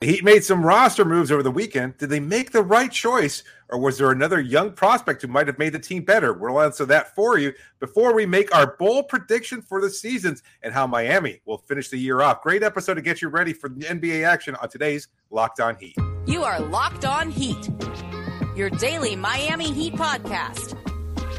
He 0.00 0.22
made 0.22 0.44
some 0.44 0.64
roster 0.64 1.04
moves 1.04 1.32
over 1.32 1.42
the 1.42 1.50
weekend. 1.50 1.98
Did 1.98 2.10
they 2.10 2.20
make 2.20 2.52
the 2.52 2.62
right 2.62 2.90
choice, 2.90 3.42
or 3.68 3.80
was 3.80 3.98
there 3.98 4.12
another 4.12 4.40
young 4.40 4.70
prospect 4.70 5.22
who 5.22 5.28
might 5.28 5.48
have 5.48 5.58
made 5.58 5.72
the 5.72 5.80
team 5.80 6.04
better? 6.04 6.32
We'll 6.32 6.60
answer 6.60 6.86
that 6.86 7.16
for 7.16 7.36
you 7.36 7.52
before 7.80 8.14
we 8.14 8.24
make 8.24 8.54
our 8.54 8.76
bold 8.76 9.08
prediction 9.08 9.60
for 9.60 9.80
the 9.80 9.90
seasons 9.90 10.44
and 10.62 10.72
how 10.72 10.86
Miami 10.86 11.40
will 11.46 11.58
finish 11.58 11.88
the 11.88 11.96
year 11.96 12.20
off. 12.22 12.42
Great 12.42 12.62
episode 12.62 12.94
to 12.94 13.02
get 13.02 13.20
you 13.20 13.28
ready 13.28 13.52
for 13.52 13.68
the 13.68 13.80
NBA 13.80 14.24
action 14.24 14.54
on 14.62 14.68
today's 14.68 15.08
Locked 15.30 15.58
On 15.58 15.74
Heat. 15.74 15.96
You 16.26 16.44
are 16.44 16.60
Locked 16.60 17.04
On 17.04 17.28
Heat, 17.28 17.68
your 18.54 18.70
daily 18.70 19.16
Miami 19.16 19.72
Heat 19.72 19.94
podcast. 19.94 20.76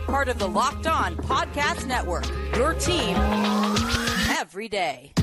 Part 0.05 0.28
of 0.28 0.38
the 0.38 0.50
Locked 0.50 0.86
On 0.86 1.16
Podcast 1.16 1.88
Network, 1.88 2.28
your 2.57 2.73
team 2.73 3.16
every 4.28 4.68
day. 4.68 5.14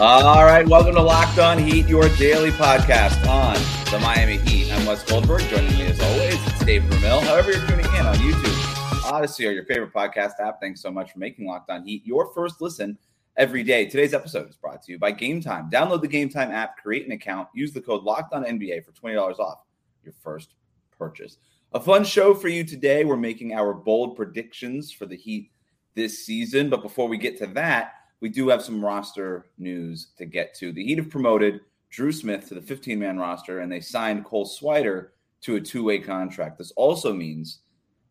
All 0.00 0.44
right, 0.44 0.64
welcome 0.64 0.94
to 0.94 1.02
Locked 1.02 1.40
On 1.40 1.58
Heat, 1.58 1.88
your 1.88 2.08
daily 2.10 2.52
podcast 2.52 3.26
on 3.28 3.54
the 3.90 3.98
Miami 3.98 4.36
Heat. 4.36 4.72
I'm 4.72 4.86
Wes 4.86 5.02
Goldberg. 5.02 5.42
Joining 5.48 5.72
me 5.76 5.86
as 5.86 5.98
always, 5.98 6.34
it's 6.46 6.64
David 6.64 6.88
Ramil. 6.92 7.20
However, 7.22 7.50
you're 7.50 7.66
tuning 7.66 7.84
in 7.86 8.06
on 8.06 8.14
YouTube, 8.14 9.10
Odysee, 9.10 9.48
or 9.48 9.50
your 9.50 9.64
favorite 9.64 9.92
podcast 9.92 10.38
app. 10.38 10.60
Thanks 10.60 10.80
so 10.80 10.92
much 10.92 11.10
for 11.10 11.18
making 11.18 11.48
Locked 11.48 11.68
On 11.70 11.84
Heat 11.84 12.06
your 12.06 12.32
first 12.32 12.60
listen 12.60 12.96
every 13.36 13.64
day. 13.64 13.86
Today's 13.86 14.14
episode 14.14 14.48
is 14.48 14.54
brought 14.54 14.84
to 14.84 14.92
you 14.92 15.00
by 15.00 15.10
Game 15.10 15.40
Time. 15.40 15.68
Download 15.68 16.00
the 16.00 16.06
Game 16.06 16.28
Time 16.28 16.52
app, 16.52 16.76
create 16.76 17.04
an 17.04 17.10
account, 17.10 17.48
use 17.52 17.72
the 17.72 17.80
code 17.80 18.04
Locked 18.04 18.32
On 18.32 18.44
NBA 18.44 18.84
for 18.84 18.92
twenty 18.92 19.16
dollars 19.16 19.40
off 19.40 19.62
your 20.04 20.14
first 20.22 20.54
purchase. 20.96 21.38
A 21.72 21.80
fun 21.80 22.04
show 22.04 22.34
for 22.34 22.46
you 22.46 22.62
today. 22.62 23.04
We're 23.04 23.16
making 23.16 23.52
our 23.52 23.74
bold 23.74 24.14
predictions 24.14 24.92
for 24.92 25.06
the 25.06 25.16
Heat 25.16 25.50
this 25.96 26.24
season, 26.24 26.70
but 26.70 26.82
before 26.82 27.08
we 27.08 27.18
get 27.18 27.36
to 27.38 27.48
that 27.48 27.94
we 28.20 28.28
do 28.28 28.48
have 28.48 28.62
some 28.62 28.84
roster 28.84 29.46
news 29.58 30.08
to 30.18 30.24
get 30.26 30.54
to. 30.54 30.72
The 30.72 30.84
Heat 30.84 30.98
have 30.98 31.10
promoted 31.10 31.60
Drew 31.90 32.12
Smith 32.12 32.48
to 32.48 32.54
the 32.54 32.62
15 32.62 32.98
man 32.98 33.18
roster 33.18 33.60
and 33.60 33.70
they 33.70 33.80
signed 33.80 34.24
Cole 34.24 34.46
Swider 34.46 35.08
to 35.42 35.56
a 35.56 35.60
two 35.60 35.84
way 35.84 35.98
contract. 35.98 36.58
This 36.58 36.72
also 36.72 37.12
means 37.12 37.60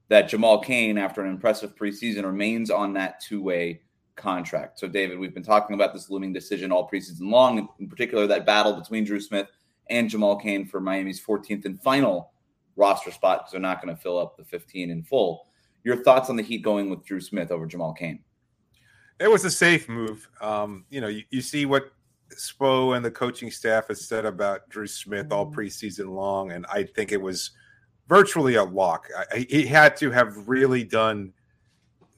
that 0.09 0.30
Jamal 0.30 0.62
Cain, 0.62 0.98
after 0.98 1.22
an 1.22 1.30
impressive 1.30 1.76
preseason, 1.76 2.23
remains 2.23 2.72
on 2.72 2.94
that 2.94 3.20
two 3.20 3.42
way 3.42 3.82
contract. 4.16 4.80
So, 4.80 4.88
David, 4.88 5.20
we've 5.20 5.34
been 5.34 5.44
talking 5.44 5.73
about 5.73 5.94
this 5.94 6.10
looming 6.10 6.34
decision 6.34 6.72
all 6.72 6.89
preseason 6.89 7.30
long, 7.30 7.67
in 7.80 7.89
particular, 7.89 8.26
that 8.28 8.45
battle 8.45 8.73
between 8.73 9.04
Drew 9.04 9.20
Smith 9.20 9.48
and 9.89 10.10
Jamal 10.10 10.38
Cain 10.38 10.66
for 10.66 10.80
Miami's 10.80 11.23
14th 11.23 11.66
and 11.66 11.82
final 11.82 12.32
roster 12.76 13.12
spot 13.12 13.39
because 13.39 13.52
they're 13.52 13.62
not 13.62 13.82
going 13.82 13.95
to 13.95 14.02
fill 14.02 14.17
up 14.17 14.38
the 14.38 14.44
15 14.44 14.89
in 14.89 15.04
full. 15.04 15.48
Your 15.84 16.04
thoughts 16.04 16.30
on 16.30 16.36
the 16.36 16.44
Heat 16.44 16.64
going 16.64 16.89
with 16.89 17.06
Drew 17.06 17.22
Smith 17.22 17.52
over 17.52 17.66
Jamal 17.66 17.94
Cain? 17.94 18.20
It 19.20 19.30
was 19.30 19.46
a 19.46 19.52
safe 19.52 19.90
move. 19.90 20.28
Um, 20.42 20.86
you 20.90 21.02
know, 21.02 21.08
you, 21.08 21.23
you, 21.30 21.42
see 21.42 21.66
what 21.66 21.92
Spo 22.36 22.96
and 22.96 23.04
the 23.04 23.12
coaching 23.12 23.50
staff 23.50 23.88
has 23.88 24.08
said 24.08 24.26
about 24.26 24.70
Drew 24.70 24.88
Smith 24.88 25.32
all 25.32 25.46
mm-hmm. 25.46 25.60
preseason 25.60 26.10
long, 26.10 26.52
and 26.52 26.66
I 26.72 26.84
think 26.84 27.12
it 27.12 27.22
was 27.22 27.52
virtually 28.08 28.56
a 28.56 28.64
lock. 28.64 29.08
I, 29.32 29.45
he 29.50 29.66
had 29.66 29.98
to 29.98 30.12
have 30.12 30.48
really 30.48 30.84
done 30.84 31.34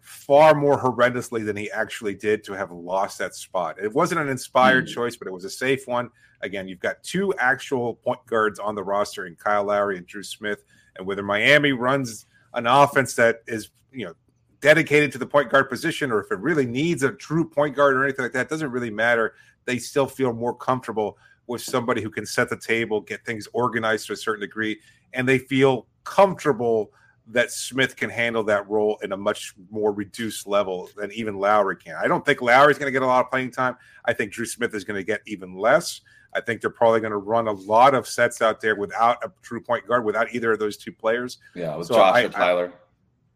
far 0.02 0.56
more 0.56 0.80
horrendously 0.80 1.46
than 1.46 1.56
he 1.56 1.72
actually 1.72 2.16
did 2.16 2.44
to 2.44 2.54
have 2.54 2.72
lost 2.72 3.18
that 3.20 3.36
spot. 3.36 3.78
It 3.82 3.94
wasn't 3.94 4.22
an 4.22 4.30
inspired 4.30 4.88
mm. 4.88 4.94
choice, 4.94 5.16
but 5.16 5.28
it 5.28 5.32
was 5.32 5.46
a 5.46 5.50
safe 5.50 5.88
one. 5.88 6.10
Again, 6.42 6.68
you've 6.68 6.80
got 6.80 7.04
two 7.04 7.34
actual 7.38 7.96
point 7.96 8.26
guards 8.26 8.60
on 8.60 8.76
the 8.76 8.84
roster 8.84 9.26
in 9.26 9.36
Kyle 9.36 9.66
Lowry 9.66 9.98
and 9.98 10.08
Drew 10.08 10.24
Smith, 10.24 10.64
and 10.98 11.06
whether 11.06 11.24
Miami 11.24 11.72
runs 11.72 12.26
an 12.54 12.66
offense 12.66 13.14
that 13.16 13.42
is 13.48 13.70
you 13.92 14.06
know 14.06 14.14
dedicated 14.62 15.12
to 15.14 15.18
the 15.18 15.26
point 15.26 15.50
guard 15.50 15.70
position 15.70 16.12
or 16.12 16.22
if 16.22 16.32
it 16.32 16.40
really 16.40 16.66
needs 16.66 17.04
a 17.04 17.12
true 17.12 17.48
point 17.48 17.76
guard 17.76 17.96
or 17.96 18.04
anything 18.04 18.24
like 18.24 18.34
that, 18.34 18.50
doesn't 18.50 18.72
really 18.72 18.92
matter. 18.92 19.36
They 19.66 19.78
still 19.78 20.08
feel 20.08 20.34
more 20.34 20.56
comfortable 20.56 21.18
with 21.48 21.62
somebody 21.62 22.02
who 22.02 22.10
can 22.10 22.26
set 22.26 22.50
the 22.50 22.58
table, 22.58 23.02
get 23.02 23.26
things 23.26 23.48
organized 23.54 24.08
to 24.08 24.14
a 24.14 24.18
certain 24.18 24.42
degree, 24.42 24.80
and 25.14 25.28
they 25.28 25.40
feel 25.40 25.88
comfortable 26.04 26.92
that 27.32 27.52
Smith 27.52 27.96
can 27.96 28.10
handle 28.10 28.44
that 28.44 28.68
role 28.68 28.98
in 29.04 29.12
a 29.12 29.18
much 29.18 29.54
more 29.70 29.92
reduced 29.92 30.48
level 30.48 30.90
than 30.96 31.12
even 31.12 31.38
Lowry 31.38 31.76
can. 31.76 31.96
I 31.96 32.08
don't 32.08 32.26
think 32.26 32.42
Lowry's 32.42 32.78
going 32.78 32.88
to 32.88 32.92
get 32.92 33.04
a 33.04 33.08
lot 33.08 33.24
of 33.24 33.30
playing 33.30 33.52
time. 33.52 33.78
I 34.06 34.14
think 34.14 34.32
Drew 34.32 34.46
Smith 34.46 34.74
is 34.74 34.84
going 34.84 35.00
to 35.00 35.04
get 35.04 35.22
even 35.28 35.56
less. 35.56 36.02
I 36.34 36.42
think 36.42 36.62
they're 36.62 36.70
probably 36.70 37.00
going 37.00 37.12
to 37.12 37.18
run 37.18 37.48
a 37.48 37.52
lot 37.52 37.94
of 37.94 38.08
sets 38.08 38.42
out 38.42 38.62
there 38.62 38.76
without 38.76 39.24
a 39.24 39.32
true 39.42 39.62
point 39.62 39.88
guard, 39.88 40.06
without 40.06 40.34
either 40.34 40.52
of 40.52 40.60
those 40.60 40.78
two 40.78 40.92
players. 40.92 41.38
Yeah, 41.56 41.76
with 41.76 41.88
so 41.88 41.96
Josh 41.96 42.16
I, 42.16 42.24
or 42.24 42.30
Tyler. 42.30 42.74
I, 42.74 42.78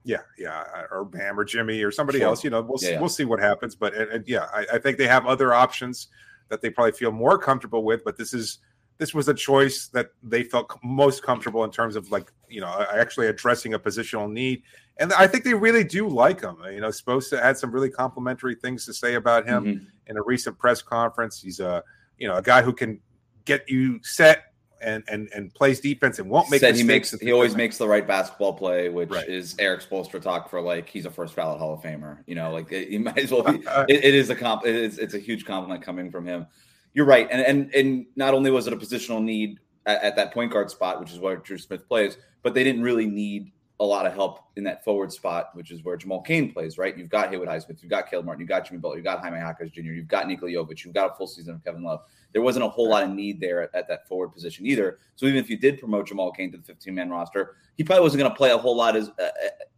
yeah, 0.03 0.19
yeah, 0.37 0.63
or 0.91 1.05
Bam 1.05 1.39
or 1.39 1.45
Jimmy 1.45 1.81
or 1.81 1.91
somebody 1.91 2.19
sure. 2.19 2.27
else. 2.27 2.43
You 2.43 2.49
know, 2.49 2.61
we'll 2.61 2.77
yeah, 2.81 2.87
see, 2.87 2.93
yeah. 2.93 2.99
we'll 2.99 3.09
see 3.09 3.25
what 3.25 3.39
happens. 3.39 3.75
But 3.75 3.93
and, 3.93 4.11
and 4.11 4.27
yeah, 4.27 4.47
I, 4.53 4.65
I, 4.73 4.79
think 4.79 4.97
they 4.97 5.07
have 5.07 5.25
other 5.25 5.53
options 5.53 6.07
that 6.49 6.61
they 6.61 6.69
probably 6.69 6.91
feel 6.91 7.11
more 7.11 7.37
comfortable 7.37 7.83
with. 7.83 8.03
But 8.03 8.17
this 8.17 8.33
is 8.33 8.59
this 8.97 9.13
was 9.13 9.27
a 9.29 9.33
choice 9.33 9.87
that 9.87 10.09
they 10.21 10.43
felt 10.43 10.77
most 10.83 11.23
comfortable 11.23 11.63
in 11.63 11.71
terms 11.71 11.95
of 11.95 12.11
like 12.11 12.31
you 12.49 12.61
know 12.61 12.85
actually 12.93 13.27
addressing 13.27 13.73
a 13.73 13.79
positional 13.79 14.31
need. 14.31 14.63
And 14.97 15.11
I 15.13 15.25
think 15.25 15.43
they 15.43 15.53
really 15.53 15.83
do 15.83 16.07
like 16.07 16.41
him. 16.41 16.57
You 16.69 16.81
know, 16.81 16.91
supposed 16.91 17.29
to 17.31 17.43
add 17.43 17.57
some 17.57 17.71
really 17.71 17.89
complimentary 17.89 18.55
things 18.55 18.85
to 18.85 18.93
say 18.93 19.15
about 19.15 19.47
him 19.47 19.65
mm-hmm. 19.65 19.85
in 20.07 20.17
a 20.17 20.21
recent 20.21 20.57
press 20.59 20.81
conference. 20.81 21.41
He's 21.41 21.59
a 21.59 21.83
you 22.17 22.27
know 22.27 22.35
a 22.35 22.41
guy 22.41 22.61
who 22.61 22.73
can 22.73 22.99
get 23.45 23.69
you 23.69 23.99
set 24.03 24.52
and 24.83 25.03
and 25.07 25.29
and 25.33 25.53
plays 25.53 25.79
defense 25.79 26.19
and 26.19 26.29
won't 26.29 26.49
make 26.49 26.59
Said 26.59 26.75
he 26.75 26.83
makes 26.83 27.11
he 27.19 27.31
always 27.31 27.55
makes 27.55 27.77
the 27.77 27.87
right 27.87 28.05
basketball 28.05 28.53
play, 28.53 28.89
which 28.89 29.09
right. 29.09 29.27
is 29.27 29.55
Erik 29.59 29.81
Spoelstra 29.81 30.21
talk 30.21 30.49
for 30.49 30.61
like 30.61 30.89
he's 30.89 31.05
a 31.05 31.09
first 31.09 31.35
ballot 31.35 31.59
Hall 31.59 31.73
of 31.73 31.81
Famer. 31.81 32.19
You 32.27 32.35
know, 32.35 32.51
like 32.51 32.69
he 32.69 32.97
might 32.99 33.17
as 33.19 33.31
well 33.31 33.43
be. 33.43 33.65
Uh, 33.65 33.81
uh. 33.81 33.85
it, 33.87 34.03
it 34.03 34.13
is 34.13 34.29
a 34.29 34.35
comp. 34.35 34.65
It 34.65 34.75
is 34.75 34.99
it's 34.99 35.13
a 35.13 35.19
huge 35.19 35.45
compliment 35.45 35.81
coming 35.81 36.11
from 36.11 36.25
him. 36.25 36.45
You're 36.93 37.05
right, 37.05 37.27
and 37.31 37.41
and 37.41 37.73
and 37.73 38.05
not 38.15 38.33
only 38.33 38.51
was 38.51 38.67
it 38.67 38.73
a 38.73 38.77
positional 38.77 39.23
need 39.23 39.59
at, 39.85 40.03
at 40.03 40.15
that 40.17 40.33
point 40.33 40.51
guard 40.51 40.69
spot, 40.69 40.99
which 40.99 41.11
is 41.11 41.19
where 41.19 41.37
Drew 41.37 41.57
Smith 41.57 41.87
plays, 41.87 42.17
but 42.41 42.53
they 42.53 42.63
didn't 42.63 42.83
really 42.83 43.05
need 43.05 43.52
a 43.79 43.85
lot 43.85 44.05
of 44.05 44.13
help 44.13 44.39
in 44.55 44.63
that 44.63 44.83
forward 44.83 45.11
spot, 45.11 45.49
which 45.53 45.71
is 45.71 45.83
where 45.83 45.97
Jamal 45.97 46.21
Cain 46.21 46.53
plays, 46.53 46.77
right? 46.77 46.97
You've 46.97 47.09
got 47.09 47.29
Haywood 47.29 47.47
Highsmith, 47.47 47.81
you've 47.81 47.89
got 47.89 48.09
Caleb 48.09 48.25
Martin, 48.25 48.41
you've 48.41 48.49
got 48.49 48.67
Jimmy 48.67 48.79
Butler, 48.79 48.97
you've 48.97 49.05
got 49.05 49.19
Jaime 49.19 49.39
Jaquez 49.39 49.71
Jr., 49.71 49.81
you've 49.81 50.07
got 50.07 50.27
Nikola 50.27 50.51
Jovic, 50.51 50.85
you've 50.85 50.93
got 50.93 51.11
a 51.11 51.15
full 51.15 51.27
season 51.27 51.55
of 51.55 51.63
Kevin 51.63 51.83
Love 51.83 52.01
there 52.33 52.41
wasn't 52.41 52.65
a 52.65 52.67
whole 52.67 52.89
lot 52.89 53.03
of 53.03 53.11
need 53.11 53.39
there 53.39 53.61
at, 53.61 53.73
at 53.73 53.87
that 53.87 54.07
forward 54.07 54.29
position 54.29 54.65
either. 54.65 54.99
So 55.15 55.27
even 55.27 55.37
if 55.37 55.49
you 55.49 55.57
did 55.57 55.79
promote 55.79 56.07
Jamal 56.07 56.31
Cain 56.31 56.51
to 56.51 56.57
the 56.57 56.63
15 56.63 56.93
man 56.93 57.09
roster, 57.09 57.55
he 57.77 57.83
probably 57.83 58.01
wasn't 58.01 58.21
going 58.21 58.31
to 58.31 58.35
play 58.35 58.51
a 58.51 58.57
whole 58.57 58.75
lot 58.75 58.95
as 58.95 59.09
uh, 59.09 59.23
uh 59.23 59.29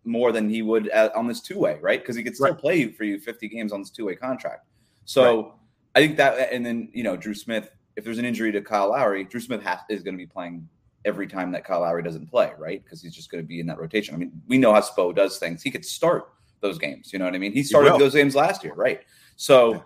more 0.05 0.31
than 0.31 0.49
he 0.49 0.61
would 0.61 0.89
uh, 0.91 1.09
on 1.15 1.27
this 1.27 1.41
two 1.41 1.59
way, 1.59 1.77
right? 1.81 1.99
Because 1.99 2.15
he 2.15 2.23
could 2.23 2.35
still 2.35 2.47
right. 2.47 2.57
play 2.57 2.91
for 2.91 3.03
you 3.03 3.19
50 3.19 3.47
games 3.49 3.71
on 3.71 3.81
this 3.81 3.89
two 3.89 4.05
way 4.05 4.15
contract. 4.15 4.67
So 5.05 5.35
right. 5.35 5.51
I 5.95 5.99
think 5.99 6.17
that, 6.17 6.53
and 6.53 6.65
then 6.65 6.89
you 6.93 7.03
know 7.03 7.17
Drew 7.17 7.33
Smith. 7.33 7.69
If 7.95 8.03
there's 8.03 8.17
an 8.17 8.25
injury 8.25 8.51
to 8.51 8.61
Kyle 8.61 8.89
Lowry, 8.89 9.23
Drew 9.23 9.39
Smith 9.39 9.61
has, 9.63 9.79
is 9.89 10.03
going 10.03 10.15
to 10.15 10.17
be 10.17 10.27
playing 10.27 10.67
every 11.05 11.27
time 11.27 11.51
that 11.51 11.63
Kyle 11.63 11.81
Lowry 11.81 12.03
doesn't 12.03 12.29
play, 12.29 12.51
right? 12.57 12.83
Because 12.83 13.01
he's 13.01 13.15
just 13.15 13.31
going 13.31 13.43
to 13.43 13.47
be 13.47 13.59
in 13.59 13.67
that 13.67 13.79
rotation. 13.79 14.15
I 14.15 14.17
mean, 14.17 14.31
we 14.47 14.57
know 14.57 14.73
how 14.73 14.81
Spo 14.81 15.15
does 15.15 15.37
things. 15.37 15.61
He 15.61 15.71
could 15.71 15.85
start 15.85 16.29
those 16.61 16.77
games. 16.77 17.13
You 17.13 17.19
know 17.19 17.25
what 17.25 17.35
I 17.35 17.37
mean? 17.37 17.53
He 17.53 17.63
started 17.63 17.93
he 17.93 17.99
those 17.99 18.13
games 18.13 18.35
last 18.35 18.63
year, 18.63 18.73
right? 18.73 19.01
So 19.35 19.83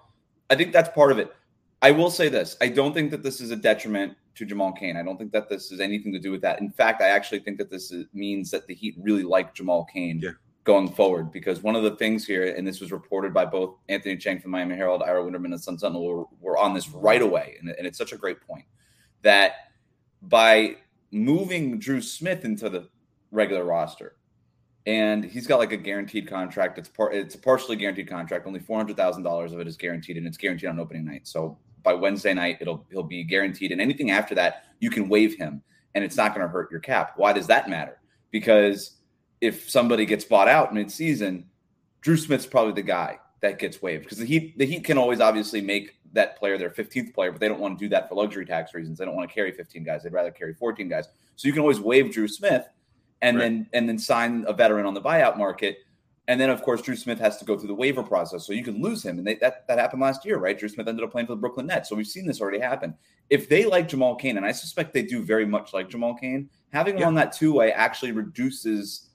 I 0.49 0.55
think 0.55 0.73
that's 0.73 0.89
part 0.89 1.11
of 1.11 1.19
it. 1.19 1.31
I 1.81 1.91
will 1.91 2.09
say 2.09 2.29
this: 2.29 2.57
I 2.61 2.69
don't 2.69 2.93
think 2.93 3.11
that 3.11 3.23
this 3.23 3.39
is 3.41 3.51
a 3.51 3.55
detriment 3.55 4.15
to 4.35 4.45
Jamal 4.45 4.71
Cain. 4.71 4.97
I 4.97 5.03
don't 5.03 5.17
think 5.17 5.31
that 5.33 5.49
this 5.49 5.71
is 5.71 5.79
anything 5.79 6.11
to 6.13 6.19
do 6.19 6.31
with 6.31 6.41
that. 6.41 6.61
In 6.61 6.71
fact, 6.71 7.01
I 7.01 7.09
actually 7.09 7.39
think 7.39 7.57
that 7.57 7.69
this 7.69 7.91
is, 7.91 8.05
means 8.13 8.49
that 8.51 8.65
the 8.67 8.73
Heat 8.73 8.95
really 8.99 9.23
like 9.23 9.53
Jamal 9.53 9.85
Cain. 9.85 10.19
yeah. 10.21 10.31
going 10.65 10.89
forward 10.89 11.31
because 11.31 11.63
one 11.63 11.75
of 11.75 11.83
the 11.83 11.95
things 11.95 12.27
here, 12.27 12.53
and 12.55 12.67
this 12.67 12.79
was 12.79 12.91
reported 12.91 13.33
by 13.33 13.43
both 13.43 13.77
Anthony 13.87 14.15
Chiang 14.17 14.39
from 14.39 14.51
Miami 14.51 14.75
Herald, 14.75 15.01
Ira 15.01 15.23
Winderman, 15.23 15.45
and 15.45 15.59
Sun 15.59 15.79
Sentinel, 15.79 16.05
were, 16.05 16.25
were 16.41 16.57
on 16.57 16.73
this 16.73 16.89
right 16.89 17.21
away, 17.21 17.55
and, 17.59 17.69
and 17.69 17.87
it's 17.87 17.97
such 17.97 18.13
a 18.13 18.17
great 18.17 18.39
point 18.41 18.65
that 19.23 19.53
by 20.21 20.75
moving 21.11 21.79
Drew 21.79 22.01
Smith 22.01 22.45
into 22.45 22.69
the 22.69 22.87
regular 23.31 23.63
roster, 23.63 24.15
and 24.85 25.23
he's 25.23 25.47
got 25.47 25.59
like 25.59 25.71
a 25.71 25.77
guaranteed 25.77 26.27
contract. 26.27 26.77
It's 26.77 26.89
part. 26.89 27.13
It's 27.13 27.35
a 27.35 27.39
partially 27.39 27.75
guaranteed 27.75 28.09
contract. 28.09 28.47
Only 28.47 28.59
four 28.59 28.77
hundred 28.77 28.97
thousand 28.97 29.23
dollars 29.23 29.53
of 29.53 29.59
it 29.59 29.67
is 29.67 29.77
guaranteed, 29.77 30.17
and 30.17 30.27
it's 30.27 30.37
guaranteed 30.37 30.69
on 30.69 30.79
opening 30.79 31.05
night. 31.05 31.27
So 31.27 31.57
by 31.83 31.93
Wednesday 31.93 32.33
night, 32.33 32.57
it'll 32.61 32.85
he'll 32.91 33.03
be 33.03 33.23
guaranteed, 33.23 33.71
and 33.71 33.81
anything 33.81 34.11
after 34.11 34.35
that, 34.35 34.65
you 34.79 34.89
can 34.89 35.09
waive 35.09 35.37
him, 35.37 35.61
and 35.95 36.03
it's 36.03 36.17
not 36.17 36.33
going 36.33 36.45
to 36.45 36.51
hurt 36.51 36.71
your 36.71 36.79
cap. 36.79 37.13
Why 37.15 37.33
does 37.33 37.47
that 37.47 37.69
matter? 37.69 37.99
Because 38.31 38.97
if 39.41 39.69
somebody 39.69 40.05
gets 40.05 40.25
bought 40.25 40.47
out 40.47 40.73
mid-season, 40.73 41.45
Drew 42.01 42.17
Smith's 42.17 42.45
probably 42.45 42.73
the 42.73 42.81
guy 42.81 43.19
that 43.41 43.57
gets 43.57 43.81
waived 43.81 44.03
because 44.03 44.17
the 44.17 44.25
Heat 44.25 44.57
the 44.57 44.65
Heat 44.65 44.83
can 44.83 44.97
always 44.97 45.21
obviously 45.21 45.61
make 45.61 45.95
that 46.13 46.37
player 46.37 46.57
their 46.57 46.69
15th 46.69 47.13
player, 47.13 47.31
but 47.31 47.39
they 47.39 47.47
don't 47.47 47.59
want 47.59 47.77
to 47.77 47.85
do 47.85 47.89
that 47.89 48.09
for 48.09 48.15
luxury 48.15 48.45
tax 48.45 48.73
reasons. 48.73 48.97
They 48.97 49.05
don't 49.05 49.15
want 49.15 49.29
to 49.29 49.33
carry 49.33 49.51
15 49.51 49.83
guys; 49.83 50.03
they'd 50.03 50.13
rather 50.13 50.31
carry 50.31 50.53
14 50.53 50.87
guys. 50.87 51.07
So 51.35 51.47
you 51.47 51.53
can 51.53 51.61
always 51.61 51.79
waive 51.79 52.11
Drew 52.11 52.27
Smith, 52.27 52.65
and 53.21 53.37
right. 53.37 53.43
then 53.43 53.69
and 53.73 53.89
then 53.89 53.99
sign 53.99 54.45
a 54.47 54.53
veteran 54.53 54.85
on 54.85 54.93
the 54.93 55.01
buyout 55.01 55.37
market 55.37 55.79
and 56.29 56.39
then, 56.39 56.51
of 56.51 56.61
course, 56.61 56.83
Drew 56.83 56.95
Smith 56.95 57.17
has 57.17 57.37
to 57.37 57.45
go 57.45 57.57
through 57.57 57.69
the 57.69 57.73
waiver 57.73 58.03
process. 58.03 58.45
So 58.45 58.53
you 58.53 58.63
can 58.63 58.83
lose 58.83 59.03
him. 59.03 59.17
And 59.17 59.25
they, 59.25 59.33
that, 59.37 59.67
that 59.67 59.79
happened 59.79 60.03
last 60.03 60.23
year, 60.23 60.37
right? 60.37 60.57
Drew 60.57 60.69
Smith 60.69 60.87
ended 60.87 61.03
up 61.03 61.11
playing 61.11 61.25
for 61.25 61.33
the 61.33 61.41
Brooklyn 61.41 61.65
Nets. 61.65 61.89
So 61.89 61.95
we've 61.95 62.05
seen 62.05 62.27
this 62.27 62.39
already 62.39 62.59
happen. 62.59 62.93
If 63.31 63.49
they 63.49 63.65
like 63.65 63.87
Jamal 63.87 64.15
Cain, 64.15 64.37
and 64.37 64.45
I 64.45 64.51
suspect 64.51 64.93
they 64.93 65.01
do 65.01 65.23
very 65.23 65.47
much 65.47 65.73
like 65.73 65.89
Jamal 65.89 66.13
Cain, 66.13 66.47
having 66.71 66.93
him 66.93 66.99
yeah. 66.99 67.07
on 67.07 67.15
that 67.15 67.31
two 67.31 67.51
way 67.51 67.71
actually 67.71 68.11
reduces 68.11 69.08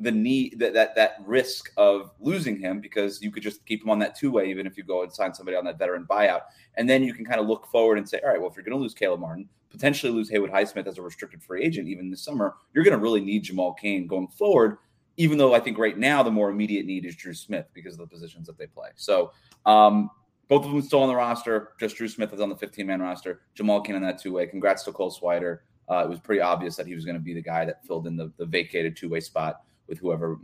the 0.00 0.12
need 0.12 0.58
that, 0.58 0.74
that 0.74 0.94
that 0.94 1.16
risk 1.24 1.72
of 1.76 2.12
losing 2.20 2.58
him 2.58 2.80
because 2.80 3.20
you 3.20 3.30
could 3.30 3.42
just 3.42 3.64
keep 3.66 3.82
him 3.82 3.90
on 3.90 3.98
that 3.98 4.16
two 4.16 4.30
way 4.30 4.48
even 4.48 4.66
if 4.66 4.76
you 4.76 4.84
go 4.84 5.02
and 5.02 5.12
sign 5.12 5.34
somebody 5.34 5.56
on 5.56 5.64
that 5.64 5.78
veteran 5.78 6.06
buyout, 6.08 6.42
and 6.76 6.88
then 6.88 7.02
you 7.02 7.12
can 7.12 7.24
kind 7.24 7.40
of 7.40 7.46
look 7.46 7.66
forward 7.66 7.98
and 7.98 8.08
say, 8.08 8.20
all 8.22 8.30
right, 8.30 8.40
well 8.40 8.50
if 8.50 8.56
you're 8.56 8.64
going 8.64 8.76
to 8.76 8.82
lose 8.82 8.94
Caleb 8.94 9.20
Martin, 9.20 9.48
potentially 9.70 10.12
lose 10.12 10.30
Haywood 10.30 10.50
Highsmith 10.50 10.86
as 10.86 10.98
a 10.98 11.02
restricted 11.02 11.42
free 11.42 11.62
agent 11.62 11.88
even 11.88 12.10
this 12.10 12.22
summer, 12.22 12.54
you're 12.72 12.84
going 12.84 12.96
to 12.96 13.02
really 13.02 13.20
need 13.20 13.44
Jamal 13.44 13.74
Cain 13.74 14.06
going 14.06 14.28
forward. 14.28 14.78
Even 15.16 15.36
though 15.36 15.52
I 15.52 15.58
think 15.58 15.78
right 15.78 15.98
now 15.98 16.22
the 16.22 16.30
more 16.30 16.48
immediate 16.48 16.86
need 16.86 17.04
is 17.04 17.16
Drew 17.16 17.34
Smith 17.34 17.66
because 17.74 17.94
of 17.94 17.98
the 17.98 18.06
positions 18.06 18.46
that 18.46 18.56
they 18.56 18.68
play. 18.68 18.90
So 18.94 19.32
um, 19.66 20.10
both 20.46 20.64
of 20.64 20.70
them 20.70 20.80
still 20.80 21.02
on 21.02 21.08
the 21.08 21.16
roster. 21.16 21.70
Just 21.80 21.96
Drew 21.96 22.06
Smith 22.06 22.32
is 22.32 22.40
on 22.40 22.48
the 22.48 22.56
15 22.56 22.86
man 22.86 23.02
roster. 23.02 23.40
Jamal 23.54 23.80
Cain 23.80 23.96
on 23.96 24.02
that 24.02 24.20
two 24.20 24.32
way. 24.32 24.46
Congrats 24.46 24.84
to 24.84 24.92
Cole 24.92 25.10
Swider. 25.10 25.58
Uh, 25.90 26.04
it 26.04 26.08
was 26.08 26.20
pretty 26.20 26.40
obvious 26.40 26.76
that 26.76 26.86
he 26.86 26.94
was 26.94 27.04
going 27.04 27.16
to 27.16 27.22
be 27.22 27.34
the 27.34 27.42
guy 27.42 27.64
that 27.64 27.84
filled 27.84 28.06
in 28.06 28.16
the, 28.16 28.30
the 28.36 28.46
vacated 28.46 28.96
two 28.96 29.08
way 29.08 29.18
spot 29.18 29.62
with 29.88 29.98
whoever 29.98 30.38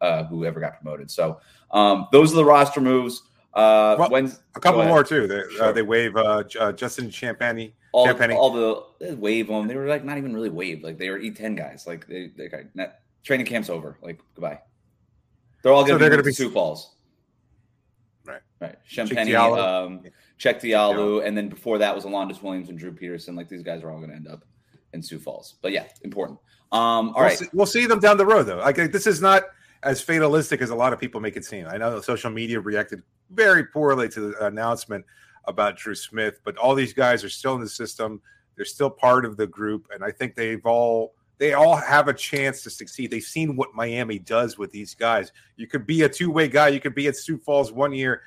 uh, 0.00 0.24
whoever 0.24 0.60
got 0.60 0.80
promoted. 0.80 1.10
So 1.10 1.40
um, 1.70 2.08
those 2.12 2.32
are 2.32 2.36
the 2.36 2.44
roster 2.44 2.80
moves. 2.80 3.22
Uh, 3.52 3.96
well, 3.98 4.10
when, 4.10 4.32
a 4.54 4.60
couple 4.60 4.84
more 4.84 5.02
too. 5.02 5.26
They, 5.26 5.40
uh, 5.40 5.50
sure. 5.50 5.64
uh, 5.64 5.72
they 5.72 5.82
waive 5.82 6.16
uh, 6.16 6.44
uh, 6.58 6.72
Justin 6.72 7.08
Champagnie. 7.08 7.72
All, 7.92 8.08
all 8.08 8.50
the 8.52 8.84
they 9.00 9.14
wave 9.14 9.48
them. 9.48 9.66
They 9.66 9.74
were 9.74 9.88
like 9.88 10.04
not 10.04 10.16
even 10.16 10.32
really 10.32 10.50
waved. 10.50 10.84
Like 10.84 10.98
they 10.98 11.10
were 11.10 11.18
E10 11.18 11.56
guys. 11.56 11.86
Like 11.86 12.06
they, 12.06 12.30
they 12.36 12.48
got, 12.48 12.60
training 13.24 13.46
camp's 13.46 13.68
over. 13.68 13.98
Like 14.00 14.20
goodbye. 14.34 14.60
They're 15.62 15.72
all 15.72 15.84
going 15.84 15.98
to 15.98 16.10
so 16.10 16.16
be, 16.16 16.22
be 16.22 16.32
Sioux 16.32 16.50
Falls. 16.50 16.94
Right. 18.24 18.40
Right. 18.60 18.76
Champagnie, 18.88 19.36
um, 19.36 20.02
Cheick 20.38 20.60
Diallo, 20.60 21.20
yeah. 21.20 21.26
and 21.26 21.36
then 21.36 21.48
before 21.48 21.78
that 21.78 21.94
was 21.94 22.04
Alondes 22.04 22.40
Williams 22.42 22.68
and 22.68 22.78
Drew 22.78 22.92
Peterson. 22.92 23.34
Like 23.34 23.48
these 23.48 23.62
guys 23.62 23.82
are 23.82 23.90
all 23.90 23.98
going 23.98 24.10
to 24.10 24.16
end 24.16 24.28
up 24.28 24.44
in 24.92 25.02
Sioux 25.02 25.18
Falls. 25.18 25.56
But 25.62 25.72
yeah, 25.72 25.84
important. 26.02 26.38
Um, 26.72 26.80
all 26.80 27.14
we'll 27.16 27.24
right. 27.24 27.38
see, 27.38 27.46
we'll 27.52 27.66
see 27.66 27.86
them 27.86 28.00
down 28.00 28.16
the 28.16 28.26
road, 28.26 28.44
though. 28.44 28.58
Like 28.58 28.76
this 28.76 29.06
is 29.06 29.20
not 29.20 29.44
as 29.82 30.00
fatalistic 30.00 30.60
as 30.60 30.70
a 30.70 30.74
lot 30.74 30.92
of 30.92 31.00
people 31.00 31.20
make 31.20 31.36
it 31.36 31.44
seem. 31.44 31.66
I 31.66 31.76
know 31.76 32.00
social 32.00 32.30
media 32.30 32.60
reacted 32.60 33.02
very 33.30 33.64
poorly 33.64 34.08
to 34.10 34.20
the 34.32 34.46
announcement 34.46 35.04
about 35.46 35.76
Drew 35.76 35.94
Smith, 35.94 36.40
but 36.44 36.56
all 36.58 36.74
these 36.74 36.92
guys 36.92 37.24
are 37.24 37.30
still 37.30 37.54
in 37.54 37.60
the 37.60 37.68
system. 37.68 38.20
They're 38.56 38.64
still 38.64 38.90
part 38.90 39.24
of 39.24 39.36
the 39.36 39.46
group, 39.46 39.88
and 39.92 40.04
I 40.04 40.10
think 40.10 40.34
they've 40.34 40.64
all 40.64 41.14
they 41.38 41.54
all 41.54 41.74
have 41.74 42.08
a 42.08 42.12
chance 42.12 42.62
to 42.64 42.70
succeed. 42.70 43.10
They've 43.10 43.22
seen 43.22 43.56
what 43.56 43.74
Miami 43.74 44.18
does 44.18 44.58
with 44.58 44.70
these 44.70 44.94
guys. 44.94 45.32
You 45.56 45.66
could 45.66 45.86
be 45.86 46.02
a 46.02 46.08
two 46.08 46.30
way 46.30 46.48
guy. 46.48 46.68
You 46.68 46.80
could 46.80 46.94
be 46.94 47.08
at 47.08 47.16
Sioux 47.16 47.38
Falls 47.38 47.72
one 47.72 47.94
year, 47.94 48.22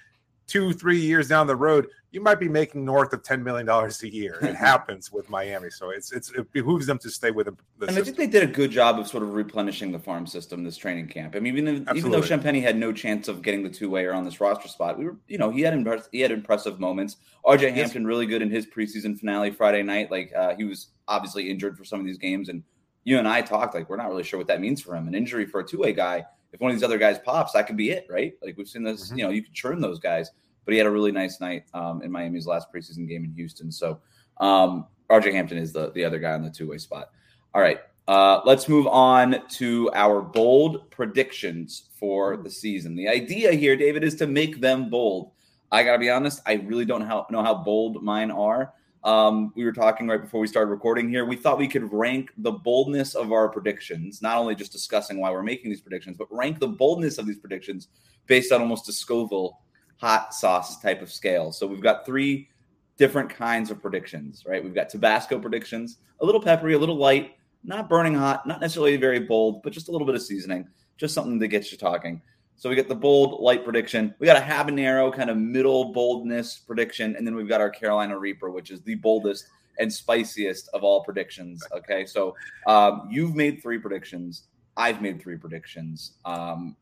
two, 0.48 0.74
three 0.74 1.00
years 1.00 1.28
down 1.28 1.46
the 1.46 1.56
road 1.56 1.88
you 2.14 2.22
might 2.22 2.40
be 2.40 2.48
making 2.48 2.86
north 2.86 3.12
of 3.12 3.24
ten 3.24 3.44
million 3.44 3.66
dollars 3.66 4.04
a 4.04 4.14
year. 4.14 4.38
It 4.44 4.56
happens 4.70 5.12
with 5.12 5.32
Miami, 5.32 5.72
so 5.72 5.90
it's 5.90 6.12
it's 6.12 6.32
it 6.32 6.50
behooves 6.54 6.86
them 6.86 7.00
to 7.00 7.10
stay 7.10 7.32
with 7.32 7.48
them. 7.48 7.58
The 7.80 7.88
and 7.88 7.96
system. 7.96 8.02
I 8.02 8.06
think 8.06 8.18
they 8.32 8.40
did 8.40 8.48
a 8.48 8.54
good 8.54 8.70
job 8.70 9.00
of 9.00 9.08
sort 9.08 9.24
of 9.24 9.34
replenishing 9.34 9.92
the 9.92 9.98
farm 9.98 10.28
system 10.28 10.64
this 10.64 10.78
training 10.78 11.08
camp. 11.08 11.36
I 11.36 11.40
mean, 11.40 11.58
even 11.58 11.86
though, 11.86 11.94
even 11.96 12.12
though 12.12 12.22
Champagnie 12.22 12.62
had 12.62 12.78
no 12.78 12.94
chance 12.94 13.28
of 13.28 13.42
getting 13.42 13.64
the 13.64 13.70
two 13.70 13.90
way 13.90 14.06
or 14.06 14.14
on 14.14 14.24
this 14.24 14.40
roster 14.40 14.68
spot, 14.68 15.00
we 15.00 15.06
were 15.06 15.18
you 15.28 15.40
know 15.40 15.50
he 15.50 15.62
had 15.62 15.74
impress- 15.74 16.08
he 16.12 16.20
had 16.22 16.32
impressive 16.32 16.80
moments. 16.80 17.18
RJ 17.44 17.74
Hampton 17.74 18.06
really 18.06 18.28
good 18.28 18.44
in 18.44 18.52
his 18.52 18.68
preseason 18.68 19.18
finale 19.20 19.50
Friday 19.50 19.82
night. 19.82 20.12
Like 20.12 20.32
uh, 20.36 20.56
he 20.56 20.66
was 20.66 20.90
obviously 21.08 21.50
injured 21.50 21.78
for 21.78 21.84
some 21.84 22.00
of 22.00 22.06
these 22.06 22.20
games, 22.20 22.48
and 22.48 22.62
you 23.06 23.18
and 23.18 23.28
I 23.28 23.42
talked 23.42 23.74
like 23.74 23.90
we're 23.90 23.98
not 23.98 24.10
really 24.10 24.24
sure 24.24 24.38
what 24.38 24.48
that 24.48 24.62
means 24.62 24.84
for 24.84 24.96
him. 24.96 25.08
An 25.08 25.16
injury 25.16 25.48
for 25.48 25.62
a 25.62 25.68
two 25.68 25.80
way 25.80 25.94
guy. 25.94 26.24
If 26.52 26.62
one 26.62 26.70
of 26.70 26.78
these 26.78 26.84
other 26.84 27.00
guys 27.00 27.18
pops, 27.18 27.54
that 27.54 27.66
could 27.66 27.78
be 27.78 27.90
it, 27.90 28.06
right? 28.08 28.34
Like 28.44 28.56
we've 28.56 28.70
seen 28.70 28.84
this. 28.84 29.08
Mm-hmm. 29.08 29.18
You 29.18 29.24
know, 29.24 29.32
you 29.32 29.42
can 29.42 29.54
churn 29.56 29.82
those 29.82 29.98
guys 29.98 30.30
but 30.66 30.74
he 30.74 30.78
had 30.78 30.88
a 30.88 30.92
really 30.92 31.12
nice 31.12 31.40
night 31.40 31.66
um, 31.74 32.02
in 32.02 32.12
Miami's 32.12 32.48
last 32.48 32.72
preseason 32.74 33.08
game 33.08 33.24
in 33.24 33.32
Houston. 33.34 33.72
So 33.72 34.00
um, 34.38 34.88
RJ 35.10 35.34
Hampton 35.34 35.58
is 35.58 35.74
the, 35.74 35.92
the 35.92 36.04
other 36.04 36.20
guy 36.20 36.34
on 36.34 36.44
the 36.44 36.50
two 36.50 36.70
way 36.70 36.78
spot. 36.78 37.10
All 37.54 37.62
right. 37.62 37.80
Uh, 38.08 38.42
let's 38.46 38.68
move 38.68 38.86
on 38.88 39.48
to 39.48 39.90
our 39.94 40.22
bold 40.22 40.90
predictions 40.92 41.90
for 41.98 42.36
the 42.36 42.50
season. 42.50 42.96
The 42.96 43.08
idea 43.08 43.54
here, 43.54 43.78
David, 43.78 44.04
is 44.04 44.16
to 44.16 44.28
make 44.28 44.60
them 44.60 44.90
bold. 44.90 45.32
I 45.72 45.84
got 45.84 45.94
to 45.94 46.00
be 46.00 46.10
honest, 46.10 46.42
I 46.46 46.54
really 46.54 46.86
don't 46.86 47.08
know 47.32 47.44
how 47.44 47.56
bold 47.56 48.04
mine 48.04 48.30
are. 48.30 48.74
Um, 49.04 49.52
we 49.56 49.66
were 49.66 49.74
talking 49.74 50.08
right 50.08 50.22
before 50.22 50.40
we 50.40 50.48
started 50.48 50.72
recording 50.72 51.10
here. 51.10 51.26
We 51.26 51.36
thought 51.36 51.58
we 51.58 51.68
could 51.68 51.92
rank 51.92 52.32
the 52.38 52.52
boldness 52.52 53.16
of 53.16 53.32
our 53.32 53.50
predictions, 53.50 54.22
not 54.22 54.38
only 54.38 54.56
just 54.56 54.72
discussing 54.72 55.20
why 55.20 55.32
we're 55.32 55.44
making 55.44 55.72
these 55.72 55.82
predictions, 55.82 56.16
but 56.18 56.28
rank 56.32 56.60
the 56.60 56.68
boldness 56.68 57.18
of 57.18 57.26
these 57.26 57.40
predictions 57.40 57.90
based 58.28 58.52
on 58.52 58.62
almost 58.62 58.88
a 58.88 58.94
Scoville 58.94 59.60
hot 60.04 60.34
sauce 60.34 60.82
type 60.82 61.02
of 61.02 61.10
scale. 61.10 61.50
So 61.54 61.66
we've 61.66 61.82
got 61.82 62.06
three 62.06 62.50
different 62.98 63.30
kinds 63.30 63.72
of 63.72 63.82
predictions, 63.82 64.44
right? 64.46 64.62
We've 64.62 64.76
got 64.76 64.90
Tabasco 64.90 65.40
predictions, 65.40 66.00
a 66.20 66.26
little 66.26 66.42
peppery, 66.42 66.74
a 66.74 66.78
little 66.78 66.98
light, 66.98 67.38
not 67.64 67.88
burning 67.88 68.14
hot, 68.14 68.46
not 68.46 68.60
necessarily 68.60 68.98
very 68.98 69.20
bold, 69.20 69.64
but 69.64 69.72
just 69.72 69.88
a 69.88 69.92
little 69.92 70.06
bit 70.06 70.14
of 70.14 70.22
seasoning, 70.22 70.68
just 70.98 71.14
something 71.14 71.40
that 71.40 71.48
gets 71.48 71.72
you 71.72 71.78
talking. 71.78 72.22
So 72.58 72.70
we 72.70 72.76
get 72.76 72.90
the 72.90 72.96
bold 72.96 73.42
light 73.42 73.64
prediction. 73.64 74.14
We 74.20 74.28
got 74.28 74.36
a 74.36 74.46
habanero 74.46 75.14
kind 75.14 75.30
of 75.30 75.38
middle 75.38 75.94
boldness 75.94 76.60
prediction, 76.60 77.16
and 77.16 77.26
then 77.26 77.34
we've 77.34 77.48
got 77.48 77.62
our 77.62 77.70
Carolina 77.70 78.20
Reaper, 78.20 78.52
which 78.52 78.72
is 78.72 78.82
the 78.82 78.96
boldest 78.96 79.48
and 79.80 79.92
spiciest 79.92 80.68
of 80.74 80.84
all 80.84 81.02
predictions. 81.06 81.64
Okay, 81.72 82.06
so 82.06 82.36
um, 82.68 83.08
you've 83.10 83.36
made 83.36 83.62
three 83.64 83.80
predictions. 83.80 84.48
I've 84.76 85.02
made 85.02 85.22
three 85.22 85.38
predictions. 85.38 86.18
Um, 86.26 86.76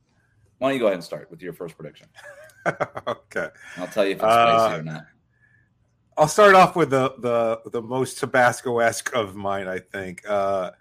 why 0.58 0.70
don't 0.70 0.74
you 0.74 0.80
go 0.80 0.88
ahead 0.88 0.96
and 0.96 1.04
start 1.04 1.30
with 1.30 1.44
your 1.44 1.54
first 1.54 1.78
prediction? 1.78 2.08
okay. 3.08 3.48
I'll 3.78 3.88
tell 3.88 4.06
you 4.06 4.12
if 4.12 4.18
it's 4.18 4.24
spicy 4.24 4.76
uh, 4.76 4.78
or 4.78 4.84
not. 4.84 5.06
I'll 6.18 6.28
start 6.28 6.56
off 6.56 6.76
with 6.76 6.90
the 6.90 7.16
the 7.20 7.70
the 7.72 7.82
most 7.82 8.20
Tabasco 8.20 8.80
esque 8.80 9.14
of 9.16 9.36
mine. 9.36 9.68
I 9.68 9.80
think. 9.80 10.28
Uh, 10.28 10.72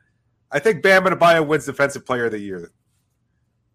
I 0.52 0.58
think 0.58 0.82
Bam 0.82 1.04
Adebayo 1.04 1.46
wins 1.46 1.66
Defensive 1.66 2.04
Player 2.04 2.26
of 2.26 2.32
the 2.32 2.40
Year. 2.40 2.72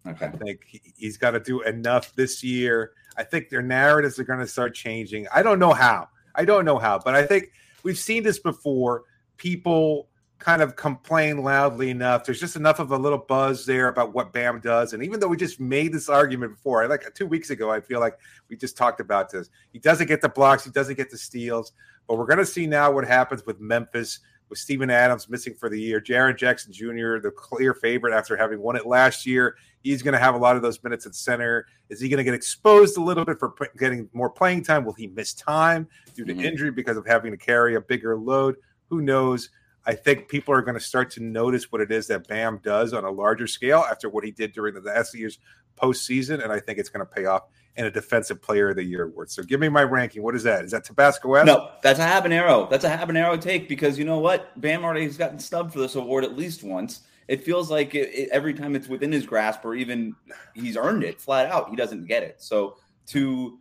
Okay. 0.06 0.26
I 0.26 0.30
think 0.30 0.64
he, 0.66 1.06
has 1.06 1.16
got 1.16 1.32
to 1.32 1.40
do 1.40 1.62
enough 1.62 2.14
this 2.14 2.44
year. 2.44 2.92
I 3.16 3.24
think 3.24 3.48
their 3.48 3.62
narratives 3.62 4.18
are 4.18 4.24
going 4.24 4.40
to 4.40 4.46
start 4.46 4.74
changing. 4.74 5.26
I 5.34 5.42
don't 5.42 5.58
know 5.58 5.72
how. 5.72 6.08
I 6.34 6.44
don't 6.44 6.64
know 6.64 6.78
how, 6.78 6.98
but 6.98 7.14
I 7.14 7.26
think 7.26 7.50
we've 7.82 7.98
seen 7.98 8.22
this 8.22 8.38
before. 8.38 9.04
People 9.38 10.08
kind 10.38 10.60
of 10.60 10.76
complain 10.76 11.42
loudly 11.42 11.90
enough. 11.90 12.24
There's 12.24 12.40
just 12.40 12.56
enough 12.56 12.78
of 12.78 12.90
a 12.90 12.96
little 12.96 13.18
buzz 13.18 13.64
there 13.64 13.88
about 13.88 14.12
what 14.12 14.32
Bam 14.32 14.60
does. 14.60 14.92
And 14.92 15.02
even 15.02 15.18
though 15.18 15.28
we 15.28 15.36
just 15.36 15.60
made 15.60 15.92
this 15.92 16.08
argument 16.08 16.52
before, 16.52 16.86
like 16.88 17.12
two 17.14 17.26
weeks 17.26 17.50
ago, 17.50 17.70
I 17.70 17.80
feel 17.80 18.00
like 18.00 18.18
we 18.48 18.56
just 18.56 18.76
talked 18.76 19.00
about 19.00 19.30
this. 19.30 19.50
He 19.72 19.78
doesn't 19.78 20.06
get 20.06 20.20
the 20.20 20.28
blocks, 20.28 20.64
he 20.64 20.70
doesn't 20.70 20.96
get 20.96 21.10
the 21.10 21.18
steals. 21.18 21.72
But 22.06 22.18
we're 22.18 22.26
going 22.26 22.38
to 22.38 22.46
see 22.46 22.66
now 22.66 22.92
what 22.92 23.06
happens 23.06 23.44
with 23.46 23.60
Memphis, 23.60 24.20
with 24.48 24.58
Steven 24.58 24.90
Adams 24.90 25.28
missing 25.28 25.54
for 25.54 25.68
the 25.68 25.80
year. 25.80 26.00
Jaren 26.00 26.36
Jackson 26.36 26.72
Jr., 26.72 27.18
the 27.18 27.32
clear 27.34 27.74
favorite 27.74 28.14
after 28.14 28.36
having 28.36 28.60
won 28.60 28.76
it 28.76 28.86
last 28.86 29.26
year. 29.26 29.56
He's 29.82 30.02
going 30.02 30.12
to 30.12 30.18
have 30.18 30.34
a 30.34 30.38
lot 30.38 30.56
of 30.56 30.62
those 30.62 30.82
minutes 30.84 31.06
at 31.06 31.14
center. 31.14 31.66
Is 31.88 32.00
he 32.00 32.08
going 32.08 32.18
to 32.18 32.24
get 32.24 32.34
exposed 32.34 32.96
a 32.96 33.02
little 33.02 33.24
bit 33.24 33.38
for 33.38 33.54
getting 33.78 34.08
more 34.12 34.30
playing 34.30 34.62
time? 34.62 34.84
Will 34.84 34.92
he 34.92 35.08
miss 35.08 35.34
time 35.34 35.88
due 36.14 36.24
to 36.24 36.32
mm-hmm. 36.32 36.44
injury 36.44 36.70
because 36.70 36.96
of 36.96 37.06
having 37.06 37.32
to 37.32 37.36
carry 37.36 37.74
a 37.74 37.80
bigger 37.80 38.16
load? 38.16 38.56
Who 38.90 39.00
knows? 39.00 39.50
I 39.86 39.94
think 39.94 40.28
people 40.28 40.52
are 40.52 40.62
going 40.62 40.74
to 40.74 40.84
start 40.84 41.12
to 41.12 41.22
notice 41.22 41.70
what 41.70 41.80
it 41.80 41.92
is 41.92 42.08
that 42.08 42.26
Bam 42.26 42.60
does 42.62 42.92
on 42.92 43.04
a 43.04 43.10
larger 43.10 43.46
scale 43.46 43.84
after 43.88 44.08
what 44.08 44.24
he 44.24 44.32
did 44.32 44.52
during 44.52 44.74
the 44.74 44.80
last 44.80 45.16
year's 45.16 45.38
postseason, 45.80 46.42
and 46.42 46.52
I 46.52 46.58
think 46.58 46.78
it's 46.78 46.88
going 46.88 47.06
to 47.06 47.10
pay 47.10 47.26
off 47.26 47.44
in 47.76 47.86
a 47.86 47.90
Defensive 47.90 48.42
Player 48.42 48.70
of 48.70 48.76
the 48.76 48.82
Year 48.82 49.04
award. 49.04 49.30
So, 49.30 49.42
give 49.42 49.60
me 49.60 49.68
my 49.68 49.82
ranking. 49.82 50.22
What 50.22 50.34
is 50.34 50.42
that? 50.42 50.64
Is 50.64 50.72
that 50.72 50.84
Tabasco? 50.84 51.44
No, 51.44 51.70
that's 51.82 52.00
a 52.00 52.06
habanero. 52.06 52.68
That's 52.68 52.84
a 52.84 52.90
habanero 52.90 53.40
take 53.40 53.68
because 53.68 53.98
you 53.98 54.04
know 54.04 54.18
what? 54.18 54.58
Bam 54.60 54.84
already 54.84 55.04
has 55.04 55.16
gotten 55.16 55.38
snubbed 55.38 55.72
for 55.72 55.78
this 55.78 55.94
award 55.94 56.24
at 56.24 56.36
least 56.36 56.64
once. 56.64 57.02
It 57.28 57.44
feels 57.44 57.70
like 57.70 57.94
it, 57.94 58.08
it, 58.14 58.28
every 58.32 58.54
time 58.54 58.74
it's 58.74 58.88
within 58.88 59.12
his 59.12 59.26
grasp, 59.26 59.64
or 59.64 59.74
even 59.74 60.16
he's 60.54 60.76
earned 60.76 61.04
it 61.04 61.20
flat 61.20 61.46
out, 61.46 61.70
he 61.70 61.76
doesn't 61.76 62.06
get 62.06 62.22
it. 62.22 62.42
So, 62.42 62.76
to 63.08 63.58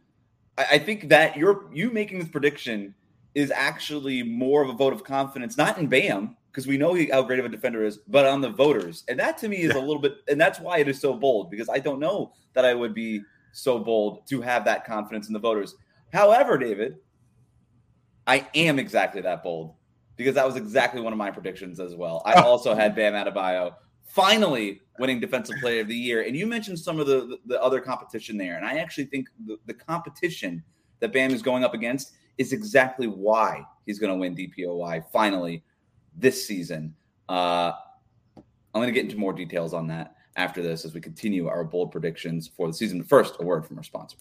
I, 0.57 0.65
I 0.71 0.79
think 0.79 1.09
that 1.09 1.37
you're 1.37 1.65
you 1.71 1.91
making 1.91 2.19
this 2.19 2.29
prediction 2.29 2.95
is 3.35 3.51
actually 3.51 4.23
more 4.23 4.63
of 4.63 4.69
a 4.69 4.73
vote 4.73 4.93
of 4.93 5.03
confidence, 5.03 5.57
not 5.57 5.77
in 5.77 5.87
Bam, 5.87 6.35
because 6.51 6.65
we 6.65 6.77
know 6.77 6.93
he, 6.93 7.07
how 7.07 7.21
great 7.21 7.39
of 7.39 7.45
a 7.45 7.49
defender 7.49 7.83
is, 7.83 7.97
but 8.07 8.25
on 8.25 8.39
the 8.39 8.49
voters. 8.49 9.03
And 9.09 9.19
that 9.19 9.37
to 9.39 9.49
me 9.49 9.57
is 9.57 9.73
yeah. 9.75 9.79
a 9.79 9.83
little 9.83 10.01
bit, 10.01 10.17
and 10.29 10.39
that's 10.39 10.59
why 10.59 10.79
it 10.79 10.87
is 10.87 10.99
so 10.99 11.13
bold, 11.13 11.51
because 11.51 11.69
I 11.69 11.79
don't 11.79 11.99
know 11.99 12.31
that 12.53 12.63
I 12.63 12.73
would 12.73 12.93
be 12.93 13.21
so 13.51 13.77
bold 13.77 14.25
to 14.27 14.41
have 14.41 14.63
that 14.65 14.85
confidence 14.85 15.27
in 15.27 15.33
the 15.33 15.39
voters. 15.39 15.75
However, 16.13 16.57
David, 16.57 16.97
I 18.25 18.47
am 18.55 18.79
exactly 18.79 19.21
that 19.21 19.43
bold 19.43 19.75
because 20.15 20.35
that 20.35 20.45
was 20.45 20.55
exactly 20.55 21.01
one 21.01 21.13
of 21.13 21.19
my 21.19 21.29
predictions 21.29 21.79
as 21.79 21.93
well. 21.93 22.21
I 22.25 22.35
oh. 22.35 22.43
also 22.43 22.73
had 22.73 22.95
Bam 22.95 23.13
Adebayo 23.13 23.73
finally 24.05 24.81
winning 24.97 25.19
Defensive 25.19 25.57
Player 25.59 25.81
of 25.81 25.87
the 25.87 25.95
Year. 25.95 26.23
And 26.23 26.35
you 26.35 26.47
mentioned 26.47 26.79
some 26.79 26.99
of 26.99 27.07
the, 27.07 27.21
the, 27.27 27.39
the 27.47 27.61
other 27.61 27.81
competition 27.81 28.37
there. 28.37 28.55
And 28.55 28.65
I 28.65 28.77
actually 28.77 29.05
think 29.05 29.27
the, 29.45 29.57
the 29.65 29.73
competition 29.73 30.63
that 31.01 31.11
Bam 31.11 31.31
is 31.31 31.41
going 31.41 31.63
up 31.63 31.73
against 31.73 32.13
is 32.37 32.53
exactly 32.53 33.07
why 33.07 33.65
he's 33.85 33.99
going 33.99 34.11
to 34.11 34.17
win 34.17 34.35
DPOY 34.35 35.03
finally 35.11 35.63
this 36.17 36.45
season. 36.45 36.93
Uh, 37.29 37.71
I'm 38.37 38.81
going 38.81 38.87
to 38.87 38.93
get 38.93 39.05
into 39.05 39.17
more 39.17 39.33
details 39.33 39.73
on 39.73 39.87
that 39.87 40.15
after 40.35 40.61
this 40.61 40.85
as 40.85 40.93
we 40.93 41.01
continue 41.01 41.47
our 41.47 41.63
bold 41.63 41.91
predictions 41.91 42.47
for 42.47 42.67
the 42.67 42.73
season. 42.73 43.03
First, 43.03 43.37
a 43.39 43.43
word 43.43 43.65
from 43.65 43.77
our 43.77 43.83
sponsor. 43.83 44.17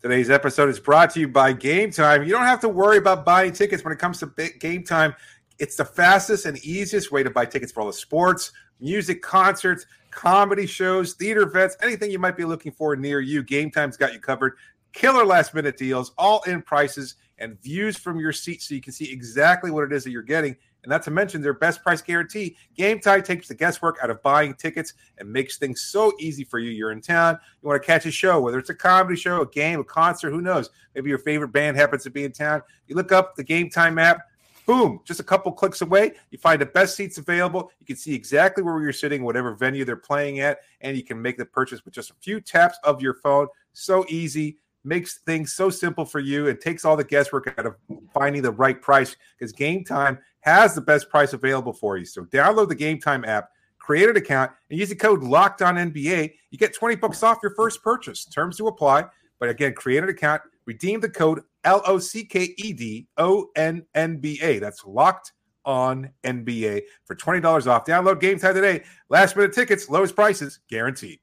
Today's 0.00 0.30
episode 0.30 0.68
is 0.68 0.78
brought 0.78 1.10
to 1.10 1.20
you 1.20 1.26
by 1.26 1.52
Game 1.52 1.90
Time. 1.90 2.22
You 2.22 2.30
don't 2.30 2.44
have 2.44 2.60
to 2.60 2.68
worry 2.68 2.98
about 2.98 3.24
buying 3.24 3.50
tickets 3.50 3.82
when 3.82 3.92
it 3.92 3.98
comes 3.98 4.20
to 4.20 4.26
Game 4.60 4.84
Time. 4.84 5.12
It's 5.58 5.74
the 5.74 5.84
fastest 5.84 6.46
and 6.46 6.56
easiest 6.58 7.10
way 7.10 7.24
to 7.24 7.30
buy 7.30 7.44
tickets 7.46 7.72
for 7.72 7.80
all 7.80 7.88
the 7.88 7.92
sports, 7.92 8.52
music, 8.78 9.22
concerts, 9.22 9.86
comedy 10.12 10.66
shows, 10.66 11.14
theater 11.14 11.42
events, 11.42 11.76
anything 11.82 12.12
you 12.12 12.20
might 12.20 12.36
be 12.36 12.44
looking 12.44 12.70
for 12.70 12.94
near 12.94 13.20
you. 13.20 13.42
Game 13.42 13.72
Time's 13.72 13.96
got 13.96 14.12
you 14.12 14.20
covered. 14.20 14.54
Killer 14.98 15.24
last 15.24 15.54
minute 15.54 15.76
deals, 15.76 16.10
all 16.18 16.42
in 16.48 16.60
prices, 16.60 17.14
and 17.38 17.56
views 17.62 17.96
from 17.96 18.18
your 18.18 18.32
seat 18.32 18.60
so 18.60 18.74
you 18.74 18.80
can 18.80 18.92
see 18.92 19.12
exactly 19.12 19.70
what 19.70 19.84
it 19.84 19.92
is 19.92 20.02
that 20.02 20.10
you're 20.10 20.22
getting. 20.22 20.56
And 20.82 20.90
not 20.90 21.04
to 21.04 21.12
mention 21.12 21.40
their 21.40 21.54
best 21.54 21.84
price 21.84 22.02
guarantee. 22.02 22.56
Game 22.74 22.98
Time 22.98 23.22
takes 23.22 23.46
the 23.46 23.54
guesswork 23.54 23.98
out 24.02 24.10
of 24.10 24.20
buying 24.24 24.54
tickets 24.54 24.94
and 25.18 25.32
makes 25.32 25.56
things 25.56 25.82
so 25.82 26.12
easy 26.18 26.42
for 26.42 26.58
you. 26.58 26.72
You're 26.72 26.90
in 26.90 27.00
town, 27.00 27.38
you 27.62 27.68
want 27.68 27.80
to 27.80 27.86
catch 27.86 28.06
a 28.06 28.10
show, 28.10 28.40
whether 28.40 28.58
it's 28.58 28.70
a 28.70 28.74
comedy 28.74 29.14
show, 29.14 29.42
a 29.42 29.46
game, 29.46 29.78
a 29.78 29.84
concert, 29.84 30.30
who 30.30 30.40
knows? 30.40 30.68
Maybe 30.96 31.10
your 31.10 31.20
favorite 31.20 31.52
band 31.52 31.76
happens 31.76 32.02
to 32.02 32.10
be 32.10 32.24
in 32.24 32.32
town. 32.32 32.62
You 32.88 32.96
look 32.96 33.12
up 33.12 33.36
the 33.36 33.44
Game 33.44 33.70
Time 33.70 34.00
app, 34.00 34.22
boom, 34.66 34.98
just 35.04 35.20
a 35.20 35.24
couple 35.24 35.52
clicks 35.52 35.80
away, 35.80 36.14
you 36.32 36.38
find 36.38 36.60
the 36.60 36.66
best 36.66 36.96
seats 36.96 37.18
available. 37.18 37.70
You 37.78 37.86
can 37.86 37.94
see 37.94 38.16
exactly 38.16 38.64
where 38.64 38.82
you're 38.82 38.92
sitting, 38.92 39.22
whatever 39.22 39.54
venue 39.54 39.84
they're 39.84 39.94
playing 39.94 40.40
at, 40.40 40.58
and 40.80 40.96
you 40.96 41.04
can 41.04 41.22
make 41.22 41.38
the 41.38 41.46
purchase 41.46 41.84
with 41.84 41.94
just 41.94 42.10
a 42.10 42.14
few 42.14 42.40
taps 42.40 42.78
of 42.82 43.00
your 43.00 43.14
phone. 43.14 43.46
So 43.74 44.04
easy 44.08 44.58
makes 44.84 45.18
things 45.18 45.52
so 45.52 45.70
simple 45.70 46.04
for 46.04 46.20
you 46.20 46.48
and 46.48 46.60
takes 46.60 46.84
all 46.84 46.96
the 46.96 47.04
guesswork 47.04 47.54
out 47.58 47.66
of 47.66 47.76
finding 48.12 48.42
the 48.42 48.50
right 48.50 48.80
price 48.80 49.16
because 49.38 49.52
Game 49.52 49.84
Time 49.84 50.18
has 50.40 50.74
the 50.74 50.80
best 50.80 51.08
price 51.10 51.32
available 51.32 51.72
for 51.72 51.96
you. 51.96 52.04
So 52.04 52.24
download 52.24 52.68
the 52.68 52.74
Game 52.74 52.98
Time 53.00 53.24
app, 53.24 53.50
create 53.78 54.08
an 54.08 54.16
account, 54.16 54.52
and 54.70 54.78
use 54.78 54.88
the 54.88 54.96
code 54.96 55.22
Locked 55.22 55.62
On 55.62 55.76
NBA. 55.76 56.32
You 56.50 56.58
get 56.58 56.74
20 56.74 56.96
bucks 56.96 57.22
off 57.22 57.38
your 57.42 57.54
first 57.54 57.82
purchase. 57.82 58.24
Terms 58.24 58.56
to 58.58 58.68
apply. 58.68 59.04
But 59.40 59.50
again, 59.50 59.74
create 59.74 60.02
an 60.02 60.08
account, 60.08 60.42
redeem 60.66 61.00
the 61.00 61.08
code 61.08 61.42
L 61.64 61.82
O 61.86 61.98
C 61.98 62.24
K 62.24 62.54
E 62.56 62.72
D 62.72 63.06
O 63.18 63.48
N 63.56 63.84
N 63.94 64.18
B 64.18 64.38
A. 64.42 64.58
That's 64.58 64.84
locked 64.84 65.32
on 65.64 66.10
NBA 66.24 66.82
for 67.04 67.14
$20 67.14 67.66
off. 67.66 67.84
Download 67.84 68.18
Game 68.18 68.38
Time 68.38 68.54
today. 68.54 68.82
Last 69.10 69.36
minute 69.36 69.52
tickets, 69.52 69.88
lowest 69.88 70.16
prices 70.16 70.60
guaranteed. 70.68 71.20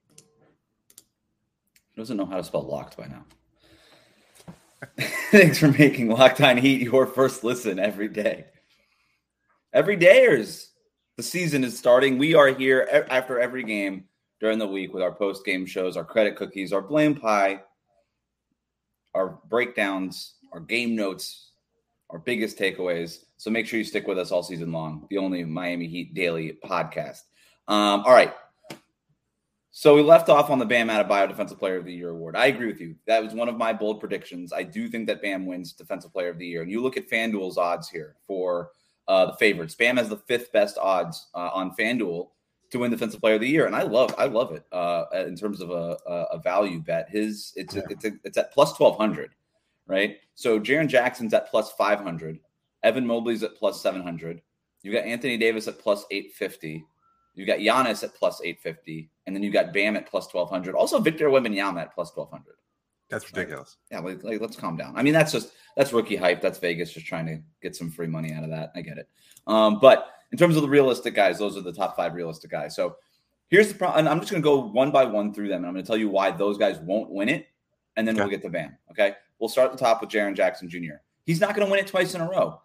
Doesn't 1.98 2.18
know 2.18 2.26
how 2.26 2.38
to 2.38 2.44
spell 2.44 2.62
locked 2.62 2.98
by 2.98 3.08
now. 3.08 3.26
Thanks 5.32 5.60
for 5.60 5.70
making 5.70 6.10
Locked 6.10 6.42
On 6.42 6.58
Heat 6.58 6.82
your 6.82 7.08
first 7.08 7.44
listen 7.44 7.80
every 7.80 8.08
day. 8.08 8.46
Every 9.74 9.96
day, 9.96 10.24
is 10.24 10.70
the 11.18 11.24
season 11.24 11.64
is 11.64 11.78
starting. 11.78 12.18
We 12.18 12.34
are 12.34 12.48
here 12.48 13.06
after 13.10 13.40
every 13.40 13.64
game 13.64 14.06
during 14.40 14.60
the 14.60 14.68
week 14.68 14.94
with 14.94 15.04
our 15.04 15.14
post 15.14 15.46
game 15.46 15.66
shows, 15.66 15.98
our 15.98 16.06
credit 16.06 16.36
cookies, 16.36 16.72
our 16.72 16.82
blame 16.82 17.16
pie, 17.16 17.62
our 19.14 19.40
breakdowns, 19.50 20.36
our 20.54 20.60
game 20.60 20.96
notes, 20.96 21.52
our 22.10 22.20
biggest 22.20 22.58
takeaways. 22.58 23.20
So 23.38 23.50
make 23.50 23.66
sure 23.66 23.80
you 23.80 23.86
stick 23.86 24.08
with 24.08 24.20
us 24.20 24.32
all 24.32 24.44
season 24.44 24.72
long. 24.72 25.08
The 25.10 25.18
only 25.18 25.44
Miami 25.44 25.88
Heat 25.88 26.14
daily 26.14 26.58
podcast. 26.64 27.22
Um, 27.68 28.04
all 28.06 28.14
right. 28.14 28.34
So 29.78 29.94
we 29.94 30.02
left 30.02 30.30
off 30.30 30.50
on 30.50 30.58
the 30.58 30.66
Bam 30.66 30.88
Adebayo 30.88 31.28
Defensive 31.28 31.60
Player 31.60 31.76
of 31.76 31.84
the 31.84 31.92
Year 31.92 32.12
award. 32.12 32.38
I 32.38 32.46
agree 32.46 32.68
with 32.68 32.80
you. 32.80 32.96
That 33.08 33.22
was 33.22 33.34
one 33.34 33.50
of 33.50 33.58
my 33.58 33.74
bold 33.74 34.00
predictions. 34.00 34.54
I 34.54 34.64
do 34.64 34.88
think 34.88 35.06
that 35.08 35.22
Bam 35.22 35.46
wins 35.46 35.74
Defensive 35.74 36.14
Player 36.14 36.30
of 36.30 36.38
the 36.38 36.48
Year. 36.48 36.62
And 36.62 36.72
you 36.72 36.82
look 36.82 36.96
at 36.96 37.10
FanDuel's 37.10 37.58
odds 37.58 37.90
here 37.90 38.16
for 38.26 38.70
uh, 39.10 39.26
the 39.26 39.34
favorites. 39.34 39.76
Bam 39.76 39.98
has 39.98 40.08
the 40.08 40.16
fifth 40.16 40.54
best 40.54 40.78
odds 40.78 41.28
uh, 41.36 41.50
on 41.54 41.76
FanDuel 41.76 42.30
to 42.72 42.80
win 42.80 42.90
Defensive 42.90 43.20
Player 43.20 43.36
of 43.36 43.42
the 43.42 43.50
Year, 43.50 43.66
and 43.66 43.76
I 43.76 43.82
love 43.82 44.16
I 44.18 44.28
love 44.28 44.54
it 44.54 44.64
uh, 44.72 45.08
in 45.14 45.36
terms 45.36 45.60
of 45.60 45.72
a, 45.72 45.98
a, 46.32 46.40
value 46.40 46.80
bet. 46.80 47.10
His 47.10 47.52
it's 47.58 47.76
yeah. 47.76 47.82
it's 47.90 48.06
a, 48.06 48.12
it's 48.24 48.38
at 48.38 48.54
plus 48.54 48.78
twelve 48.78 48.96
hundred, 48.98 49.36
right? 49.88 50.20
So 50.36 50.58
Jaren 50.58 50.88
Jackson's 50.88 51.34
at 51.34 51.50
plus 51.50 51.74
five 51.74 52.00
hundred. 52.00 52.40
Evan 52.84 53.06
Mobley's 53.06 53.44
at 53.44 53.58
plus 53.58 53.82
seven 53.82 54.02
hundred. 54.02 54.42
You've 54.84 54.96
got 54.96 55.04
Anthony 55.04 55.38
Davis 55.38 55.68
at 55.68 55.80
plus 55.80 56.06
eight 56.12 56.32
fifty. 56.34 56.86
You've 57.36 57.48
got 57.48 57.60
Giannis 57.60 58.04
at 58.04 58.16
plus 58.16 58.42
850, 58.42 59.10
and 59.26 59.36
then 59.36 59.44
you 59.44 59.52
got 59.52 59.74
Bam 59.74 59.96
at 59.96 60.08
plus 60.08 60.32
1200. 60.34 60.76
Also, 60.76 61.00
Victor 61.00 61.30
Wembanyama 61.30 61.82
at 61.82 61.94
plus 61.94 62.16
1200. 62.16 62.56
That's 63.10 63.32
ridiculous. 63.32 63.78
Yeah, 63.92 64.00
like, 64.00 64.24
like, 64.24 64.42
let's 64.42 64.56
calm 64.56 64.78
down. 64.78 64.94
I 64.96 65.04
mean, 65.04 65.14
that's 65.14 65.32
just 65.32 65.52
that's 65.78 65.94
rookie 65.94 66.16
hype. 66.16 66.42
That's 66.42 66.58
Vegas 66.58 66.92
just 66.92 67.06
trying 67.06 67.28
to 67.28 67.40
get 67.62 67.76
some 67.76 67.92
free 67.92 68.08
money 68.08 68.34
out 68.34 68.44
of 68.44 68.50
that. 68.50 68.72
I 68.76 68.82
get 68.82 68.98
it. 68.98 69.08
Um, 69.46 69.80
but 69.80 70.08
in 70.32 70.38
terms 70.38 70.56
of 70.56 70.64
the 70.64 70.70
realistic 70.70 71.14
guys, 71.14 71.38
those 71.38 71.56
are 71.56 71.62
the 71.62 71.74
top 71.74 71.96
five 71.96 72.14
realistic 72.14 72.50
guys. 72.50 72.76
So 72.76 72.96
here's 73.50 73.68
the 73.68 73.76
problem. 73.76 74.08
I'm 74.08 74.20
just 74.20 74.32
going 74.32 74.42
to 74.42 74.46
go 74.46 74.60
one 74.60 74.92
by 74.92 75.06
one 75.06 75.34
through 75.34 75.50
them, 75.50 75.58
and 75.58 75.68
I'm 75.68 75.74
going 75.74 75.84
to 75.84 75.88
tell 75.88 75.98
you 75.98 76.10
why 76.10 76.32
those 76.32 76.58
guys 76.58 76.80
won't 76.80 77.12
win 77.12 77.30
it, 77.30 77.46
and 77.96 78.08
then 78.08 78.16
okay. 78.16 78.24
we'll 78.24 78.32
get 78.32 78.42
to 78.42 78.50
Bam. 78.50 78.76
Okay, 78.92 79.14
we'll 79.40 79.50
start 79.50 79.72
at 79.72 79.78
the 79.78 79.84
top 79.84 80.02
with 80.02 80.10
Jaren 80.10 80.36
Jackson 80.36 80.68
Jr. 80.68 80.96
He's 81.26 81.40
not 81.40 81.56
going 81.56 81.68
to 81.68 81.72
win 81.72 81.80
it 81.80 81.88
twice 81.88 82.16
in 82.16 82.22
a 82.22 82.30
row. 82.30 82.60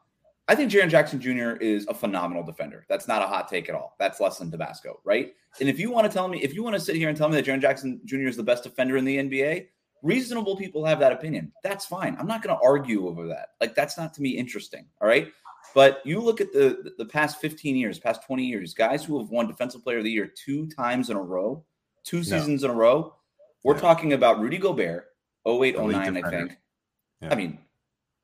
I 0.50 0.56
think 0.56 0.68
Jaren 0.72 0.88
Jackson 0.88 1.20
Jr. 1.20 1.52
is 1.60 1.86
a 1.86 1.94
phenomenal 1.94 2.42
defender. 2.42 2.84
That's 2.88 3.06
not 3.06 3.22
a 3.22 3.26
hot 3.28 3.46
take 3.46 3.68
at 3.68 3.76
all. 3.76 3.94
That's 4.00 4.18
less 4.18 4.38
than 4.38 4.50
Tabasco, 4.50 4.98
right? 5.04 5.32
And 5.60 5.68
if 5.68 5.78
you 5.78 5.92
want 5.92 6.10
to 6.10 6.12
tell 6.12 6.26
me, 6.26 6.42
if 6.42 6.54
you 6.54 6.64
want 6.64 6.74
to 6.74 6.80
sit 6.80 6.96
here 6.96 7.08
and 7.08 7.16
tell 7.16 7.28
me 7.28 7.36
that 7.36 7.44
Jaren 7.44 7.60
Jackson 7.60 8.00
Jr. 8.04 8.26
is 8.26 8.36
the 8.36 8.42
best 8.42 8.64
defender 8.64 8.96
in 8.96 9.04
the 9.04 9.16
NBA, 9.16 9.68
reasonable 10.02 10.56
people 10.56 10.84
have 10.84 10.98
that 10.98 11.12
opinion. 11.12 11.52
That's 11.62 11.86
fine. 11.86 12.16
I'm 12.18 12.26
not 12.26 12.42
going 12.42 12.56
to 12.56 12.60
argue 12.64 13.06
over 13.06 13.28
that. 13.28 13.50
Like 13.60 13.76
that's 13.76 13.96
not 13.96 14.12
to 14.14 14.22
me 14.22 14.30
interesting. 14.30 14.86
All 15.00 15.06
right. 15.06 15.30
But 15.72 16.00
you 16.04 16.18
look 16.18 16.40
at 16.40 16.52
the 16.52 16.94
the 16.98 17.04
past 17.06 17.40
15 17.40 17.76
years, 17.76 18.00
past 18.00 18.26
20 18.26 18.44
years, 18.44 18.74
guys 18.74 19.04
who 19.04 19.20
have 19.20 19.30
won 19.30 19.46
Defensive 19.46 19.84
Player 19.84 19.98
of 19.98 20.04
the 20.04 20.10
Year 20.10 20.26
two 20.26 20.66
times 20.66 21.10
in 21.10 21.16
a 21.16 21.22
row, 21.22 21.64
two 22.02 22.24
seasons 22.24 22.64
no. 22.64 22.70
in 22.70 22.74
a 22.74 22.76
row. 22.76 23.14
We're 23.62 23.74
yeah. 23.74 23.82
talking 23.82 24.14
about 24.14 24.40
Rudy 24.40 24.58
Gobert, 24.58 25.04
08, 25.46 25.78
09, 25.78 26.16
I 26.16 26.28
think. 26.28 26.56
Yeah. 27.20 27.28
I 27.30 27.36
mean, 27.36 27.58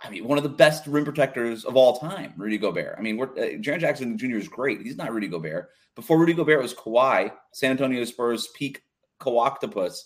I 0.06 0.10
mean, 0.10 0.26
one 0.26 0.38
of 0.38 0.44
the 0.44 0.50
best 0.50 0.86
rim 0.86 1.04
protectors 1.04 1.64
of 1.64 1.76
all 1.76 1.98
time, 1.98 2.32
Rudy 2.36 2.58
Gobert. 2.58 2.94
I 2.98 3.02
mean, 3.02 3.16
we're, 3.16 3.30
uh, 3.30 3.58
Jaren 3.58 3.80
Jackson 3.80 4.16
Jr. 4.16 4.36
is 4.36 4.48
great. 4.48 4.80
He's 4.82 4.96
not 4.96 5.12
Rudy 5.12 5.28
Gobert. 5.28 5.70
Before 5.94 6.18
Rudy 6.18 6.34
Gobert 6.34 6.60
it 6.60 6.62
was 6.62 6.74
Kawhi, 6.74 7.32
San 7.52 7.72
Antonio 7.72 8.04
Spurs 8.04 8.48
peak 8.54 8.82
Kawoctopus 9.20 9.98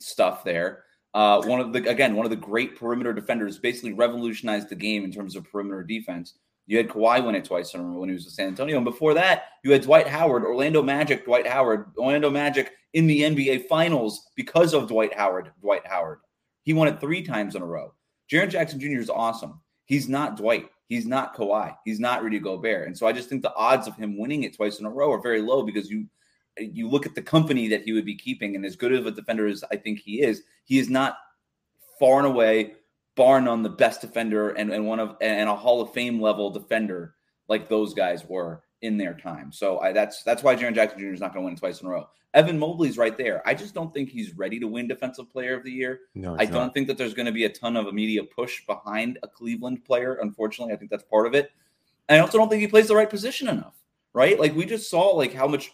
stuff 0.00 0.42
there. 0.42 0.84
Uh, 1.12 1.40
one 1.42 1.60
of 1.60 1.72
the 1.72 1.88
again, 1.88 2.16
one 2.16 2.26
of 2.26 2.30
the 2.30 2.36
great 2.36 2.76
perimeter 2.76 3.12
defenders, 3.12 3.58
basically 3.58 3.92
revolutionized 3.92 4.68
the 4.68 4.74
game 4.74 5.04
in 5.04 5.12
terms 5.12 5.36
of 5.36 5.44
perimeter 5.44 5.84
defense. 5.84 6.34
You 6.66 6.78
had 6.78 6.88
Kawhi 6.88 7.24
win 7.24 7.34
it 7.34 7.44
twice 7.44 7.74
in 7.74 7.80
a 7.80 7.84
row 7.84 7.98
when 7.98 8.08
he 8.08 8.14
was 8.14 8.24
in 8.24 8.30
San 8.30 8.48
Antonio, 8.48 8.76
and 8.76 8.84
before 8.84 9.14
that, 9.14 9.44
you 9.62 9.70
had 9.70 9.82
Dwight 9.82 10.08
Howard, 10.08 10.44
Orlando 10.44 10.82
Magic, 10.82 11.24
Dwight 11.24 11.46
Howard, 11.46 11.92
Orlando 11.98 12.30
Magic 12.30 12.72
in 12.94 13.06
the 13.06 13.20
NBA 13.20 13.68
Finals 13.68 14.30
because 14.34 14.72
of 14.72 14.88
Dwight 14.88 15.14
Howard. 15.14 15.52
Dwight 15.60 15.86
Howard, 15.86 16.20
he 16.62 16.72
won 16.72 16.88
it 16.88 17.00
three 17.00 17.22
times 17.22 17.54
in 17.54 17.62
a 17.62 17.66
row. 17.66 17.92
Jaren 18.34 18.50
Jackson 18.50 18.80
Jr. 18.80 18.98
is 18.98 19.10
awesome. 19.10 19.60
He's 19.84 20.08
not 20.08 20.36
Dwight. 20.36 20.68
He's 20.88 21.06
not 21.06 21.36
Kawhi. 21.36 21.76
He's 21.84 22.00
not 22.00 22.24
Rudy 22.24 22.40
Gobert. 22.40 22.88
And 22.88 22.98
so 22.98 23.06
I 23.06 23.12
just 23.12 23.28
think 23.28 23.42
the 23.42 23.54
odds 23.54 23.86
of 23.86 23.96
him 23.96 24.18
winning 24.18 24.42
it 24.42 24.56
twice 24.56 24.80
in 24.80 24.86
a 24.86 24.90
row 24.90 25.12
are 25.12 25.22
very 25.22 25.40
low 25.40 25.62
because 25.62 25.88
you 25.88 26.06
you 26.58 26.88
look 26.88 27.06
at 27.06 27.14
the 27.14 27.22
company 27.22 27.68
that 27.68 27.82
he 27.82 27.92
would 27.92 28.04
be 28.04 28.14
keeping, 28.16 28.54
and 28.54 28.64
as 28.64 28.76
good 28.76 28.92
of 28.92 29.06
a 29.06 29.10
defender 29.10 29.46
as 29.46 29.64
I 29.70 29.76
think 29.76 30.00
he 30.00 30.22
is, 30.22 30.42
he 30.64 30.78
is 30.78 30.88
not 30.88 31.16
far 31.98 32.18
and 32.18 32.26
away, 32.26 32.74
bar 33.16 33.40
none, 33.40 33.62
the 33.62 33.68
best 33.68 34.00
defender 34.00 34.50
and, 34.50 34.72
and 34.72 34.86
one 34.86 34.98
of 34.98 35.16
and 35.20 35.48
a 35.48 35.54
Hall 35.54 35.80
of 35.80 35.92
Fame 35.92 36.20
level 36.20 36.50
defender 36.50 37.14
like 37.48 37.68
those 37.68 37.94
guys 37.94 38.24
were 38.24 38.63
in 38.84 38.98
their 38.98 39.14
time. 39.14 39.50
So 39.50 39.80
I, 39.80 39.92
that's 39.92 40.22
that's 40.22 40.42
why 40.42 40.54
Jaren 40.54 40.74
Jackson 40.74 41.00
Jr. 41.00 41.06
is 41.06 41.20
not 41.20 41.32
going 41.32 41.42
to 41.42 41.46
win 41.46 41.56
twice 41.56 41.80
in 41.80 41.88
a 41.88 41.90
row. 41.90 42.08
Evan 42.34 42.58
Mobley's 42.58 42.98
right 42.98 43.16
there. 43.16 43.46
I 43.46 43.54
just 43.54 43.74
don't 43.74 43.94
think 43.94 44.10
he's 44.10 44.36
ready 44.36 44.60
to 44.60 44.66
win 44.66 44.86
Defensive 44.86 45.30
Player 45.30 45.56
of 45.56 45.64
the 45.64 45.70
Year. 45.70 46.00
No, 46.14 46.36
I 46.38 46.44
don't 46.44 46.54
not. 46.54 46.74
think 46.74 46.88
that 46.88 46.98
there's 46.98 47.14
going 47.14 47.26
to 47.26 47.32
be 47.32 47.44
a 47.44 47.48
ton 47.48 47.76
of 47.76 47.86
immediate 47.86 48.30
push 48.30 48.66
behind 48.66 49.18
a 49.22 49.28
Cleveland 49.28 49.84
player. 49.84 50.18
Unfortunately, 50.20 50.74
I 50.74 50.76
think 50.76 50.90
that's 50.90 51.04
part 51.04 51.26
of 51.26 51.34
it. 51.34 51.50
And 52.08 52.18
I 52.18 52.20
also 52.20 52.36
don't 52.36 52.50
think 52.50 52.60
he 52.60 52.68
plays 52.68 52.88
the 52.88 52.94
right 52.94 53.08
position 53.08 53.48
enough. 53.48 53.74
Right? 54.12 54.38
Like 54.38 54.54
we 54.54 54.66
just 54.66 54.90
saw 54.90 55.08
like 55.10 55.32
how 55.32 55.48
much 55.48 55.72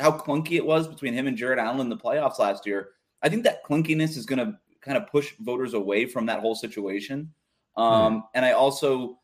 how 0.00 0.10
clunky 0.12 0.52
it 0.52 0.64
was 0.64 0.88
between 0.88 1.12
him 1.12 1.26
and 1.26 1.36
Jarrett 1.36 1.58
Allen 1.58 1.80
in 1.80 1.88
the 1.88 1.96
playoffs 1.96 2.38
last 2.38 2.66
year. 2.66 2.90
I 3.22 3.28
think 3.28 3.44
that 3.44 3.64
clunkiness 3.64 4.16
is 4.16 4.26
going 4.26 4.38
to 4.38 4.58
kind 4.80 4.96
of 4.96 5.08
push 5.08 5.34
voters 5.40 5.74
away 5.74 6.06
from 6.06 6.26
that 6.26 6.40
whole 6.40 6.54
situation. 6.54 7.32
Um, 7.76 8.20
mm. 8.20 8.22
And 8.34 8.44
I 8.44 8.52
also 8.52 9.18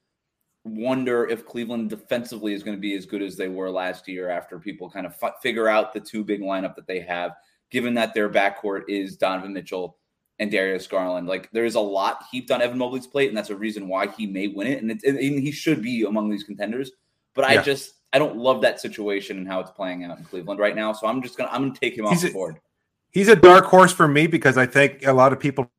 wonder 0.65 1.29
if 1.29 1.47
Cleveland 1.47 1.91
defensively 1.91 2.55
is 2.55 2.63
going 2.63 2.77
to 2.77 2.81
be 2.81 2.95
as 2.95 3.07
good 3.07 3.23
as 3.23 3.37
they 3.37 3.49
were 3.49 3.71
last 3.71 4.07
year 4.09 4.29
after 4.29 4.59
people 4.59 4.89
kind 4.89 5.07
of 5.07 5.15
f- 5.23 5.35
figure 5.43 5.69
out 5.69 5.93
the 5.93 6.01
two 6.01 6.25
big 6.25 6.41
lineup 6.41 6.77
that 6.77 6.87
they 6.87 7.01
have, 7.01 7.33
given 7.71 7.95
that 7.95 8.15
their 8.15 8.29
backcourt 8.29 8.83
is 8.89 9.17
Donovan 9.17 9.53
Mitchell 9.53 9.99
and 10.39 10.51
Darius 10.51 10.87
Garland. 10.87 11.27
Like 11.27 11.51
there's 11.53 11.75
a 11.75 11.81
lot 11.81 12.25
heaped 12.31 12.51
on 12.51 12.63
Evan 12.63 12.79
Mobley's 12.79 13.07
plate, 13.07 13.29
and 13.29 13.37
that's 13.37 13.51
a 13.51 13.57
reason 13.57 13.89
why 13.89 14.07
he 14.09 14.27
may 14.27 14.49
win 14.49 14.67
it, 14.67 14.83
and, 14.83 14.91
it, 14.91 15.03
and 15.05 15.19
he 15.19 15.51
should 15.51 15.83
be 15.83 16.05
among 16.05 16.31
these 16.31 16.45
contenders. 16.45 16.93
But 17.35 17.51
yeah. 17.51 17.61
I 17.61 17.63
just 17.63 17.95
I 18.13 18.19
don't 18.19 18.37
love 18.37 18.61
that 18.63 18.81
situation 18.81 19.39
and 19.39 19.49
how 19.49 19.61
it's 19.61 19.71
playing 19.71 20.05
out 20.05 20.19
in 20.19 20.25
Cleveland 20.25 20.61
right 20.61 20.77
now. 20.77 20.93
So 20.93 21.07
I'm 21.07 21.23
just 21.23 21.37
gonna 21.37 21.51
I'm 21.51 21.63
gonna 21.63 21.79
take 21.79 21.97
him 21.97 22.07
he's 22.07 22.19
off 22.19 22.23
the 22.23 22.33
board. 22.33 22.61
He's 23.11 23.29
a 23.29 23.37
dark 23.37 23.65
horse 23.67 23.93
for 23.93 24.09
me 24.09 24.27
because 24.27 24.57
I 24.57 24.67
think 24.67 25.07
a 25.07 25.13
lot 25.13 25.33
of 25.33 25.41
people 25.41 25.71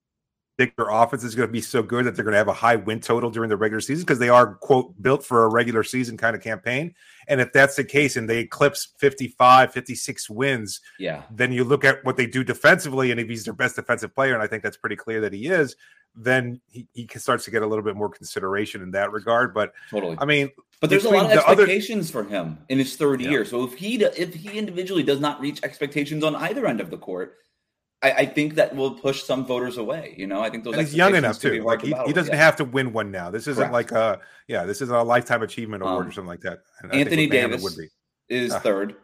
think 0.58 0.76
their 0.76 0.90
offense 0.90 1.24
is 1.24 1.36
going 1.36 1.48
to 1.48 1.52
be 1.52 1.62
so 1.62 1.82
good 1.82 2.06
that 2.06 2.16
they're 2.16 2.24
going 2.24 2.34
to 2.34 2.38
have 2.38 2.48
a 2.48 2.54
high 2.54 2.76
win 2.76 3.00
total 3.00 3.30
during 3.30 3.50
the 3.50 3.58
regular 3.58 3.82
season 3.82 4.04
because 4.04 4.20
they 4.20 4.30
are 4.30 4.56
quote 4.56 5.02
built 5.02 5.26
for 5.26 5.44
a 5.44 5.50
regular 5.50 5.84
season 5.84 6.18
kind 6.18 6.36
of 6.36 6.42
campaign. 6.42 6.94
And 7.28 7.42
if 7.42 7.52
that's 7.54 7.76
the 7.76 7.84
case 7.84 8.16
and 8.16 8.30
they 8.30 8.40
eclipse 8.40 8.94
55 8.98 9.72
56 9.72 10.30
wins 10.30 10.82
yeah. 11.00 11.24
then 11.32 11.52
you 11.52 11.64
look 11.64 11.86
at 11.86 12.04
what 12.04 12.18
they 12.18 12.26
do 12.26 12.44
defensively 12.44 13.12
and 13.12 13.20
if 13.20 13.30
he's 13.30 13.46
their 13.46 13.54
best 13.54 13.78
defensive 13.78 14.14
player 14.14 14.34
and 14.34 14.44
i 14.44 14.48
think 14.48 14.62
that's 14.62 14.76
pretty 14.76 14.98
clear 14.98 15.22
that 15.22 15.32
he 15.32 15.48
is 15.48 15.76
then 16.16 16.62
he, 16.68 16.88
he 16.94 17.08
starts 17.16 17.46
to 17.46 17.52
get 17.52 17.64
a 17.64 17.68
little 17.68 17.84
bit 17.84 17.96
more 17.96 18.10
consideration 18.10 18.82
in 18.82 18.92
that 18.92 19.12
regard. 19.12 19.54
But 19.54 19.74
totally. 19.90 20.18
I 20.20 20.26
mean 20.26 20.52
but 20.80 20.90
there's 20.90 21.06
a 21.06 21.10
lot 21.10 21.26
of 21.26 21.32
expectations 21.32 22.14
other... 22.14 22.26
for 22.26 22.30
him 22.30 22.58
in 22.70 22.78
his 22.78 22.96
third 22.96 23.22
yeah. 23.22 23.30
year. 23.30 23.46
So 23.46 23.64
if 23.64 23.74
he 23.74 24.04
if 24.04 24.34
he 24.34 24.58
individually 24.58 25.04
does 25.04 25.20
not 25.20 25.40
reach 25.40 25.64
expectations 25.64 26.24
on 26.24 26.36
either 26.36 26.66
end 26.68 26.82
of 26.82 26.90
the 26.90 26.98
court 26.98 27.38
I, 28.04 28.12
I, 28.12 28.26
think 28.26 28.56
that 28.56 28.76
will 28.76 28.92
push 28.92 29.24
some 29.24 29.46
voters 29.46 29.78
away. 29.78 30.14
You 30.18 30.28
know, 30.28 30.42
I 30.42 30.50
think 30.50 30.66
those. 30.66 30.76
he's 30.76 30.94
young 30.94 31.16
enough 31.16 31.40
too. 31.40 31.64
Like 31.64 31.82
he, 31.82 31.94
he 32.06 32.14
doesn't 32.14 32.34
yeah. 32.34 32.40
have 32.40 32.58
to 32.58 32.66
win 32.66 32.92
one 32.92 33.12
now. 33.12 33.32
This 33.32 33.48
isn't 33.48 33.70
Correct. 33.70 33.92
like 33.92 33.92
a 33.92 34.20
yeah. 34.48 34.66
This 34.66 34.82
is 34.82 34.90
a 34.90 35.02
lifetime 35.02 35.42
achievement 35.42 35.84
award 35.84 36.04
um, 36.04 36.08
or 36.10 36.12
something 36.12 36.28
like 36.28 36.42
that. 36.42 36.60
And 36.82 36.94
Anthony 36.94 37.28
Davis 37.28 37.64
would 37.64 37.78
be. 37.78 37.88
is 38.28 38.52
uh, 38.52 38.60
third. 38.60 38.96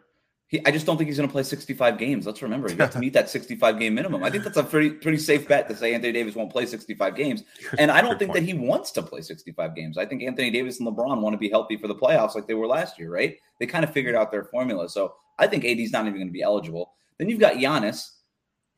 He, 0.48 0.60
I 0.66 0.70
just 0.70 0.84
don't 0.84 0.98
think 0.98 1.08
he's 1.08 1.16
going 1.16 1.28
to 1.28 1.32
play 1.32 1.44
65 1.44 1.96
games. 1.96 2.26
Let's 2.26 2.42
remember, 2.42 2.68
you 2.68 2.76
have 2.76 2.90
to 2.90 2.98
meet 3.00 3.12
that 3.14 3.30
65 3.30 3.78
game 3.78 3.94
minimum. 3.94 4.22
I 4.22 4.30
think 4.30 4.44
that's 4.44 4.56
a 4.58 4.64
pretty 4.64 4.90
pretty 4.90 5.18
safe 5.18 5.48
bet 5.48 5.66
to 5.68 5.76
say 5.76 5.94
Anthony 5.94 6.12
Davis 6.12 6.34
won't 6.34 6.52
play 6.52 6.66
65 6.66 7.16
games. 7.16 7.42
And 7.78 7.90
I 7.90 8.02
don't 8.02 8.18
think 8.18 8.32
point. 8.32 8.44
that 8.44 8.52
he 8.52 8.52
wants 8.52 8.90
to 8.92 9.02
play 9.02 9.22
65 9.22 9.74
games. 9.74 9.96
I 9.96 10.04
think 10.04 10.22
Anthony 10.22 10.50
Davis 10.50 10.78
and 10.78 10.86
LeBron 10.86 11.22
want 11.22 11.32
to 11.32 11.38
be 11.38 11.48
healthy 11.48 11.78
for 11.78 11.88
the 11.88 11.94
playoffs 11.94 12.34
like 12.34 12.46
they 12.46 12.54
were 12.54 12.66
last 12.66 12.98
year, 12.98 13.10
right? 13.10 13.38
They 13.60 13.66
kind 13.66 13.84
of 13.84 13.92
figured 13.92 14.14
out 14.14 14.30
their 14.30 14.44
formula. 14.44 14.90
So 14.90 15.14
I 15.38 15.46
think 15.46 15.64
AD's 15.64 15.92
not 15.92 16.02
even 16.02 16.16
going 16.16 16.26
to 16.26 16.32
be 16.32 16.42
eligible. 16.42 16.92
Then 17.18 17.30
you've 17.30 17.40
got 17.40 17.54
Giannis 17.54 18.10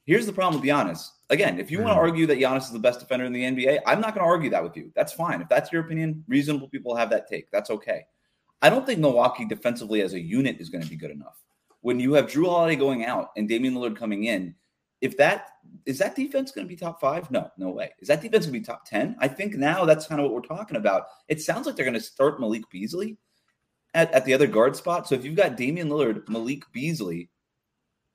Here's 0.05 0.27
the 0.27 0.33
problem 0.33 0.61
with 0.61 0.69
Giannis. 0.69 1.11
Again, 1.31 1.61
if 1.61 1.71
you 1.71 1.79
mm-hmm. 1.79 1.87
want 1.87 1.97
to 1.97 2.01
argue 2.01 2.27
that 2.27 2.39
Giannis 2.39 2.65
is 2.65 2.73
the 2.73 2.79
best 2.79 3.01
defender 3.01 3.25
in 3.25 3.33
the 3.33 3.43
NBA, 3.43 3.81
I'm 3.87 4.01
not 4.01 4.15
going 4.15 4.25
to 4.25 4.31
argue 4.31 4.51
that 4.51 4.63
with 4.63 4.77
you. 4.77 4.93
That's 4.95 5.13
fine. 5.13 5.41
If 5.41 5.49
that's 5.49 5.73
your 5.73 5.83
opinion, 5.83 6.25
reasonable 6.27 6.69
people 6.69 6.95
have 6.97 7.11
that 7.11 7.29
take. 7.29 7.51
That's 7.51 7.71
okay. 7.71 8.05
I 8.61 8.71
don't 8.71 8.87
think 8.87 9.01
Milwaukee 9.01 9.45
defensively 9.45 10.03
as 10.03 10.15
a 10.15 10.21
unit 10.21 10.61
is 10.61 10.71
going 10.71 10.85
to 10.85 10.91
be 10.91 10.97
good 10.97 11.11
enough. 11.11 11.43
When 11.81 11.99
you 11.99 12.13
have 12.15 12.27
Jrue 12.27 12.47
Holiday 12.47 12.77
going 12.77 13.05
out 13.05 13.31
and 13.37 13.49
Damian 13.49 13.75
Lillard 13.75 13.97
coming 13.97 14.25
in, 14.25 14.55
if 15.01 15.17
that 15.17 15.49
is 15.85 15.99
that 15.99 16.15
defense 16.15 16.53
going 16.53 16.65
to 16.67 16.69
be 16.69 16.77
top 16.77 17.01
five? 17.01 17.29
No, 17.31 17.51
no 17.59 17.71
way. 17.71 17.91
Is 17.99 18.07
that 18.07 18.23
defense 18.23 18.47
going 18.47 18.55
to 18.55 18.61
be 18.61 18.65
top 18.65 18.85
10? 18.87 19.17
I 19.19 19.27
think 19.27 19.55
now 19.55 19.85
that's 19.85 20.07
kind 20.07 20.21
of 20.21 20.25
what 20.31 20.35
we're 20.35 20.57
talking 20.57 20.77
about. 20.77 21.07
It 21.27 21.43
sounds 21.43 21.67
like 21.67 21.75
they're 21.75 21.85
going 21.85 21.95
to 21.95 22.01
start 22.01 22.41
Malik 22.41 22.63
Beasley 22.71 23.17
at, 23.95 24.13
at 24.13 24.25
the 24.25 24.33
other 24.33 24.47
guard 24.47 24.77
spot. 24.77 25.09
So 25.09 25.17
if 25.17 25.25
you've 25.25 25.35
got 25.35 25.57
Damian 25.57 25.89
Lillard, 25.89 26.29
Malik 26.29 26.63
Beasley, 26.73 27.31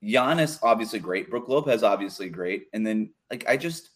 Giannis 0.03 0.59
obviously 0.61 0.99
great, 0.99 1.29
Brook 1.29 1.47
Lopez 1.47 1.83
obviously 1.83 2.29
great, 2.29 2.67
and 2.73 2.85
then 2.85 3.11
like 3.31 3.47
I 3.47 3.57
just 3.57 3.89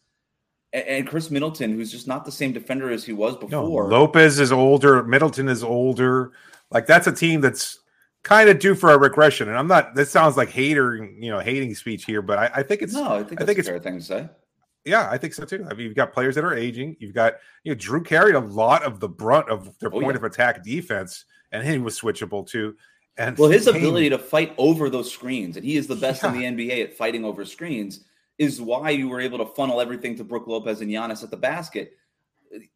and 0.73 1.05
Khris 1.07 1.29
Middleton, 1.29 1.73
who's 1.73 1.91
just 1.91 2.07
not 2.07 2.23
the 2.23 2.31
same 2.31 2.53
defender 2.53 2.89
as 2.91 3.03
he 3.03 3.13
was 3.13 3.35
before. 3.35 3.49
No, 3.49 3.65
Lopez 3.65 4.39
is 4.39 4.51
older, 4.51 5.03
Middleton 5.03 5.49
is 5.49 5.63
older. 5.63 6.31
Like 6.71 6.87
that's 6.87 7.07
a 7.07 7.11
team 7.11 7.41
that's 7.41 7.79
kind 8.23 8.49
of 8.49 8.59
due 8.59 8.75
for 8.75 8.91
a 8.91 8.97
regression. 8.97 9.49
And 9.49 9.57
I'm 9.57 9.67
not. 9.67 9.95
This 9.95 10.09
sounds 10.09 10.37
like 10.37 10.49
hater, 10.49 10.95
you 10.95 11.29
know, 11.29 11.39
hating 11.39 11.75
speech 11.75 12.05
here, 12.05 12.21
but 12.21 12.37
I, 12.37 12.51
I 12.55 12.63
think 12.63 12.81
it's. 12.81 12.93
No, 12.93 13.15
I 13.15 13.23
think, 13.23 13.41
I 13.41 13.45
think 13.45 13.59
it's 13.59 13.67
a 13.67 13.71
fair 13.71 13.79
thing 13.79 13.99
to 13.99 14.03
say. 14.03 14.29
Yeah, 14.85 15.09
I 15.11 15.17
think 15.17 15.33
so 15.33 15.45
too. 15.45 15.65
I 15.69 15.73
mean, 15.73 15.85
you've 15.85 15.95
got 15.95 16.13
players 16.13 16.35
that 16.35 16.43
are 16.43 16.55
aging. 16.55 16.95
You've 16.99 17.13
got 17.13 17.35
you 17.63 17.73
know, 17.73 17.77
Jrue 17.77 18.05
carried 18.05 18.35
a 18.35 18.39
lot 18.39 18.83
of 18.83 18.99
the 18.99 19.09
brunt 19.09 19.49
of 19.49 19.77
their 19.79 19.89
oh, 19.89 19.99
point 19.99 20.13
yeah. 20.13 20.17
of 20.17 20.23
attack 20.23 20.63
defense, 20.63 21.25
and 21.51 21.67
he 21.67 21.77
was 21.77 21.99
switchable 21.99 22.47
too. 22.47 22.75
And 23.17 23.37
well, 23.37 23.49
his 23.49 23.67
ability 23.67 24.09
to 24.09 24.17
fight 24.17 24.53
over 24.57 24.89
those 24.89 25.11
screens, 25.11 25.57
and 25.57 25.65
he 25.65 25.77
is 25.77 25.87
the 25.87 25.95
best 25.95 26.23
yeah. 26.23 26.33
in 26.33 26.55
the 26.55 26.65
NBA 26.65 26.83
at 26.83 26.97
fighting 26.97 27.25
over 27.25 27.45
screens, 27.45 28.05
is 28.37 28.61
why 28.61 28.89
you 28.89 29.09
were 29.09 29.19
able 29.19 29.37
to 29.37 29.45
funnel 29.45 29.81
everything 29.81 30.15
to 30.17 30.23
Brook 30.23 30.47
Lopez 30.47 30.81
and 30.81 30.89
Giannis 30.89 31.23
at 31.23 31.29
the 31.29 31.37
basket. 31.37 31.93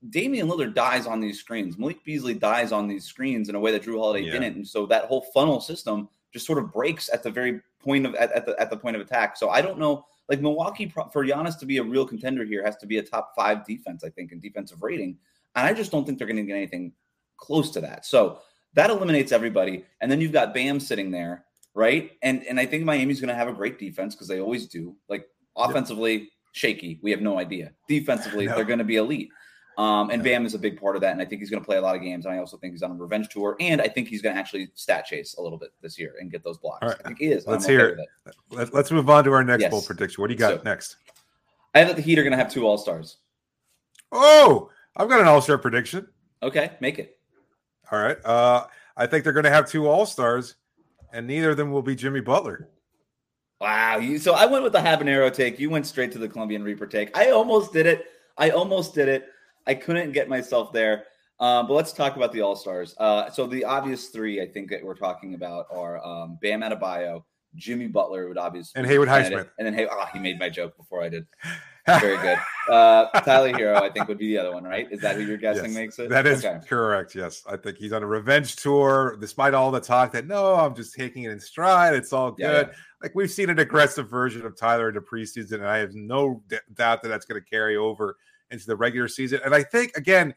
Damian 0.10 0.48
Lillard 0.48 0.74
dies 0.74 1.06
on 1.06 1.20
these 1.20 1.40
screens. 1.40 1.78
Malik 1.78 2.04
Beasley 2.04 2.34
dies 2.34 2.72
on 2.72 2.88
these 2.88 3.06
screens 3.06 3.50
in 3.50 3.56
a 3.56 3.60
way 3.60 3.72
that 3.72 3.84
Jrue 3.84 3.98
Holiday 3.98 4.26
yeah. 4.26 4.34
didn't, 4.34 4.56
and 4.56 4.68
so 4.68 4.86
that 4.86 5.06
whole 5.06 5.22
funnel 5.34 5.60
system 5.60 6.08
just 6.32 6.46
sort 6.46 6.60
of 6.60 6.72
breaks 6.72 7.10
at 7.10 7.24
the 7.24 7.32
very 7.32 7.62
point 7.80 8.06
of 8.06 8.16
at, 8.16 8.32
at, 8.32 8.46
the 8.46 8.60
at 8.60 8.70
the 8.70 8.78
point 8.78 8.96
of 8.96 9.02
attack. 9.02 9.38
So 9.38 9.50
I 9.50 9.62
don't 9.62 9.80
know, 9.80 10.06
like 10.30 10.42
Milwaukee 10.42 10.88
for 10.90 11.26
Giannis 11.26 11.58
to 11.60 11.66
be 11.66 11.78
a 11.78 11.84
real 11.84 12.06
contender 12.06 12.46
here 12.46 12.64
has 12.64 12.76
to 12.78 12.86
be 12.86 12.98
a 12.98 13.04
top 13.04 13.34
five 13.36 13.66
defense, 13.66 14.04
I 14.04 14.10
think, 14.10 14.32
in 14.32 14.40
defensive 14.40 14.84
rating, 14.84 15.18
and 15.56 15.66
I 15.66 15.74
just 15.74 15.92
don't 15.92 16.06
think 16.06 16.18
they're 16.18 16.28
going 16.28 16.38
to 16.38 16.44
get 16.44 16.56
anything 16.56 16.92
close 17.38 17.72
to 17.72 17.82
that. 17.82 18.06
So 18.06 18.40
that 18.76 18.90
eliminates 18.90 19.32
everybody. 19.32 19.86
And 20.02 20.12
then 20.12 20.22
you've 20.22 20.32
got 20.32 20.54
Bam 20.54 20.80
sitting 20.80 21.12
there, 21.12 21.46
right? 21.74 22.12
And 22.22 22.44
and 22.46 22.60
I 22.60 22.66
think 22.66 22.84
Miami's 22.84 23.20
going 23.20 23.30
to 23.30 23.36
have 23.36 23.48
a 23.48 23.54
great 23.54 23.80
defense 23.80 24.16
because 24.16 24.28
they 24.28 24.40
always 24.40 24.68
do. 24.68 24.96
Like 25.10 25.28
offensively, 25.56 26.30
shaky. 26.52 27.00
We 27.02 27.12
have 27.12 27.22
no 27.22 27.40
idea. 27.40 27.72
Defensively, 27.88 28.46
no. 28.46 28.56
they're 28.56 28.66
going 28.66 28.80
to 28.80 28.86
be 28.86 28.98
elite. 28.98 29.30
Um, 29.78 30.10
and 30.10 30.24
Bam 30.24 30.46
is 30.46 30.54
a 30.54 30.60
big 30.60 30.80
part 30.80 30.96
of 30.96 31.02
that. 31.02 31.12
And 31.12 31.22
I 31.22 31.26
think 31.26 31.42
he's 31.42 31.50
going 31.50 31.62
to 31.62 31.66
play 31.66 31.78
a 31.78 31.82
lot 31.82 31.96
of 31.96 32.02
games. 32.02 32.26
And 32.26 32.34
I 32.34 32.38
also 32.38 32.56
think 32.58 32.74
he's 32.74 32.82
on 32.82 32.92
a 32.92 32.96
revenge 32.96 33.28
tour. 33.28 33.58
And 33.60 33.82
I 33.82 33.90
think 33.90 34.08
he's 34.08 34.22
going 34.22 34.34
to 34.34 34.40
actually 34.40 34.70
stat 34.74 35.06
chase 35.06 35.36
a 35.38 35.42
little 35.42 35.58
bit 35.58 35.72
this 35.82 36.00
year 36.00 36.14
and 36.20 36.32
get 36.32 36.44
those 36.44 36.58
blocks. 36.58 36.88
Right. 36.88 36.96
I 37.04 37.08
think 37.08 37.20
he 37.20 37.26
is. 37.26 37.46
Let's 37.46 37.66
hear 37.66 37.90
it. 37.90 38.00
it. 38.54 38.74
Let's 38.74 38.92
move 38.92 39.10
on 39.10 39.26
to 39.26 39.34
our 39.34 39.44
next 39.44 39.64
yes. 39.64 39.72
bold 39.72 39.86
prediction. 39.86 40.22
What 40.22 40.28
do 40.28 40.34
you 40.34 40.40
got 40.40 40.60
so, 40.60 40.62
next? 40.64 40.96
I 41.74 41.80
have 41.80 41.90
that 41.90 41.98
the 41.98 42.02
Heat 42.02 42.18
are 42.18 42.24
going 42.24 42.32
to 42.32 42.38
have 42.38 42.52
two 42.52 42.66
All 42.66 42.78
Stars. 42.78 43.18
Oh, 44.14 44.70
I've 44.96 45.10
got 45.10 45.20
an 45.20 45.28
All 45.28 45.42
Star 45.42 45.58
prediction. 45.58 46.08
Okay, 46.42 46.72
make 46.80 47.00
it. 47.00 47.18
All 47.92 48.00
right. 48.00 48.18
Uh, 48.26 48.66
I 48.98 49.08
think 49.08 49.24
they're 49.24 49.34
going 49.34 49.46
to 49.46 49.52
have 49.52 49.70
two 49.70 49.88
All 49.88 50.06
Stars, 50.06 50.56
and 51.12 51.28
neither 51.28 51.52
of 51.52 51.58
them 51.58 51.72
will 51.72 51.82
be 51.82 51.96
Jimmy 51.96 52.22
Butler. 52.22 52.70
Wow. 53.62 53.98
You, 53.98 54.20
so 54.20 54.34
I 54.34 54.46
went 54.46 54.64
with 54.64 54.74
the 54.74 54.80
habanero 54.80 55.34
take. 55.34 55.60
You 55.60 55.70
went 55.70 55.88
straight 55.88 56.12
to 56.14 56.20
the 56.20 56.28
Carolina 56.28 56.64
Reaper 56.64 56.88
take. 56.88 57.16
I 57.18 57.32
almost 57.32 57.74
did 57.74 57.86
it. 57.86 58.06
I 58.38 58.50
almost 58.50 58.94
did 58.94 59.08
it. 59.08 59.28
I 59.68 59.74
couldn't 59.74 60.12
get 60.12 60.30
myself 60.30 60.74
there. 60.74 61.06
Um, 61.40 61.68
but 61.68 61.74
let's 61.74 61.92
talk 61.92 62.16
about 62.16 62.32
the 62.32 62.42
All 62.42 62.56
Stars. 62.56 62.96
Uh, 62.98 63.30
so 63.30 63.46
the 63.46 63.66
obvious 63.66 64.08
three 64.08 64.42
I 64.42 64.48
think 64.48 64.70
that 64.70 64.84
we're 64.84 64.96
talking 64.96 65.34
about 65.34 65.66
are 65.70 66.06
um, 66.06 66.38
Bam 66.42 66.62
Adebayo, 66.62 67.24
Jimmy 67.56 67.88
Butler 67.88 68.28
would 68.28 68.38
obviously, 68.38 68.80
and 68.80 68.88
Haywood 68.88 69.10
Highsmith, 69.10 69.50
and 69.58 69.66
then 69.66 69.74
hey, 69.74 69.88
oh, 69.90 70.06
he 70.14 70.20
made 70.20 70.40
my 70.40 70.50
joke 70.50 70.78
before 70.78 71.02
I 71.02 71.10
did. 71.10 71.26
Very 71.86 72.18
good. 72.18 72.38
Uh, 72.68 73.08
Tyler 73.22 73.54
Herro, 73.54 73.76
I 73.80 73.92
think, 73.92 74.08
would 74.08 74.18
be 74.18 74.30
the 74.30 74.40
other 74.40 74.52
one, 74.52 74.64
right? 74.64 74.88
Is 74.92 75.00
that 75.02 75.16
who 75.16 75.22
you're 75.22 75.38
guessing 75.38 75.66
yes, 75.66 75.74
makes 75.76 76.00
it? 76.00 76.10
That 76.10 76.26
is 76.26 76.44
okay. 76.44 76.60
correct. 76.68 77.14
Yes, 77.14 77.44
I 77.48 77.58
think 77.58 77.78
he's 77.78 77.94
on 77.94 78.02
a 78.02 78.08
revenge 78.08 78.56
tour, 78.56 79.18
despite 79.20 79.54
all 79.54 79.70
the 79.70 79.80
talk 79.80 80.12
that 80.14 80.26
no, 80.26 80.56
I'm 80.56 80.74
just 80.74 80.96
taking 80.96 81.24
it 81.24 81.32
in 81.32 81.40
stride. 81.40 81.94
It's 81.94 82.12
all 82.12 82.32
good. 82.32 82.42
Yeah, 82.42 82.60
yeah. 82.62 82.78
Like 83.04 83.14
we've 83.14 83.30
seen 83.30 83.52
an 83.52 83.60
aggressive 83.60 84.10
version 84.10 84.46
of 84.48 84.58
Tyler 84.58 84.90
in 84.90 84.96
the 84.96 85.02
preseason, 85.02 85.54
and 85.54 85.68
I 85.68 85.78
have 85.78 85.94
no 85.94 86.42
d- 86.48 86.58
doubt 86.74 87.04
that 87.04 87.10
that's 87.10 87.26
going 87.26 87.40
to 87.40 87.48
carry 87.48 87.78
over 87.78 88.18
into 88.50 88.66
the 88.66 88.76
regular 88.76 89.08
season. 89.08 89.42
And 89.46 89.54
I 89.54 89.62
think 89.62 89.96
again, 89.96 90.34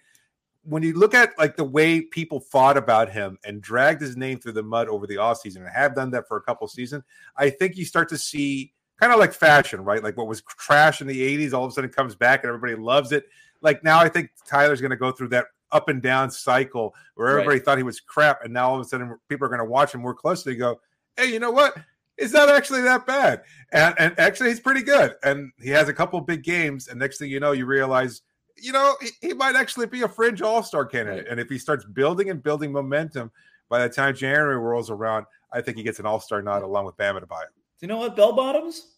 when 0.64 0.82
you 0.82 0.92
look 0.92 1.14
at 1.14 1.30
like 1.38 1.56
the 1.56 1.64
way 1.64 2.02
people 2.02 2.40
fought 2.40 2.76
about 2.76 3.10
him 3.10 3.38
and 3.44 3.62
dragged 3.62 4.02
his 4.02 4.18
name 4.18 4.38
through 4.38 4.52
the 4.52 4.62
mud 4.62 4.88
over 4.88 5.06
the 5.06 5.16
offseason 5.16 5.58
and 5.58 5.68
have 5.68 5.94
done 5.94 6.10
that 6.10 6.28
for 6.28 6.36
a 6.36 6.42
couple 6.42 6.68
seasons, 6.68 7.04
I 7.36 7.48
think 7.48 7.76
you 7.76 7.86
start 7.86 8.10
to 8.10 8.18
see 8.18 8.74
kind 9.00 9.12
of 9.12 9.18
like 9.18 9.32
fashion, 9.32 9.84
right? 9.84 10.02
Like 10.02 10.16
what 10.16 10.26
was 10.26 10.42
trash 10.42 11.00
in 11.00 11.06
the 11.06 11.38
80s 11.38 11.52
all 11.52 11.64
of 11.64 11.70
a 11.70 11.74
sudden 11.74 11.90
comes 11.90 12.14
back 12.14 12.42
and 12.42 12.48
everybody 12.48 12.74
loves 12.74 13.12
it. 13.12 13.26
Like 13.60 13.82
now 13.84 13.98
I 13.98 14.08
think 14.08 14.30
Tyler's 14.46 14.80
going 14.80 14.90
to 14.90 14.96
go 14.96 15.12
through 15.12 15.28
that 15.28 15.46
up 15.70 15.88
and 15.88 16.00
down 16.00 16.30
cycle 16.30 16.94
where 17.14 17.28
everybody 17.28 17.58
right. 17.58 17.64
thought 17.64 17.76
he 17.76 17.84
was 17.84 18.00
crap 18.00 18.42
and 18.44 18.52
now 18.52 18.70
all 18.70 18.74
of 18.76 18.80
a 18.80 18.84
sudden 18.84 19.18
people 19.28 19.46
are 19.46 19.50
going 19.50 19.60
to 19.60 19.64
watch 19.64 19.94
him 19.94 20.00
more 20.00 20.14
closely 20.14 20.52
and 20.52 20.60
go, 20.60 20.80
"Hey, 21.16 21.32
you 21.32 21.38
know 21.38 21.50
what? 21.50 21.76
Is 22.16 22.32
that 22.32 22.48
actually 22.48 22.80
that 22.82 23.06
bad?" 23.06 23.42
And 23.72 23.94
and 23.98 24.18
actually 24.18 24.48
he's 24.48 24.60
pretty 24.60 24.82
good. 24.82 25.14
And 25.22 25.52
he 25.60 25.70
has 25.70 25.88
a 25.88 25.92
couple 25.92 26.20
big 26.20 26.42
games 26.42 26.88
and 26.88 26.98
next 26.98 27.18
thing 27.18 27.30
you 27.30 27.40
know 27.40 27.52
you 27.52 27.66
realize 27.66 28.22
you 28.60 28.72
know, 28.72 28.96
he, 29.00 29.10
he 29.20 29.34
might 29.34 29.54
actually 29.54 29.86
be 29.86 30.02
a 30.02 30.08
fringe 30.08 30.42
all-star 30.42 30.84
candidate. 30.84 31.26
Right. 31.26 31.30
And 31.30 31.38
if 31.38 31.48
he 31.48 31.58
starts 31.58 31.84
building 31.84 32.28
and 32.30 32.42
building 32.42 32.72
momentum 32.72 33.30
by 33.68 33.86
the 33.86 33.88
time 33.88 34.16
January 34.16 34.58
rolls 34.58 34.90
around, 34.90 35.26
I 35.52 35.60
think 35.60 35.76
he 35.76 35.84
gets 35.84 36.00
an 36.00 36.06
all-star 36.06 36.42
nod 36.42 36.64
along 36.64 36.84
with 36.84 36.96
Bam 36.96 37.14
Adebayo 37.14 37.46
you 37.80 37.88
know 37.88 37.98
what? 37.98 38.16
Bell 38.16 38.32
bottoms 38.32 38.94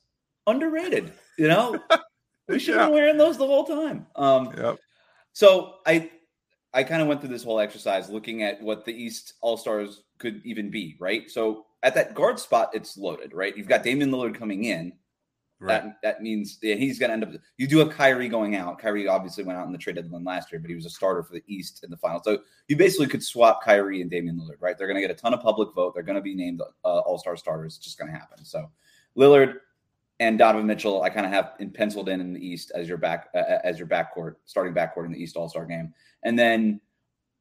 underrated. 0.47 1.13
You 1.39 1.49
know, 1.49 1.79
we 2.49 2.59
should 2.59 2.75
have 2.75 2.83
yeah. 2.83 2.87
been 2.87 2.95
wearing 2.95 3.17
those 3.19 3.39
the 3.39 3.47
whole 3.47 3.65
time. 3.65 4.07
Um, 4.17 4.53
yep. 4.57 4.79
So 5.33 5.77
I 5.87 6.11
I 6.73 6.85
kind 6.85 7.03
of 7.03 7.09
went 7.09 7.21
through 7.21 7.31
this 7.31 7.45
whole 7.45 7.61
exercise 7.61 8.09
looking 8.09 8.43
at 8.43 8.61
what 8.63 8.85
the 8.85 8.93
East 8.93 9.35
All 9.41 9.57
Stars 9.57 10.03
could 10.19 10.41
even 10.45 10.71
be. 10.71 10.97
Right. 11.01 11.31
So 11.31 11.67
at 11.83 11.95
that 11.95 12.15
guard 12.15 12.39
spot, 12.39 12.71
it's 12.75 12.97
loaded. 12.97 13.33
Right. 13.35 13.57
You've 13.57 13.69
got 13.69 13.83
Damian 13.83 14.11
Lillard 14.11 14.35
coming 14.35 14.65
in. 14.65 14.93
Right. 15.63 15.83
That 15.83 16.01
that 16.03 16.23
means 16.23 16.59
yeah, 16.63 16.77
he's 16.77 16.99
going 16.99 17.11
to 17.11 17.13
end 17.13 17.23
up. 17.23 17.43
You 17.59 17.67
do 17.67 17.79
have 17.79 17.91
Kyrie 17.91 18.29
going 18.29 18.57
out. 18.57 18.79
Kyrie 18.79 19.07
obviously 19.07 19.45
went 19.45 19.59
out 19.59 19.67
in 19.67 19.73
the 19.73 19.79
trade 19.79 19.97
deadline 19.97 20.25
last 20.25 20.51
year, 20.51 20.59
but 20.59 20.71
he 20.71 20.75
was 20.75 20.87
a 20.87 20.91
starter 20.91 21.23
for 21.23 21.35
the 21.35 21.45
East 21.47 21.85
in 21.85 21.91
the 21.91 21.99
final. 21.99 22.23
So 22.23 22.39
you 22.69 22.77
basically 22.77 23.09
could 23.09 23.23
swap 23.23 23.63
Kyrie 23.63 24.01
and 24.01 24.11
Damian 24.11 24.39
Lillard. 24.39 24.57
Right? 24.61 24.79
They're 24.79 24.87
going 24.87 25.01
to 25.01 25.07
get 25.07 25.11
a 25.11 25.21
ton 25.21 25.35
of 25.35 25.41
public 25.41 25.75
vote. 25.75 25.93
They're 25.95 26.03
going 26.03 26.17
to 26.17 26.23
be 26.23 26.35
named 26.35 26.63
uh, 26.63 26.99
All 27.01 27.19
Star 27.19 27.37
starters. 27.37 27.77
It's 27.77 27.85
just 27.85 27.99
going 27.99 28.11
to 28.11 28.19
happen. 28.19 28.43
So 28.45 28.71
Lillard 29.17 29.57
and 30.19 30.39
Donovan 30.39 30.67
Mitchell, 30.67 31.03
I 31.03 31.11
kind 31.11 31.27
of 31.27 31.33
have 31.33 31.53
in 31.61 31.71
penciled 31.71 32.09
in 32.09 32.21
in 32.21 32.33
the 32.33 32.47
East 32.47 32.73
as 32.75 32.89
your 32.89 32.99
back 32.99 33.29
uh, 33.35 33.39
uh 33.39 33.61
as 33.63 33.79
your 33.79 33.89
backcourt, 33.89 34.37
starting 34.47 34.73
backcourt 34.73 35.05
in 35.05 35.13
the 35.13 35.23
East 35.23 35.37
All 35.37 35.49
Star 35.49 35.67
game, 35.67 35.93
and 36.23 36.39
then 36.39 36.81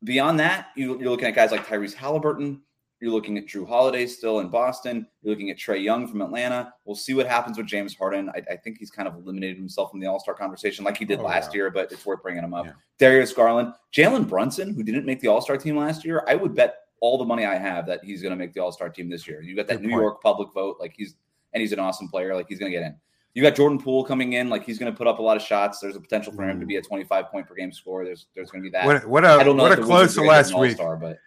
beyond 0.03 0.39
that, 0.39 0.67
you, 0.75 0.95
are 0.95 1.09
looking 1.09 1.27
at 1.27 1.35
guys 1.35 1.51
like 1.51 1.65
Tyrese 1.65 1.93
Halliburton, 1.93 2.61
You're 3.01 3.11
looking 3.11 3.37
at 3.37 3.45
Jrue 3.45 3.67
Holiday 3.67 4.05
still 4.07 4.39
in 4.39 4.49
Boston. 4.49 5.07
You're 5.21 5.33
looking 5.33 5.49
at 5.49 5.57
Trae 5.57 5.81
Young 5.81 6.07
from 6.07 6.21
Atlanta. 6.21 6.73
We'll 6.83 6.97
see 6.97 7.13
what 7.13 7.27
happens 7.27 7.57
with 7.57 7.65
James 7.65 7.95
Harden. 7.95 8.29
I, 8.29 8.41
I 8.51 8.55
think 8.57 8.77
he's 8.77 8.91
kind 8.91 9.07
of 9.07 9.15
eliminated 9.15 9.57
himself 9.57 9.91
from 9.91 10.01
the 10.01 10.07
All 10.07 10.19
Star 10.19 10.33
conversation 10.33 10.83
like 10.83 10.97
he 10.97 11.05
did 11.05 11.19
oh, 11.19 11.23
last 11.23 11.53
yeah. 11.53 11.59
year, 11.59 11.71
but 11.71 11.91
it's 11.91 12.05
worth 12.05 12.21
bringing 12.21 12.43
him 12.43 12.53
up. 12.53 12.65
Yeah. 12.65 12.73
Darius 12.97 13.31
Garland, 13.31 13.73
Jalen 13.93 14.27
Brunson, 14.27 14.73
who 14.73 14.83
didn't 14.83 15.05
make 15.05 15.21
the 15.21 15.29
All 15.29 15.41
Star 15.41 15.57
team 15.57 15.77
last 15.77 16.03
year. 16.03 16.25
I 16.27 16.35
would 16.35 16.53
bet 16.53 16.75
all 17.01 17.17
the 17.17 17.25
money 17.25 17.45
I 17.45 17.55
have 17.55 17.85
that 17.87 18.03
he's 18.03 18.21
going 18.21 18.31
to 18.31 18.35
make 18.35 18.53
the 18.53 18.59
All 18.59 18.71
Star 18.73 18.89
team 18.89 19.09
this 19.09 19.27
year. 19.27 19.41
You 19.41 19.55
got 19.55 19.67
that 19.67 19.75
Good 19.75 19.83
New 19.83 19.91
point. 19.91 20.01
York 20.01 20.21
public 20.21 20.53
vote, 20.53 20.77
like 20.79 20.93
he's 20.95 21.15
and 21.53 21.61
he's 21.61 21.71
an 21.71 21.79
awesome 21.79 22.09
player, 22.09 22.35
like 22.35 22.47
he's 22.49 22.59
going 22.59 22.71
to 22.71 22.77
get 22.77 22.85
in. 22.85 22.95
You 23.33 23.43
got 23.43 23.55
Jordan 23.55 23.79
Poole 23.79 24.03
coming 24.03 24.33
in, 24.33 24.49
like 24.49 24.65
he's 24.65 24.77
going 24.77 24.91
to 24.91 24.97
put 24.97 25.07
up 25.07 25.19
a 25.19 25.21
lot 25.21 25.37
of 25.37 25.43
shots. 25.43 25.79
There's 25.79 25.95
a 25.95 26.01
potential 26.01 26.33
for 26.33 26.43
him 26.43 26.59
to 26.59 26.65
be 26.65 26.75
a 26.77 26.81
25 26.81 27.31
point 27.31 27.47
per 27.47 27.55
game 27.55 27.71
score. 27.71 28.03
There's 28.03 28.27
there's 28.35 28.51
going 28.51 28.63
to 28.63 28.69
be 28.69 28.71
that. 28.71 28.85
What, 28.85 29.07
what 29.07 29.23
a, 29.23 29.29
I 29.29 29.43
don't 29.43 29.55
know 29.55 29.63
what 29.63 29.77
a 29.77 29.81
close 29.81 30.15
to 30.15 30.23
last 30.23 30.57
week, 30.57 30.77
but 30.77 31.17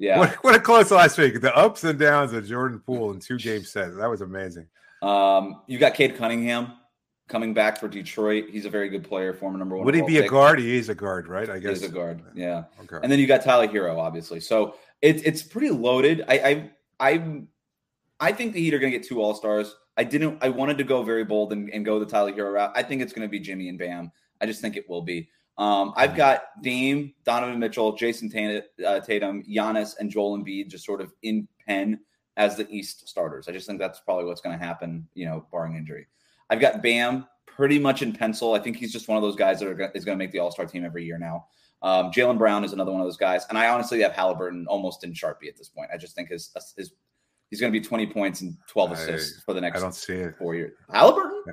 yeah. 0.00 0.18
What, 0.18 0.34
what 0.42 0.54
a 0.56 0.60
close 0.60 0.90
last 0.90 1.18
week. 1.18 1.40
The 1.40 1.54
ups 1.54 1.84
and 1.84 1.98
downs 1.98 2.32
of 2.32 2.46
Jordan 2.46 2.80
Poole 2.80 3.12
in 3.12 3.20
two 3.20 3.38
game 3.38 3.62
sets. 3.64 3.94
That 3.96 4.08
was 4.08 4.22
amazing. 4.22 4.66
Um, 5.02 5.62
you 5.66 5.78
got 5.78 5.94
Cade 5.94 6.16
Cunningham 6.16 6.72
coming 7.28 7.54
back 7.54 7.78
for 7.78 7.86
Detroit. 7.86 8.46
He's 8.50 8.64
a 8.64 8.70
very 8.70 8.88
good 8.88 9.04
player, 9.04 9.34
former 9.34 9.58
number 9.58 9.76
one. 9.76 9.84
Would 9.84 9.94
he 9.94 10.02
be 10.02 10.14
pick. 10.14 10.26
a 10.26 10.28
guard? 10.28 10.58
He 10.58 10.76
is 10.76 10.88
a 10.88 10.94
guard, 10.94 11.28
right? 11.28 11.48
I 11.48 11.58
guess 11.58 11.80
he's 11.80 11.90
a 11.90 11.92
guard. 11.92 12.22
Yeah. 12.34 12.64
Okay. 12.82 12.98
And 13.02 13.12
then 13.12 13.18
you 13.18 13.26
got 13.26 13.42
Tyler 13.42 13.68
Herro, 13.68 13.98
obviously. 13.98 14.40
So 14.40 14.74
it's 15.02 15.22
it's 15.22 15.42
pretty 15.42 15.70
loaded. 15.70 16.24
I 16.28 16.38
I 16.38 16.70
I, 16.98 17.42
I 18.18 18.32
think 18.32 18.54
the 18.54 18.60
Heat 18.60 18.74
are 18.74 18.78
going 18.78 18.92
to 18.92 18.98
get 18.98 19.06
two 19.06 19.22
All 19.22 19.34
Stars. 19.34 19.74
I 19.96 20.04
didn't. 20.04 20.38
I 20.42 20.48
wanted 20.48 20.78
to 20.78 20.84
go 20.84 21.02
very 21.02 21.24
bold 21.24 21.52
and, 21.52 21.70
and 21.70 21.84
go 21.84 21.98
the 21.98 22.06
Tyler 22.06 22.32
Herro 22.32 22.54
route. 22.54 22.72
I 22.74 22.82
think 22.82 23.02
it's 23.02 23.12
going 23.12 23.26
to 23.26 23.30
be 23.30 23.38
Jimmy 23.38 23.68
and 23.68 23.78
Bam. 23.78 24.10
I 24.40 24.46
just 24.46 24.62
think 24.62 24.76
it 24.76 24.88
will 24.88 25.02
be. 25.02 25.28
Um, 25.60 25.92
I've 25.94 26.16
got 26.16 26.44
Dame, 26.62 27.12
Donovan 27.24 27.58
Mitchell, 27.58 27.92
Jayson 27.92 28.32
uh, 28.86 29.00
Tatum, 29.00 29.44
Giannis, 29.44 29.94
and 30.00 30.10
Joel 30.10 30.38
Embiid 30.38 30.68
just 30.68 30.86
sort 30.86 31.02
of 31.02 31.12
in 31.22 31.46
pen 31.66 32.00
as 32.38 32.56
the 32.56 32.66
East 32.70 33.06
starters. 33.06 33.46
I 33.46 33.52
just 33.52 33.66
think 33.66 33.78
that's 33.78 34.00
probably 34.00 34.24
what's 34.24 34.40
going 34.40 34.58
to 34.58 34.64
happen, 34.64 35.06
you 35.12 35.26
know, 35.26 35.46
barring 35.52 35.76
injury. 35.76 36.06
I've 36.48 36.60
got 36.60 36.82
Bam 36.82 37.26
pretty 37.46 37.78
much 37.78 38.00
in 38.00 38.14
pencil. 38.14 38.54
I 38.54 38.58
think 38.58 38.78
he's 38.78 38.90
just 38.90 39.06
one 39.06 39.18
of 39.18 39.22
those 39.22 39.36
guys 39.36 39.60
that 39.60 39.68
are, 39.68 39.92
is 39.94 40.02
going 40.02 40.18
to 40.18 40.24
make 40.24 40.32
the 40.32 40.38
All 40.38 40.50
Star 40.50 40.64
team 40.64 40.82
every 40.82 41.04
year 41.04 41.18
now. 41.18 41.46
Um, 41.82 42.10
Jaylen 42.10 42.38
Brown 42.38 42.64
is 42.64 42.72
another 42.72 42.90
one 42.90 43.02
of 43.02 43.06
those 43.06 43.18
guys, 43.18 43.44
and 43.50 43.58
I 43.58 43.68
honestly 43.68 44.00
have 44.00 44.12
Halliburton 44.12 44.66
almost 44.66 45.04
in 45.04 45.12
Sharpie 45.12 45.48
at 45.48 45.58
this 45.58 45.68
point. 45.68 45.90
I 45.92 45.98
just 45.98 46.14
think 46.14 46.30
his 46.30 46.50
his 46.74 46.92
he's 47.50 47.60
going 47.60 47.70
to 47.70 47.78
be 47.78 47.84
twenty 47.84 48.06
points 48.06 48.40
and 48.40 48.56
twelve 48.66 48.92
assists 48.92 49.38
I, 49.38 49.42
for 49.44 49.52
the 49.52 49.60
next. 49.60 49.78
I 49.78 49.82
don't 49.82 49.94
see 49.94 50.14
it 50.14 50.36
four 50.38 50.54
years. 50.54 50.72
Halliburton. 50.90 51.44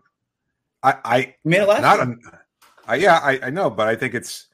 I 0.84 0.96
I 1.04 1.36
made 1.44 1.62
it 1.62 1.68
last. 1.68 1.82
Not 1.82 2.18
I, 2.88 2.96
yeah, 2.96 3.20
I, 3.22 3.40
I 3.44 3.50
know, 3.50 3.70
but 3.70 3.88
I 3.88 3.96
think 3.96 4.14
it's 4.14 4.48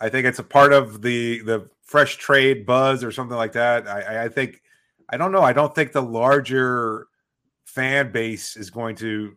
I 0.00 0.08
think 0.08 0.26
it's 0.26 0.38
a 0.38 0.44
part 0.44 0.72
of 0.72 1.02
the 1.02 1.40
the 1.42 1.68
fresh 1.82 2.16
trade 2.16 2.66
buzz 2.66 3.02
or 3.02 3.10
something 3.10 3.36
like 3.36 3.52
that. 3.52 3.88
I, 3.88 4.24
I 4.24 4.28
think 4.28 4.62
I 5.08 5.16
don't 5.16 5.32
know. 5.32 5.42
I 5.42 5.52
don't 5.52 5.74
think 5.74 5.92
the 5.92 6.02
larger 6.02 7.08
fan 7.64 8.10
base 8.10 8.56
is 8.56 8.70
going 8.70 8.96
to 8.96 9.36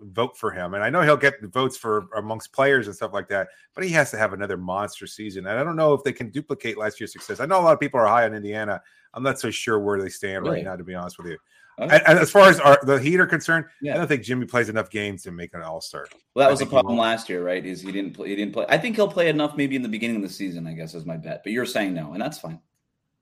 vote 0.00 0.36
for 0.36 0.50
him. 0.50 0.74
And 0.74 0.82
I 0.82 0.90
know 0.90 1.02
he'll 1.02 1.16
get 1.16 1.42
votes 1.42 1.76
for 1.76 2.08
amongst 2.16 2.52
players 2.52 2.86
and 2.86 2.94
stuff 2.94 3.12
like 3.12 3.28
that, 3.28 3.48
but 3.74 3.84
he 3.84 3.90
has 3.90 4.10
to 4.10 4.18
have 4.18 4.32
another 4.32 4.56
monster 4.56 5.06
season. 5.06 5.46
And 5.46 5.58
I 5.58 5.64
don't 5.64 5.76
know 5.76 5.94
if 5.94 6.02
they 6.02 6.12
can 6.12 6.30
duplicate 6.30 6.76
last 6.76 7.00
year's 7.00 7.12
success. 7.12 7.40
I 7.40 7.46
know 7.46 7.60
a 7.60 7.62
lot 7.62 7.72
of 7.72 7.80
people 7.80 8.00
are 8.00 8.06
high 8.06 8.24
on 8.24 8.34
Indiana. 8.34 8.80
I'm 9.14 9.22
not 9.22 9.40
so 9.40 9.50
sure 9.50 9.78
where 9.78 10.00
they 10.00 10.08
stand 10.08 10.44
right, 10.44 10.52
right 10.52 10.64
now, 10.64 10.76
to 10.76 10.84
be 10.84 10.94
honest 10.94 11.18
with 11.18 11.28
you. 11.28 11.38
And, 11.78 11.90
and, 11.92 12.18
as 12.18 12.30
far 12.30 12.48
as 12.48 12.60
our, 12.60 12.78
the 12.82 12.98
Heat 12.98 13.18
are 13.18 13.26
concerned, 13.26 13.64
yeah. 13.80 13.94
I 13.94 13.98
don't 13.98 14.06
think 14.06 14.22
Jimmy 14.22 14.46
plays 14.46 14.68
enough 14.68 14.90
games 14.90 15.22
to 15.22 15.30
make 15.30 15.54
an 15.54 15.62
All 15.62 15.80
Star. 15.80 16.06
Well, 16.34 16.46
that 16.46 16.50
was 16.50 16.60
the 16.60 16.66
problem 16.66 16.98
last 16.98 17.28
year, 17.28 17.44
right? 17.44 17.64
Is 17.64 17.80
he 17.80 17.90
didn't 17.90 18.12
play? 18.12 18.28
He 18.28 18.36
didn't 18.36 18.52
play. 18.52 18.66
I 18.68 18.78
think 18.78 18.96
he'll 18.96 19.08
play 19.08 19.28
enough, 19.28 19.56
maybe 19.56 19.76
in 19.76 19.82
the 19.82 19.88
beginning 19.88 20.16
of 20.16 20.22
the 20.22 20.28
season. 20.28 20.66
I 20.66 20.72
guess 20.72 20.94
is 20.94 21.06
my 21.06 21.16
bet. 21.16 21.42
But 21.42 21.52
you're 21.52 21.66
saying 21.66 21.94
no, 21.94 22.12
and 22.12 22.20
that's 22.20 22.38
fine. 22.38 22.60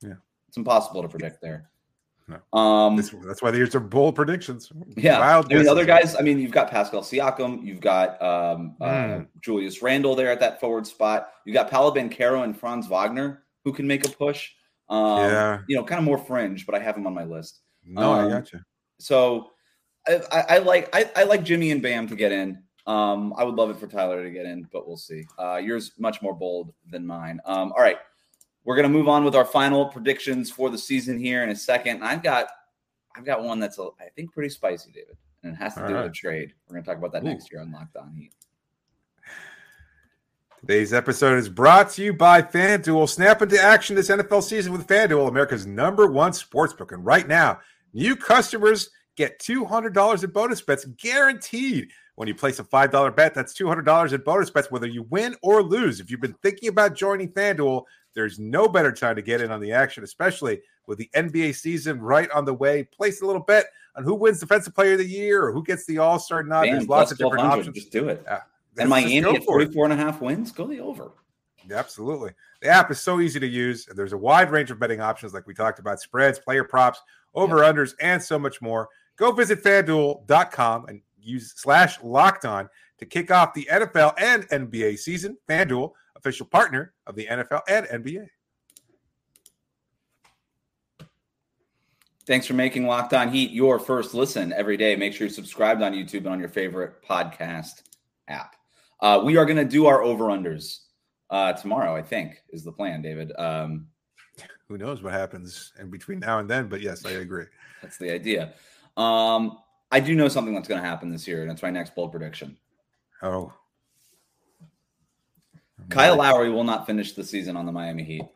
Yeah, 0.02 0.14
it's 0.48 0.56
impossible 0.56 1.02
to 1.02 1.08
predict 1.08 1.40
there. 1.40 1.70
No. 2.30 2.58
Um, 2.58 2.96
that's, 2.96 3.10
that's 3.24 3.42
why 3.42 3.50
these 3.50 3.74
are 3.74 3.80
bold 3.80 4.14
predictions. 4.14 4.70
Yeah, 4.96 5.18
Wild 5.18 5.52
I 5.52 5.56
mean, 5.56 5.68
other 5.68 5.84
guys. 5.84 6.14
I 6.16 6.20
mean, 6.20 6.38
you've 6.38 6.52
got 6.52 6.70
Pascal 6.70 7.02
Siakam, 7.02 7.64
you've 7.64 7.80
got 7.80 8.20
um, 8.22 8.76
mm. 8.80 8.86
uh, 8.86 9.18
hmm. 9.18 9.24
Julius 9.40 9.82
Randle 9.82 10.14
there 10.14 10.30
at 10.30 10.40
that 10.40 10.60
forward 10.60 10.86
spot. 10.86 11.32
You 11.44 11.52
have 11.54 11.64
got 11.64 11.70
Paolo 11.70 11.94
Banchero 11.94 12.44
and 12.44 12.58
Franz 12.58 12.86
Wagner 12.86 13.42
who 13.64 13.72
can 13.72 13.86
make 13.86 14.06
a 14.06 14.10
push. 14.10 14.50
Um, 14.88 15.18
yeah, 15.18 15.60
you 15.68 15.76
know, 15.76 15.84
kind 15.84 15.98
of 15.98 16.04
more 16.04 16.18
fringe, 16.18 16.66
but 16.66 16.74
I 16.74 16.78
have 16.80 16.96
him 16.96 17.06
on 17.06 17.14
my 17.14 17.24
list. 17.24 17.60
No, 17.84 18.12
um, 18.12 18.26
I 18.26 18.28
got 18.28 18.52
you. 18.52 18.60
So 18.98 19.50
I, 20.06 20.20
I, 20.32 20.40
I 20.48 20.58
like 20.58 20.88
I, 20.94 21.10
I, 21.16 21.24
like 21.24 21.42
Jimmy 21.42 21.70
and 21.70 21.82
Bam 21.82 22.08
to 22.08 22.16
get 22.16 22.32
in. 22.32 22.62
Um, 22.86 23.34
I 23.36 23.44
would 23.44 23.54
love 23.54 23.70
it 23.70 23.76
for 23.76 23.86
Tyler 23.86 24.22
to 24.22 24.30
get 24.30 24.46
in, 24.46 24.66
but 24.72 24.86
we'll 24.86 24.96
see. 24.96 25.26
Uh, 25.38 25.56
yours 25.56 25.92
much 25.98 26.22
more 26.22 26.34
bold 26.34 26.72
than 26.90 27.06
mine. 27.06 27.40
Um, 27.44 27.72
all 27.72 27.82
right, 27.82 27.98
we're 28.64 28.76
gonna 28.76 28.88
move 28.88 29.08
on 29.08 29.24
with 29.24 29.34
our 29.34 29.44
final 29.44 29.86
predictions 29.86 30.50
for 30.50 30.70
the 30.70 30.78
season 30.78 31.18
here 31.18 31.42
in 31.42 31.50
a 31.50 31.56
second. 31.56 32.02
I've 32.02 32.22
got 32.22 32.48
I've 33.16 33.24
got 33.24 33.42
one 33.42 33.60
that's 33.60 33.78
a, 33.78 33.88
I 34.00 34.08
think 34.14 34.32
pretty 34.32 34.50
spicy, 34.50 34.90
David, 34.92 35.16
and 35.42 35.54
it 35.54 35.56
has 35.56 35.74
to 35.74 35.82
all 35.82 35.88
do 35.88 35.94
right. 35.94 36.02
with 36.02 36.12
a 36.12 36.14
trade. 36.14 36.54
We're 36.68 36.74
gonna 36.76 36.86
talk 36.86 36.98
about 36.98 37.12
that 37.12 37.22
Ooh. 37.22 37.28
next 37.28 37.50
year 37.52 37.60
on 37.60 37.72
Locked 37.72 37.96
On 37.96 38.12
Heat. 38.12 38.32
Today's 40.60 40.92
episode 40.92 41.38
is 41.38 41.48
brought 41.48 41.90
to 41.92 42.02
you 42.04 42.12
by 42.12 42.42
FanDuel. 42.42 43.08
Snap 43.08 43.40
into 43.40 43.58
action 43.58 43.96
this 43.96 44.10
NFL 44.10 44.42
season 44.42 44.72
with 44.72 44.86
FanDuel, 44.86 45.26
America's 45.26 45.66
number 45.66 46.06
one 46.06 46.32
sportsbook. 46.32 46.92
And 46.92 47.04
right 47.04 47.26
now, 47.26 47.60
New 47.92 48.14
customers 48.14 48.90
get 49.16 49.38
$200 49.40 50.24
in 50.24 50.30
bonus 50.30 50.60
bets 50.60 50.84
guaranteed. 50.84 51.88
When 52.14 52.28
you 52.28 52.34
place 52.34 52.58
a 52.58 52.64
$5 52.64 53.16
bet, 53.16 53.34
that's 53.34 53.54
$200 53.58 54.12
in 54.12 54.20
bonus 54.20 54.50
bets, 54.50 54.70
whether 54.70 54.86
you 54.86 55.04
win 55.04 55.34
or 55.42 55.62
lose. 55.62 55.98
If 55.98 56.10
you've 56.10 56.20
been 56.20 56.36
thinking 56.42 56.68
about 56.68 56.94
joining 56.94 57.32
FanDuel, 57.32 57.84
there's 58.14 58.38
no 58.38 58.68
better 58.68 58.92
time 58.92 59.16
to 59.16 59.22
get 59.22 59.40
in 59.40 59.50
on 59.50 59.60
the 59.60 59.72
action, 59.72 60.04
especially 60.04 60.60
with 60.86 60.98
the 60.98 61.08
NBA 61.14 61.54
season 61.54 62.00
right 62.00 62.30
on 62.32 62.44
the 62.44 62.54
way. 62.54 62.84
Place 62.84 63.22
a 63.22 63.26
little 63.26 63.42
bet 63.42 63.66
on 63.96 64.04
who 64.04 64.14
wins 64.14 64.40
Defensive 64.40 64.74
Player 64.74 64.92
of 64.92 64.98
the 64.98 65.06
Year 65.06 65.42
or 65.42 65.52
who 65.52 65.64
gets 65.64 65.86
the 65.86 65.98
All 65.98 66.18
Star 66.18 66.42
nod. 66.42 66.66
There's 66.66 66.88
lots 66.88 67.12
of 67.12 67.18
different 67.18 67.44
options. 67.44 67.74
Just 67.74 67.90
do 67.90 68.08
it. 68.08 68.22
Yeah. 68.26 68.40
And 68.80 68.90
Miami 68.90 69.36
at 69.36 69.44
44 69.44 69.84
and 69.84 69.92
a 69.92 69.96
half 69.96 70.20
wins, 70.20 70.52
go 70.52 70.66
the 70.66 70.80
over. 70.80 71.12
Absolutely. 71.70 72.32
The 72.62 72.68
app 72.68 72.90
is 72.90 73.00
so 73.00 73.20
easy 73.20 73.38
to 73.40 73.46
use. 73.46 73.86
There's 73.94 74.12
a 74.12 74.18
wide 74.18 74.50
range 74.50 74.70
of 74.70 74.78
betting 74.78 75.00
options, 75.00 75.34
like 75.34 75.46
we 75.46 75.54
talked 75.54 75.78
about 75.78 76.00
spreads, 76.00 76.38
player 76.38 76.64
props, 76.64 77.00
over 77.34 77.56
unders, 77.58 77.94
and 78.00 78.22
so 78.22 78.38
much 78.38 78.60
more. 78.60 78.88
Go 79.16 79.32
visit 79.32 79.62
fanduel.com 79.62 80.86
and 80.86 81.02
use 81.18 81.52
slash 81.56 82.02
locked 82.02 82.44
on 82.44 82.68
to 82.98 83.06
kick 83.06 83.30
off 83.30 83.54
the 83.54 83.68
NFL 83.70 84.14
and 84.18 84.48
NBA 84.48 84.98
season. 84.98 85.36
FanDuel, 85.48 85.92
official 86.16 86.46
partner 86.46 86.92
of 87.06 87.14
the 87.14 87.26
NFL 87.26 87.62
and 87.68 87.86
NBA. 87.86 88.28
Thanks 92.26 92.46
for 92.46 92.54
making 92.54 92.86
Locked 92.86 93.12
On 93.12 93.28
Heat 93.28 93.50
your 93.50 93.78
first 93.78 94.14
listen 94.14 94.52
every 94.52 94.76
day. 94.76 94.94
Make 94.94 95.14
sure 95.14 95.26
you're 95.26 95.34
subscribed 95.34 95.82
on 95.82 95.92
YouTube 95.92 96.18
and 96.18 96.28
on 96.28 96.38
your 96.38 96.48
favorite 96.48 97.02
podcast 97.02 97.82
app. 98.28 98.54
Uh, 99.02 99.22
we 99.24 99.36
are 99.36 99.44
going 99.44 99.56
to 99.56 99.64
do 99.64 99.86
our 99.86 100.02
over 100.02 100.26
unders 100.26 100.80
uh, 101.30 101.52
tomorrow, 101.52 101.94
I 101.94 102.02
think, 102.02 102.42
is 102.50 102.64
the 102.64 102.72
plan, 102.72 103.02
David. 103.02 103.32
Um, 103.38 103.86
who 104.68 104.78
knows 104.78 105.02
what 105.02 105.12
happens 105.12 105.72
in 105.80 105.90
between 105.90 106.20
now 106.20 106.38
and 106.38 106.48
then. 106.48 106.68
But 106.68 106.80
yes, 106.80 107.04
I 107.04 107.12
agree. 107.12 107.46
That's 107.82 107.96
the 107.96 108.10
idea. 108.10 108.54
Um, 108.96 109.58
I 109.90 110.00
do 110.00 110.14
know 110.14 110.28
something 110.28 110.54
that's 110.54 110.68
going 110.68 110.80
to 110.80 110.86
happen 110.86 111.10
this 111.10 111.26
year, 111.26 111.42
and 111.42 111.50
it's 111.50 111.62
my 111.62 111.70
next 111.70 111.94
bold 111.94 112.12
prediction. 112.12 112.56
Oh. 113.22 113.52
Kyle 115.88 116.16
Lowry 116.16 116.50
will 116.50 116.64
not 116.64 116.86
finish 116.86 117.14
the 117.14 117.24
season 117.24 117.56
on 117.56 117.66
the 117.66 117.72
Miami 117.72 118.04
Heat. 118.04 118.22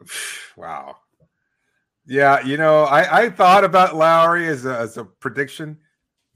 Wow. 0.56 0.98
Yeah, 2.06 2.46
you 2.46 2.56
know, 2.56 2.84
I, 2.84 3.22
I 3.22 3.30
thought 3.30 3.64
about 3.64 3.96
Lowry 3.96 4.46
as 4.46 4.64
a, 4.66 4.78
as 4.78 4.98
a 4.98 5.04
prediction, 5.04 5.76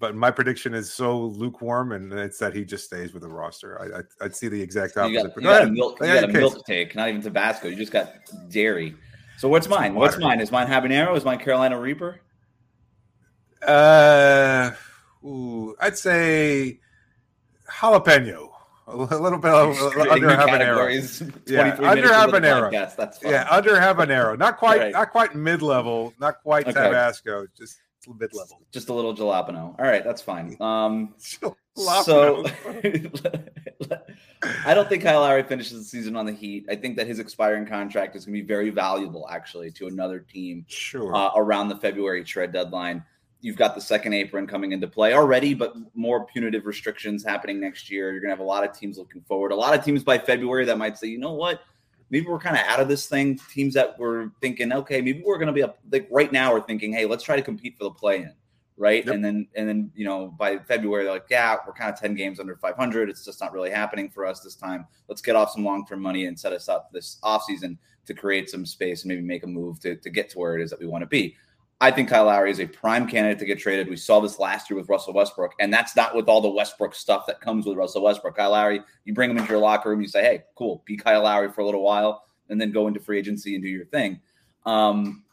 but 0.00 0.14
my 0.14 0.30
prediction 0.30 0.74
is 0.74 0.92
so 0.92 1.18
lukewarm, 1.18 1.92
and 1.92 2.12
it's 2.12 2.38
that 2.38 2.54
he 2.54 2.64
just 2.64 2.84
stays 2.84 3.12
with 3.12 3.22
the 3.22 3.28
roster. 3.28 3.80
I, 3.80 3.98
I 3.98 4.02
would 4.24 4.37
see 4.37 4.48
the 4.48 4.61
exact 4.61 4.96
opposite. 4.96 5.12
You 5.12 5.22
got, 5.24 5.37
you 5.37 5.42
got 5.42 5.62
a 5.62 5.70
milk, 5.70 5.98
you 6.00 6.06
got 6.06 6.24
a 6.24 6.28
milk 6.28 6.64
take, 6.66 6.94
not 6.94 7.08
even 7.08 7.20
Tabasco. 7.20 7.68
You 7.68 7.76
just 7.76 7.92
got 7.92 8.12
dairy. 8.48 8.94
So 9.38 9.48
what's 9.48 9.68
mine? 9.68 9.94
What's 9.94 10.18
mine? 10.18 10.40
Is 10.40 10.52
mine 10.52 10.66
habanero? 10.66 11.16
Is 11.16 11.24
mine 11.24 11.38
Carolina 11.38 11.78
Reaper? 11.78 12.20
Uh, 13.66 14.70
ooh, 15.24 15.74
I'd 15.80 15.98
say 15.98 16.80
jalapeno. 17.70 18.50
A 18.87 18.96
little 18.96 19.38
bit 19.38 19.50
of, 19.50 19.76
under 20.08 20.28
habanero. 20.28 21.42
Yeah, 21.46 21.76
under 21.82 22.08
habanero. 22.08 22.96
That's 22.96 23.18
fine. 23.18 23.32
Yeah, 23.32 23.46
under 23.50 23.74
habanero. 23.74 24.38
Not 24.38 24.56
quite, 24.56 24.80
right. 24.80 24.92
not 24.92 25.11
quite 25.11 25.34
mid 25.34 25.61
level. 25.61 26.14
Not 26.18 26.40
quite 26.42 26.66
okay. 26.66 26.72
Tabasco. 26.72 27.46
Just 27.56 27.80
mid 28.14 28.33
level. 28.35 28.61
Just 28.73 28.88
a 28.88 28.92
little 28.92 29.14
jalapeno. 29.14 29.79
All 29.79 29.87
right, 29.87 30.05
that's 30.05 30.23
fine. 30.23 30.57
Um, 30.68 31.14
so 31.16 31.57
I 34.66 34.75
don't 34.75 34.88
think 34.88 35.03
Kyle 35.03 35.21
Lowry 35.21 35.42
finishes 35.44 35.79
the 35.79 35.85
season 35.85 36.16
on 36.16 36.27
the 36.27 36.33
Heat. 36.33 36.66
I 36.68 36.75
think 36.75 36.97
that 36.97 37.07
his 37.07 37.18
expiring 37.18 37.66
contract 37.66 38.16
is 38.16 38.25
going 38.25 38.35
to 38.35 38.42
be 38.42 38.47
very 38.47 38.71
valuable, 38.71 39.29
actually, 39.31 39.71
to 39.73 39.87
another 39.87 40.21
team. 40.21 40.64
Sure. 40.68 41.14
Uh, 41.14 41.31
around 41.37 41.68
the 41.68 41.77
February 41.77 42.25
trade 42.25 42.53
deadline, 42.53 43.05
you've 43.40 43.57
got 43.57 43.75
the 43.75 43.81
second 43.81 44.12
apron 44.12 44.47
coming 44.47 44.73
into 44.73 44.88
play 44.88 45.14
already, 45.14 45.55
but 45.55 45.75
more 45.94 46.27
punitive 46.27 46.66
restrictions 46.66 47.25
happening 47.25 47.61
next 47.61 47.90
year. 47.90 48.11
You're 48.11 48.21
going 48.21 48.31
to 48.31 48.37
have 48.37 48.40
a 48.40 48.49
lot 48.49 48.64
of 48.64 48.77
teams 48.77 48.99
looking 48.99 49.23
forward. 49.23 49.53
A 49.53 49.57
lot 49.57 49.79
of 49.79 49.85
teams 49.85 50.03
by 50.03 50.18
February 50.18 50.64
that 50.64 50.79
might 50.79 50.99
say, 50.99 51.07
you 51.09 51.18
know 51.18 51.35
what, 51.35 51.62
maybe 52.11 52.27
we're 52.27 52.38
kind 52.38 52.57
of 52.57 52.62
out 52.66 52.81
of 52.81 52.88
this 52.88 53.07
thing. 53.07 53.38
Teams 53.53 53.75
that 53.75 53.99
were 53.99 54.33
thinking, 54.40 54.73
okay, 54.73 55.01
maybe 55.01 55.23
we're 55.25 55.38
going 55.38 55.49
to 55.49 55.53
be 55.53 55.62
up 55.62 55.79
like 55.90 56.09
right 56.11 56.33
now. 56.33 56.53
We're 56.53 56.62
thinking, 56.62 56.92
hey, 56.92 57.07
let's 57.07 57.25
try 57.25 57.37
to 57.37 57.42
compete 57.42 57.77
for 57.77 57.85
the 57.85 57.90
play-in, 57.90 58.33
right? 58.77 59.05
Yep. 59.05 59.14
And 59.14 59.25
then 59.25 59.49
and 59.55 59.68
then 59.68 59.90
you 59.94 60.05
know 60.05 60.35
by 60.38 60.59
February 60.59 61.05
they're 61.05 61.12
like, 61.12 61.27
yeah, 61.31 61.57
we're 61.66 61.73
kind 61.73 61.92
of 61.92 61.99
ten 61.99 62.14
games 62.14 62.40
under 62.40 62.57
500. 62.57 63.09
It's 63.09 63.25
just 63.25 63.40
not 63.40 63.53
really 63.53 63.71
happening 63.71 64.11
for 64.11 64.27
us 64.27 64.40
this 64.40 64.55
time. 64.55 64.87
Let's 65.09 65.23
get 65.23 65.37
off 65.37 65.53
some 65.53 65.64
long-term 65.64 66.01
money 66.01 66.27
and 66.27 66.38
set 66.38 66.53
us 66.53 66.68
up 66.68 66.90
this 66.92 67.18
offseason 67.23 67.79
to 68.07 68.14
create 68.14 68.49
some 68.49 68.64
space 68.64 69.03
and 69.03 69.09
maybe 69.11 69.23
make 69.23 69.44
a 69.44 69.47
move 69.47 69.81
to 69.81 69.97
to 69.97 70.11
get 70.11 70.31
to 70.31 70.38
where 70.38 70.57
it 70.57 70.62
is 70.62 70.71
that 70.71 70.81
we 70.81 70.87
want 70.87 71.03
to 71.03 71.07
be. 71.09 71.37
I 71.81 71.93
think 71.93 72.09
Kyle 72.09 72.25
Lowry 72.25 72.51
is 72.51 72.59
a 72.59 72.67
prime 72.67 73.07
candidate 73.07 73.38
to 73.38 73.45
get 73.45 73.61
traded. 73.61 73.88
We 73.88 73.97
saw 73.97 74.19
this 74.21 74.41
last 74.41 74.69
year 74.69 74.77
with 74.77 74.88
Russell 74.88 75.12
Westbrook, 75.12 75.55
and 75.61 75.73
that's 75.73 75.95
not 75.95 76.14
with 76.14 76.29
all 76.29 76.41
the 76.41 76.51
Westbrook 76.51 76.93
stuff 76.95 77.25
that 77.27 77.41
comes 77.41 77.67
with 77.67 77.77
Russell 77.77 78.03
Westbrook. 78.03 78.37
Kyle 78.37 78.51
Lowry, 78.51 78.83
you 79.05 79.14
bring 79.14 79.31
him 79.31 79.38
into 79.38 79.51
your 79.51 79.61
locker 79.61 79.91
room, 79.91 80.01
you 80.01 80.09
say, 80.09 80.23
"Hey, 80.23 80.43
cool, 80.57 80.83
be 80.87 80.97
Kyle 80.97 81.23
Lowry 81.23 81.51
for 81.53 81.61
a 81.61 81.64
little 81.64 81.83
while, 81.83 82.25
and 82.49 82.61
then 82.61 82.73
go 82.73 82.88
into 82.88 82.99
free 82.99 83.19
agency 83.19 83.55
and 83.55 83.62
do 83.62 83.71
your 83.71 83.85
thing." 83.85 84.21
Um, 84.67 85.25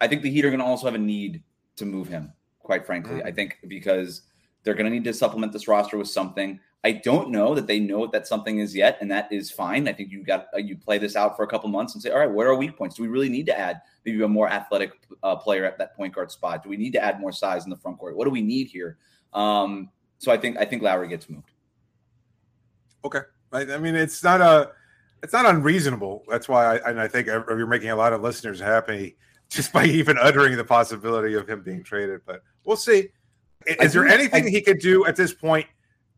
I 0.00 0.08
think 0.08 0.22
the 0.22 0.30
Heat 0.30 0.44
are 0.46 0.50
going 0.50 0.60
to 0.60 0.64
also 0.64 0.86
have 0.86 0.94
a 0.94 0.98
need 0.98 1.42
to 1.76 1.84
move 1.84 2.08
him. 2.08 2.32
Quite 2.60 2.86
frankly, 2.86 3.16
mm-hmm. 3.16 3.26
I 3.26 3.32
think 3.32 3.58
because 3.68 4.22
they're 4.62 4.74
going 4.74 4.86
to 4.86 4.90
need 4.90 5.04
to 5.04 5.12
supplement 5.12 5.52
this 5.52 5.68
roster 5.68 5.98
with 5.98 6.08
something. 6.08 6.60
I 6.84 6.92
don't 6.92 7.30
know 7.30 7.54
that 7.54 7.66
they 7.66 7.80
know 7.80 7.98
what 7.98 8.12
that 8.12 8.26
something 8.26 8.60
is 8.60 8.74
yet, 8.74 8.98
and 9.00 9.10
that 9.10 9.32
is 9.32 9.50
fine. 9.50 9.88
I 9.88 9.92
think 9.92 10.12
you 10.12 10.22
got 10.22 10.46
uh, 10.54 10.58
you 10.58 10.76
play 10.76 10.98
this 10.98 11.16
out 11.16 11.36
for 11.36 11.42
a 11.42 11.46
couple 11.46 11.68
months 11.68 11.94
and 11.94 12.02
say, 12.02 12.10
all 12.10 12.20
right, 12.20 12.30
what 12.30 12.46
are 12.46 12.54
weak 12.54 12.76
points? 12.76 12.94
Do 12.94 13.02
we 13.02 13.08
really 13.08 13.28
need 13.28 13.46
to 13.46 13.58
add 13.58 13.80
maybe 14.04 14.22
a 14.22 14.28
more 14.28 14.48
athletic 14.48 14.92
uh, 15.24 15.34
player 15.36 15.64
at 15.64 15.76
that 15.78 15.96
point 15.96 16.14
guard 16.14 16.30
spot? 16.30 16.62
Do 16.62 16.68
we 16.68 16.76
need 16.76 16.92
to 16.92 17.02
add 17.02 17.20
more 17.20 17.32
size 17.32 17.64
in 17.64 17.70
the 17.70 17.76
front 17.76 17.98
court? 17.98 18.16
What 18.16 18.26
do 18.26 18.30
we 18.30 18.42
need 18.42 18.68
here? 18.68 18.96
Um, 19.34 19.90
so 20.18 20.30
I 20.30 20.36
think 20.36 20.56
I 20.56 20.64
think 20.64 20.82
Lowry 20.82 21.08
gets 21.08 21.28
moved. 21.28 21.50
Okay, 23.04 23.20
I, 23.52 23.62
I 23.62 23.78
mean 23.78 23.96
it's 23.96 24.22
not 24.22 24.40
a 24.40 24.70
it's 25.24 25.32
not 25.32 25.46
unreasonable. 25.46 26.22
That's 26.28 26.48
why 26.48 26.76
I 26.76 26.90
and 26.90 27.00
I 27.00 27.08
think 27.08 27.26
you're 27.26 27.66
making 27.66 27.90
a 27.90 27.96
lot 27.96 28.12
of 28.12 28.22
listeners 28.22 28.60
happy 28.60 29.16
just 29.48 29.72
by 29.72 29.84
even 29.84 30.16
uttering 30.16 30.56
the 30.56 30.64
possibility 30.64 31.34
of 31.34 31.48
him 31.48 31.62
being 31.62 31.82
traded. 31.82 32.20
But 32.24 32.42
we'll 32.64 32.76
see. 32.76 33.08
Is 33.66 33.92
there 33.92 34.06
anything 34.06 34.46
I, 34.46 34.50
he 34.50 34.60
could 34.60 34.78
do 34.78 35.04
at 35.06 35.16
this 35.16 35.34
point 35.34 35.66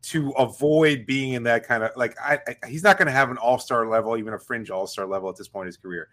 to 0.03 0.31
avoid 0.31 1.05
being 1.05 1.33
in 1.33 1.43
that 1.43 1.67
kind 1.67 1.83
of 1.83 1.91
like 1.95 2.17
I, 2.19 2.39
I 2.47 2.67
he's 2.67 2.83
not 2.83 2.97
going 2.97 3.05
to 3.05 3.11
have 3.11 3.29
an 3.29 3.37
all-star 3.37 3.87
level, 3.87 4.17
even 4.17 4.33
a 4.33 4.39
fringe 4.39 4.69
all-star 4.69 5.05
level 5.05 5.29
at 5.29 5.35
this 5.35 5.47
point 5.47 5.65
in 5.65 5.67
his 5.67 5.77
career. 5.77 6.09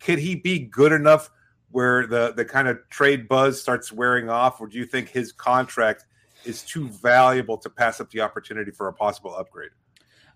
Could 0.00 0.18
he 0.18 0.34
be 0.34 0.60
good 0.60 0.92
enough 0.92 1.30
where 1.70 2.06
the 2.06 2.32
the 2.36 2.44
kind 2.44 2.68
of 2.68 2.78
trade 2.88 3.28
buzz 3.28 3.60
starts 3.60 3.90
wearing 3.92 4.28
off, 4.28 4.60
or 4.60 4.66
do 4.66 4.78
you 4.78 4.86
think 4.86 5.08
his 5.08 5.32
contract 5.32 6.06
is 6.44 6.62
too 6.62 6.88
valuable 6.88 7.56
to 7.56 7.70
pass 7.70 8.00
up 8.00 8.10
the 8.10 8.20
opportunity 8.20 8.70
for 8.70 8.88
a 8.88 8.92
possible 8.92 9.34
upgrade? 9.34 9.70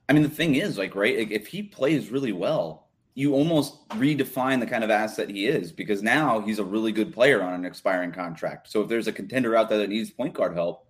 I 0.08 0.12
mean, 0.12 0.22
the 0.22 0.28
thing 0.28 0.54
is, 0.54 0.78
like, 0.78 0.94
right, 0.94 1.30
if 1.30 1.48
he 1.48 1.62
plays 1.62 2.10
really 2.10 2.32
well, 2.32 2.88
you 3.14 3.34
almost 3.34 3.88
redefine 3.90 4.60
the 4.60 4.66
kind 4.66 4.84
of 4.84 4.90
asset 4.90 5.30
he 5.30 5.46
is 5.46 5.72
because 5.72 6.02
now 6.02 6.40
he's 6.40 6.58
a 6.58 6.64
really 6.64 6.92
good 6.92 7.12
player 7.12 7.42
on 7.42 7.54
an 7.54 7.64
expiring 7.64 8.12
contract. 8.12 8.70
So 8.70 8.82
if 8.82 8.88
there's 8.88 9.08
a 9.08 9.12
contender 9.12 9.56
out 9.56 9.68
there 9.68 9.78
that 9.78 9.88
needs 9.88 10.10
point 10.10 10.34
guard 10.34 10.54
help, 10.54 10.86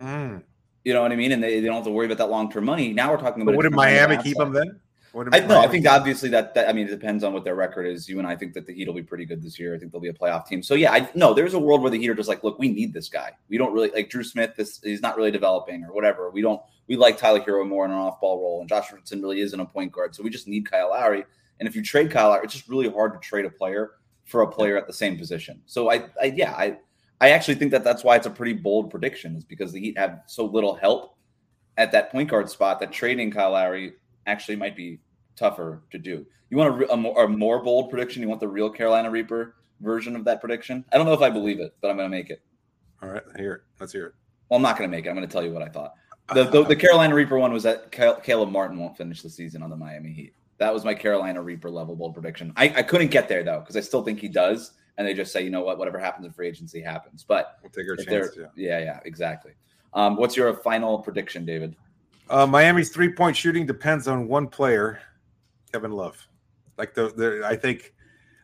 mm. 0.00 0.42
You 0.84 0.92
know 0.92 1.02
what 1.02 1.12
I 1.12 1.16
mean? 1.16 1.32
And 1.32 1.42
they, 1.42 1.60
they 1.60 1.66
don't 1.66 1.76
have 1.76 1.84
to 1.84 1.90
worry 1.90 2.06
about 2.06 2.18
that 2.18 2.30
long 2.30 2.50
term 2.50 2.64
money. 2.64 2.92
Now 2.92 3.12
we're 3.12 3.20
talking 3.20 3.42
about. 3.42 3.52
But 3.52 3.64
would 3.64 3.72
Miami 3.72 4.16
keep 4.16 4.36
them 4.36 4.52
then? 4.52 4.80
I, 5.14 5.40
no, 5.40 5.60
I 5.60 5.68
think 5.68 5.86
obviously 5.86 6.30
that, 6.30 6.54
that 6.54 6.70
I 6.70 6.72
mean 6.72 6.86
it 6.86 6.90
depends 6.90 7.22
on 7.22 7.34
what 7.34 7.44
their 7.44 7.54
record 7.54 7.86
is. 7.86 8.08
You 8.08 8.18
and 8.18 8.26
I 8.26 8.34
think 8.34 8.54
that 8.54 8.66
the 8.66 8.72
Heat 8.72 8.86
will 8.86 8.94
be 8.94 9.02
pretty 9.02 9.26
good 9.26 9.42
this 9.42 9.58
year. 9.58 9.74
I 9.74 9.78
think 9.78 9.92
they'll 9.92 10.00
be 10.00 10.08
a 10.08 10.14
playoff 10.14 10.46
team. 10.46 10.62
So 10.62 10.74
yeah, 10.74 10.90
I 10.90 11.10
no, 11.14 11.34
there's 11.34 11.52
a 11.52 11.58
world 11.58 11.82
where 11.82 11.90
the 11.90 11.98
Heat 11.98 12.08
are 12.08 12.14
just 12.14 12.30
like, 12.30 12.42
look, 12.42 12.58
we 12.58 12.72
need 12.72 12.94
this 12.94 13.10
guy. 13.10 13.32
We 13.50 13.58
don't 13.58 13.74
really 13.74 13.90
like 13.90 14.08
Drew 14.08 14.24
Smith. 14.24 14.54
This 14.56 14.80
he's 14.82 15.02
not 15.02 15.18
really 15.18 15.30
developing 15.30 15.84
or 15.84 15.92
whatever. 15.92 16.30
We 16.30 16.40
don't 16.40 16.62
we 16.86 16.96
like 16.96 17.18
Tyler 17.18 17.40
Herro 17.40 17.68
more 17.68 17.84
in 17.84 17.90
an 17.90 17.98
off 17.98 18.20
ball 18.20 18.40
role, 18.40 18.60
and 18.60 18.68
Josh 18.68 18.90
Richardson 18.90 19.20
really 19.20 19.40
isn't 19.40 19.60
a 19.60 19.66
point 19.66 19.92
guard. 19.92 20.14
So 20.14 20.22
we 20.22 20.30
just 20.30 20.48
need 20.48 20.70
Kyle 20.70 20.90
Lowry. 20.90 21.24
And 21.60 21.68
if 21.68 21.76
you 21.76 21.82
trade 21.82 22.10
Kyle 22.10 22.30
Lowry, 22.30 22.44
it's 22.44 22.54
just 22.54 22.68
really 22.68 22.90
hard 22.90 23.12
to 23.12 23.18
trade 23.18 23.44
a 23.44 23.50
player 23.50 23.92
for 24.24 24.42
a 24.42 24.50
player 24.50 24.78
at 24.78 24.86
the 24.86 24.92
same 24.94 25.18
position. 25.18 25.60
So 25.66 25.90
I, 25.90 26.06
I 26.20 26.32
yeah, 26.34 26.52
I 26.52 26.78
I 27.22 27.30
actually 27.30 27.54
think 27.54 27.70
that 27.70 27.84
that's 27.84 28.02
why 28.02 28.16
it's 28.16 28.26
a 28.26 28.30
pretty 28.30 28.52
bold 28.52 28.90
prediction, 28.90 29.36
is 29.36 29.44
because 29.44 29.70
the 29.70 29.78
Heat 29.78 29.96
have 29.96 30.22
so 30.26 30.44
little 30.44 30.74
help 30.74 31.16
at 31.78 31.92
that 31.92 32.10
point 32.10 32.28
guard 32.28 32.50
spot 32.50 32.80
that 32.80 32.90
trading 32.90 33.30
Kyle 33.30 33.52
Lowry 33.52 33.92
actually 34.26 34.56
might 34.56 34.74
be 34.74 34.98
tougher 35.36 35.84
to 35.92 35.98
do. 35.98 36.26
You 36.50 36.56
want 36.56 36.82
a, 36.82 36.92
a, 36.92 36.96
more, 36.96 37.24
a 37.24 37.28
more 37.28 37.62
bold 37.62 37.90
prediction? 37.90 38.22
You 38.22 38.28
want 38.28 38.40
the 38.40 38.48
real 38.48 38.68
Carolina 38.68 39.08
Reaper 39.08 39.54
version 39.80 40.16
of 40.16 40.24
that 40.24 40.40
prediction? 40.40 40.84
I 40.92 40.96
don't 40.96 41.06
know 41.06 41.12
if 41.12 41.22
I 41.22 41.30
believe 41.30 41.60
it, 41.60 41.76
but 41.80 41.92
I'm 41.92 41.96
going 41.96 42.10
to 42.10 42.16
make 42.16 42.28
it. 42.28 42.42
All 43.00 43.08
right, 43.08 43.22
here 43.36 43.52
it. 43.52 43.60
Let's 43.78 43.92
hear 43.92 44.06
it. 44.06 44.14
Well, 44.48 44.56
I'm 44.56 44.62
not 44.62 44.76
going 44.76 44.90
to 44.90 44.94
make 44.94 45.06
it. 45.06 45.08
I'm 45.08 45.14
going 45.14 45.26
to 45.26 45.32
tell 45.32 45.44
you 45.44 45.52
what 45.52 45.62
I 45.62 45.68
thought. 45.68 45.94
The, 46.34 46.42
the, 46.42 46.64
the 46.64 46.76
Carolina 46.76 47.14
Reaper 47.14 47.38
one 47.38 47.52
was 47.52 47.62
that 47.62 47.92
Caleb 47.92 48.50
Martin 48.50 48.78
won't 48.78 48.96
finish 48.96 49.22
the 49.22 49.30
season 49.30 49.62
on 49.62 49.70
the 49.70 49.76
Miami 49.76 50.12
Heat. 50.12 50.34
That 50.58 50.74
was 50.74 50.84
my 50.84 50.94
Carolina 50.94 51.40
Reaper 51.40 51.70
level 51.70 51.94
bold 51.94 52.14
prediction. 52.14 52.52
I, 52.56 52.72
I 52.76 52.82
couldn't 52.82 53.12
get 53.12 53.28
there 53.28 53.44
though 53.44 53.60
because 53.60 53.76
I 53.76 53.80
still 53.80 54.02
think 54.02 54.18
he 54.18 54.28
does, 54.28 54.72
and 54.98 55.06
they 55.06 55.14
just 55.14 55.32
say, 55.32 55.42
you 55.42 55.50
know 55.50 55.62
what, 55.62 55.78
whatever 55.78 55.98
happens 55.98 56.26
in 56.26 56.32
free 56.32 56.48
agency 56.48 56.80
happens. 56.80 57.24
But 57.26 57.58
we'll 57.62 57.70
take 57.70 57.88
our 57.88 57.96
chance. 57.96 58.36
Yeah. 58.38 58.46
yeah, 58.56 58.78
yeah, 58.78 59.00
exactly. 59.04 59.52
Um, 59.94 60.16
what's 60.16 60.36
your 60.36 60.52
final 60.54 60.98
prediction, 60.98 61.44
David? 61.44 61.76
Uh, 62.30 62.46
Miami's 62.46 62.90
three 62.90 63.12
point 63.12 63.36
shooting 63.36 63.66
depends 63.66 64.08
on 64.08 64.28
one 64.28 64.48
player, 64.48 65.00
Kevin 65.72 65.92
Love. 65.92 66.26
Like 66.78 66.94
the, 66.94 67.12
the 67.14 67.46
I 67.46 67.56
think, 67.56 67.92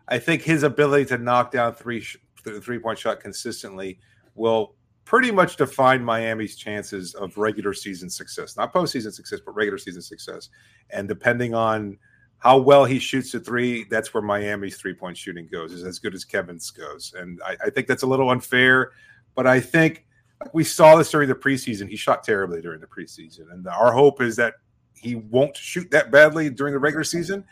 I 0.08 0.18
think 0.18 0.42
his 0.42 0.62
ability 0.62 1.06
to 1.06 1.18
knock 1.18 1.50
down 1.52 1.74
three 1.74 2.04
the 2.44 2.60
three 2.60 2.78
point 2.78 2.98
shot 2.98 3.20
consistently 3.20 3.98
will 4.34 4.74
pretty 5.04 5.30
much 5.30 5.56
define 5.56 6.04
Miami's 6.04 6.54
chances 6.56 7.14
of 7.14 7.36
regular 7.38 7.72
season 7.72 8.10
success, 8.10 8.56
not 8.56 8.74
postseason 8.74 9.12
success, 9.12 9.40
but 9.44 9.54
regular 9.54 9.78
season 9.78 10.02
success. 10.02 10.50
And 10.90 11.08
depending 11.08 11.54
on 11.54 11.98
how 12.38 12.58
well 12.58 12.84
he 12.84 12.98
shoots 12.98 13.32
the 13.32 13.40
three, 13.40 13.84
that's 13.84 14.14
where 14.14 14.22
Miami's 14.22 14.76
three 14.76 14.94
point 14.94 15.16
shooting 15.16 15.48
goes, 15.50 15.72
is 15.72 15.84
as 15.84 15.98
good 15.98 16.14
as 16.14 16.24
Kevin's 16.24 16.70
goes. 16.70 17.14
And 17.16 17.40
I, 17.44 17.56
I 17.66 17.70
think 17.70 17.86
that's 17.86 18.04
a 18.04 18.06
little 18.06 18.30
unfair, 18.30 18.92
but 19.34 19.46
I 19.46 19.60
think 19.60 20.06
we 20.52 20.62
saw 20.62 20.96
this 20.96 21.10
during 21.10 21.28
the 21.28 21.34
preseason. 21.34 21.88
He 21.88 21.96
shot 21.96 22.22
terribly 22.22 22.60
during 22.60 22.80
the 22.80 22.86
preseason, 22.86 23.52
and 23.52 23.66
our 23.66 23.92
hope 23.92 24.22
is 24.22 24.36
that 24.36 24.54
he 24.94 25.16
won't 25.16 25.56
shoot 25.56 25.90
that 25.90 26.10
badly 26.10 26.50
during 26.50 26.72
the 26.72 26.78
regular 26.78 27.04
season. 27.04 27.44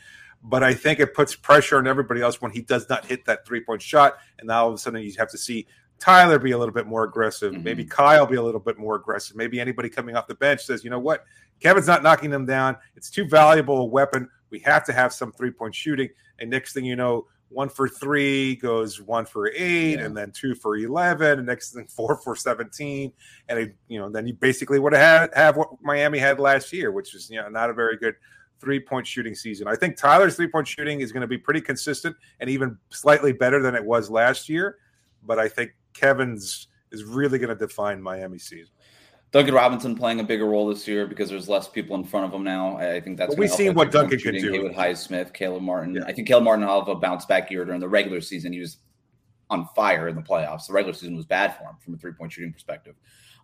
But 0.42 0.62
I 0.62 0.74
think 0.74 1.00
it 1.00 1.14
puts 1.14 1.34
pressure 1.34 1.78
on 1.78 1.88
everybody 1.88 2.20
else 2.20 2.40
when 2.40 2.52
he 2.52 2.60
does 2.60 2.88
not 2.88 3.04
hit 3.04 3.24
that 3.24 3.44
three 3.44 3.60
point 3.60 3.82
shot, 3.82 4.18
and 4.38 4.46
now 4.46 4.62
all 4.62 4.68
of 4.68 4.74
a 4.74 4.78
sudden 4.78 5.02
you 5.02 5.12
have 5.18 5.30
to 5.30 5.38
see 5.38 5.66
Tyler 5.98 6.38
be 6.38 6.52
a 6.52 6.58
little 6.58 6.74
bit 6.74 6.86
more 6.86 7.04
aggressive, 7.04 7.52
mm-hmm. 7.52 7.64
maybe 7.64 7.84
Kyle 7.84 8.26
be 8.26 8.36
a 8.36 8.42
little 8.42 8.60
bit 8.60 8.78
more 8.78 8.96
aggressive, 8.96 9.36
maybe 9.36 9.58
anybody 9.58 9.88
coming 9.88 10.14
off 10.14 10.26
the 10.26 10.34
bench 10.34 10.64
says, 10.64 10.84
you 10.84 10.90
know 10.90 10.98
what, 10.98 11.24
Kevin's 11.60 11.86
not 11.86 12.02
knocking 12.02 12.30
them 12.30 12.46
down. 12.46 12.76
It's 12.96 13.10
too 13.10 13.26
valuable 13.26 13.78
a 13.78 13.84
weapon. 13.84 14.28
We 14.50 14.60
have 14.60 14.84
to 14.86 14.92
have 14.92 15.12
some 15.12 15.32
three 15.32 15.50
point 15.50 15.74
shooting. 15.74 16.08
And 16.38 16.50
next 16.50 16.72
thing 16.72 16.84
you 16.84 16.96
know, 16.96 17.26
one 17.48 17.68
for 17.68 17.88
three 17.88 18.56
goes 18.56 19.00
one 19.00 19.24
for 19.24 19.48
eight, 19.48 19.94
yeah. 19.94 20.04
and 20.04 20.16
then 20.16 20.32
two 20.32 20.54
for 20.54 20.76
eleven, 20.76 21.38
and 21.38 21.46
next 21.46 21.72
thing 21.72 21.86
four 21.90 22.16
for 22.16 22.34
seventeen, 22.34 23.12
and 23.48 23.58
it, 23.58 23.76
you 23.88 23.98
know 23.98 24.10
then 24.10 24.26
you 24.26 24.34
basically 24.34 24.78
would 24.78 24.92
have 24.92 25.32
have 25.34 25.56
what 25.56 25.70
Miami 25.82 26.18
had 26.18 26.40
last 26.40 26.72
year, 26.72 26.90
which 26.90 27.14
is 27.14 27.30
you 27.30 27.40
know 27.40 27.48
not 27.48 27.70
a 27.70 27.72
very 27.72 27.96
good 27.96 28.14
three 28.60 28.80
point 28.80 29.06
shooting 29.06 29.34
season. 29.34 29.68
I 29.68 29.76
think 29.76 29.96
Tyler's 29.96 30.36
three 30.36 30.48
point 30.48 30.66
shooting 30.66 31.00
is 31.00 31.12
going 31.12 31.20
to 31.20 31.26
be 31.26 31.38
pretty 31.38 31.60
consistent 31.60 32.16
and 32.40 32.50
even 32.50 32.76
slightly 32.90 33.32
better 33.32 33.62
than 33.62 33.74
it 33.74 33.84
was 33.84 34.10
last 34.10 34.48
year, 34.48 34.78
but 35.24 35.38
I 35.38 35.48
think 35.48 35.72
Kevin's 35.92 36.68
is 36.92 37.04
really 37.04 37.38
going 37.38 37.48
to 37.48 37.56
define 37.56 38.00
Miami 38.00 38.38
season. 38.38 38.72
Duncan 39.32 39.54
Robinson 39.54 39.96
playing 39.96 40.20
a 40.20 40.24
bigger 40.24 40.46
role 40.46 40.68
this 40.68 40.86
year 40.86 41.06
because 41.06 41.28
there's 41.28 41.48
less 41.48 41.68
people 41.68 41.96
in 41.96 42.04
front 42.04 42.26
of 42.26 42.32
him 42.32 42.44
now. 42.44 42.76
I 42.78 43.00
think 43.00 43.18
that's 43.18 43.36
we've 43.36 43.50
seen 43.50 43.74
what 43.74 43.90
Duncan 43.90 44.18
can 44.18 44.34
do. 44.34 44.62
With 44.62 44.72
Highsmith, 44.72 45.34
Caleb 45.34 45.62
Martin. 45.62 45.94
Yeah. 45.94 46.04
I 46.06 46.12
think 46.12 46.28
Caleb 46.28 46.44
Martin 46.44 46.64
will 46.64 46.78
have 46.78 46.88
a 46.88 46.94
bounce 46.94 47.24
back 47.24 47.50
year 47.50 47.64
during 47.64 47.80
the 47.80 47.88
regular 47.88 48.20
season. 48.20 48.52
He 48.52 48.60
was 48.60 48.78
on 49.50 49.68
fire 49.74 50.08
in 50.08 50.16
the 50.16 50.22
playoffs. 50.22 50.68
The 50.68 50.72
regular 50.72 50.94
season 50.94 51.16
was 51.16 51.26
bad 51.26 51.56
for 51.56 51.64
him 51.64 51.76
from 51.84 51.94
a 51.94 51.96
three 51.96 52.12
point 52.12 52.32
shooting 52.32 52.52
perspective. 52.52 52.94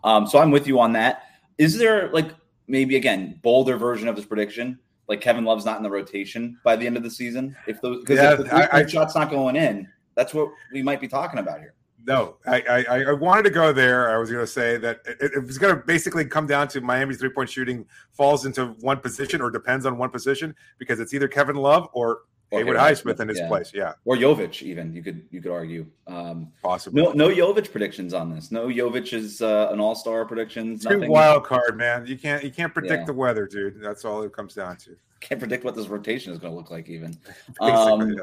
Um, 0.05 0.27
so 0.27 0.39
I'm 0.39 0.51
with 0.51 0.67
you 0.67 0.81
on 0.81 0.93
that. 0.93 1.25
Is 1.59 1.77
there 1.77 2.11
like 2.13 2.31
maybe 2.69 2.97
again 2.97 3.41
bolder 3.43 3.77
version 3.77 4.09
of 4.09 4.17
this 4.17 4.25
prediction? 4.25 4.79
Like 5.09 5.21
Kevin 5.21 5.45
Love's 5.45 5.65
not 5.65 5.77
in 5.79 5.83
the 5.83 5.91
rotation 5.91 6.59
by 6.65 6.77
the 6.77 6.87
end 6.87 6.97
of 6.97 7.03
the 7.03 7.11
season. 7.11 7.57
If 7.67 7.81
those 7.81 8.01
because 8.01 8.19
yeah, 8.19 8.33
if 8.33 8.39
the 8.39 8.55
I, 8.55 8.79
I, 8.79 8.87
shot's 8.87 9.15
not 9.15 9.31
going 9.31 9.57
in, 9.57 9.89
that's 10.15 10.33
what 10.33 10.53
we 10.73 10.81
might 10.81 11.01
be 11.01 11.09
talking 11.09 11.41
about 11.41 11.59
here 11.59 11.75
no, 12.05 12.37
I, 12.47 12.85
I, 12.89 13.05
I 13.05 13.13
wanted 13.13 13.45
to 13.45 13.51
go 13.51 13.73
there. 13.73 14.11
I 14.11 14.19
was 14.19 14.31
going 14.31 14.45
to 14.45 14.51
say 14.51 14.77
that 14.79 15.01
it, 15.07 15.33
it 15.37 15.47
was 15.47 15.59
going 15.59 15.75
to 15.75 15.83
basically 15.83 16.25
come 16.25 16.47
down 16.47 16.69
to 16.69 16.81
Miami's 16.81 17.19
three 17.19 17.31
point 17.31 17.49
shooting 17.49 17.87
falls 18.13 18.47
into 18.47 18.67
one 18.81 18.99
position 18.99 19.41
or 19.41 19.51
depends 19.51 19.87
on 19.87 19.99
one 19.99 20.11
position 20.11 20.55
because 20.79 21.01
it's 21.01 21.15
either 21.15 21.29
Kevin 21.29 21.57
Love 21.57 21.89
or, 21.93 22.23
or 22.51 22.59
Haywood 22.59 22.77
Highsmith 22.77 23.21
in 23.21 23.29
his 23.29 23.39
yeah. 23.39 23.49
place. 23.49 23.73
Yeah, 23.75 23.93
or 24.05 24.17
Jovic 24.17 24.63
even 24.63 24.95
you 24.95 25.03
could 25.03 25.27
you 25.31 25.41
could 25.41 25.53
argue 25.53 25.87
um, 26.07 26.51
possibly. 26.63 27.03
No, 27.03 27.13
no 27.13 27.29
Jovic 27.29 27.71
predictions 27.71 28.15
on 28.15 28.35
this. 28.35 28.51
No 28.51 28.67
Jovic 28.67 29.13
is 29.13 29.41
uh, 29.41 29.69
an 29.71 29.81
all 29.81 29.95
star 29.95 30.25
predictions. 30.25 30.85
Too 30.85 31.09
wild 31.09 31.45
card, 31.45 31.77
man. 31.77 32.07
You 32.07 32.17
can't 32.17 32.43
you 32.43 32.51
can't 32.51 32.75
predict 32.75 33.03
yeah. 33.03 33.07
the 33.07 33.15
weather, 33.15 33.47
dude. 33.47 33.81
That's 33.81 34.05
all 34.05 34.23
it 34.23 34.33
comes 34.33 34.55
down 34.55 34.77
to. 34.79 34.97
Can't 35.21 35.39
predict 35.39 35.65
what 35.65 35.77
this 35.77 35.87
rotation 35.87 36.33
is 36.33 36.39
going 36.39 36.53
to 36.53 36.57
look 36.57 36.71
like 36.71 36.89
even. 36.89 37.17
um, 37.61 38.11
yeah. 38.11 38.23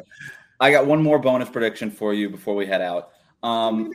I 0.60 0.72
got 0.72 0.86
one 0.86 1.02
more 1.02 1.18
bonus 1.18 1.50
prediction 1.50 1.90
for 1.90 2.14
you 2.14 2.30
before 2.30 2.56
we 2.56 2.66
head 2.66 2.82
out. 2.82 3.14
Um, 3.44 3.92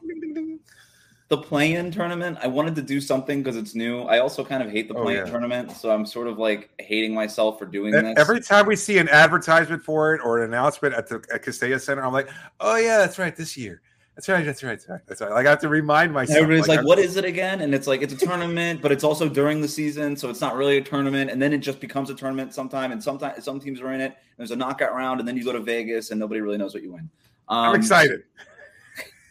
the 1.28 1.38
play-in 1.38 1.90
tournament. 1.90 2.38
I 2.42 2.46
wanted 2.46 2.74
to 2.76 2.82
do 2.82 3.00
something 3.00 3.42
because 3.42 3.56
it's 3.56 3.74
new. 3.74 4.02
I 4.02 4.18
also 4.18 4.44
kind 4.44 4.62
of 4.62 4.70
hate 4.70 4.88
the 4.88 4.94
Oh, 4.94 5.02
play-in 5.02 5.24
yeah. 5.24 5.30
tournament, 5.30 5.72
so 5.72 5.90
I'm 5.90 6.04
sort 6.04 6.26
of 6.28 6.38
like 6.38 6.70
hating 6.78 7.14
myself 7.14 7.58
for 7.58 7.64
doing 7.66 7.94
E- 7.94 8.00
this. 8.00 8.14
Every 8.18 8.40
time 8.40 8.66
we 8.66 8.76
see 8.76 8.98
an 8.98 9.08
advertisement 9.08 9.82
for 9.82 10.14
it 10.14 10.20
or 10.22 10.38
an 10.38 10.44
announcement 10.44 10.94
at 10.94 11.08
the 11.08 11.16
at 11.32 11.42
Kaseya 11.42 11.80
Center, 11.80 12.04
I'm 12.04 12.12
like, 12.12 12.28
oh 12.60 12.76
yeah, 12.76 12.98
that's 12.98 13.18
right, 13.18 13.34
this 13.34 13.56
year. 13.56 13.80
That's 14.16 14.28
right, 14.28 14.44
that's 14.44 14.62
right, 14.62 14.72
that's 14.78 14.88
right. 14.88 15.00
That's 15.06 15.20
right. 15.22 15.30
Like 15.32 15.46
I 15.46 15.50
have 15.50 15.60
to 15.62 15.68
remind 15.68 16.12
myself. 16.12 16.38
Everybody's 16.38 16.68
like, 16.68 16.78
I'm- 16.80 16.86
"What 16.86 16.98
is 17.00 17.16
it 17.16 17.24
again?" 17.24 17.62
And 17.62 17.74
it's 17.74 17.86
like 17.88 18.00
it's 18.02 18.12
a 18.12 18.16
tournament, 18.16 18.80
but 18.80 18.92
it's 18.92 19.02
also 19.02 19.28
during 19.28 19.60
the 19.60 19.66
season, 19.66 20.16
so 20.16 20.30
it's 20.30 20.40
not 20.40 20.54
really 20.56 20.76
a 20.76 20.82
tournament. 20.82 21.30
And 21.32 21.40
then 21.42 21.52
it 21.52 21.58
just 21.58 21.80
becomes 21.80 22.10
a 22.10 22.14
tournament 22.14 22.54
sometime, 22.54 22.92
and 22.92 23.02
sometimes 23.02 23.42
some 23.44 23.58
teams 23.58 23.80
are 23.80 23.92
in 23.92 24.00
it. 24.00 24.04
And 24.12 24.14
there's 24.38 24.52
a 24.52 24.56
knockout 24.56 24.94
round, 24.94 25.18
and 25.20 25.28
then 25.28 25.36
you 25.36 25.42
go 25.42 25.52
to 25.52 25.58
Vegas, 25.60 26.10
and 26.12 26.20
nobody 26.20 26.40
really 26.42 26.58
knows 26.58 26.74
what 26.74 26.82
you 26.84 26.92
win. 26.92 27.08
Um, 27.48 27.70
I'm 27.70 27.74
excited. 27.74 28.22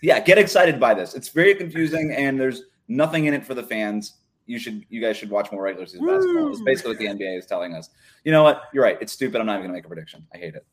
Yeah, 0.03 0.19
get 0.19 0.37
excited 0.37 0.81
by 0.81 0.93
this. 0.93 1.13
It's 1.13 1.29
very 1.29 1.55
confusing, 1.55 2.13
and 2.13 2.37
there's 2.37 2.63
nothing 2.89 3.23
in 3.25 3.33
it 3.33 3.45
for 3.45 3.53
the 3.53 3.63
fans. 3.63 4.17
You 4.45 4.59
should, 4.59 4.85
you 4.89 4.99
guys 4.99 5.15
should 5.15 5.29
watch 5.29 5.49
more 5.49 5.63
regular 5.63 5.85
season 5.85 6.05
basketball. 6.05 6.49
It's 6.49 6.61
basically 6.61 6.91
what 6.91 6.99
the 6.99 7.05
NBA 7.05 7.39
is 7.39 7.45
telling 7.45 7.73
us. 7.73 7.89
You 8.25 8.33
know 8.33 8.43
what? 8.43 8.63
You're 8.73 8.83
right. 8.83 8.97
It's 8.99 9.13
stupid. 9.13 9.39
I'm 9.39 9.45
not 9.45 9.53
even 9.53 9.67
gonna 9.67 9.77
make 9.77 9.85
a 9.85 9.87
prediction. 9.87 10.27
I 10.35 10.37
hate 10.37 10.55
it. 10.55 10.65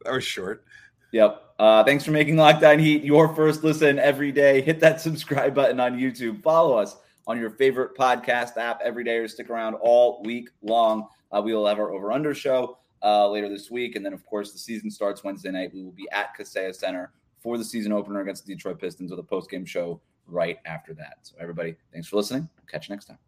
That 0.04 0.14
was 0.14 0.24
short. 0.24 0.64
Yep. 1.12 1.42
Uh, 1.60 1.84
thanks 1.84 2.06
for 2.06 2.12
making 2.12 2.38
Locked 2.38 2.64
On 2.64 2.80
Heat 2.80 3.04
your 3.04 3.36
first 3.36 3.64
listen 3.64 4.00
every 4.00 4.32
day. 4.32 4.62
Hit 4.62 4.80
that 4.80 5.02
subscribe 5.02 5.54
button 5.54 5.80
on 5.80 6.00
YouTube. 6.00 6.42
Follow 6.42 6.78
us 6.78 6.96
on 7.28 7.38
your 7.38 7.50
favorite 7.52 7.96
podcast 7.98 8.56
app 8.56 8.80
every 8.84 9.04
day 9.04 9.18
or 9.18 9.28
stick 9.28 9.50
around 9.50 9.76
all 9.76 10.24
week 10.24 10.50
long. 10.62 11.08
Uh, 11.32 11.42
we 11.44 11.54
will 11.54 11.68
have 11.68 11.78
our 11.78 11.92
over 11.92 12.14
under 12.14 12.34
show 12.34 12.78
uh, 13.04 13.30
later 13.30 13.50
this 13.50 13.70
week. 13.70 13.96
And 13.96 14.06
then, 14.06 14.14
of 14.14 14.26
course, 14.26 14.52
the 14.52 14.60
season 14.60 14.90
starts 14.90 15.24
Wednesday 15.24 15.52
night. 15.52 15.74
We 15.74 15.84
will 15.84 15.92
be 15.92 16.10
at 16.12 16.38
Kaseya 16.38 16.76
Center 16.76 17.12
for 17.40 17.58
the 17.58 17.66
season 17.66 17.92
opener 17.92 18.22
against 18.22 18.46
the 18.46 18.54
Detroit 18.54 18.80
Pistons 18.80 19.12
with 19.12 19.20
a 19.20 19.24
post 19.24 19.50
game 19.50 19.66
show 19.66 20.02
right 20.26 20.58
after 20.66 20.94
that. 20.96 21.18
So, 21.22 21.36
everybody, 21.40 21.76
thanks 21.94 22.08
for 22.08 22.18
listening. 22.18 22.50
Catch 22.68 22.90
you 22.90 22.96
next 22.96 23.06
time. 23.06 23.27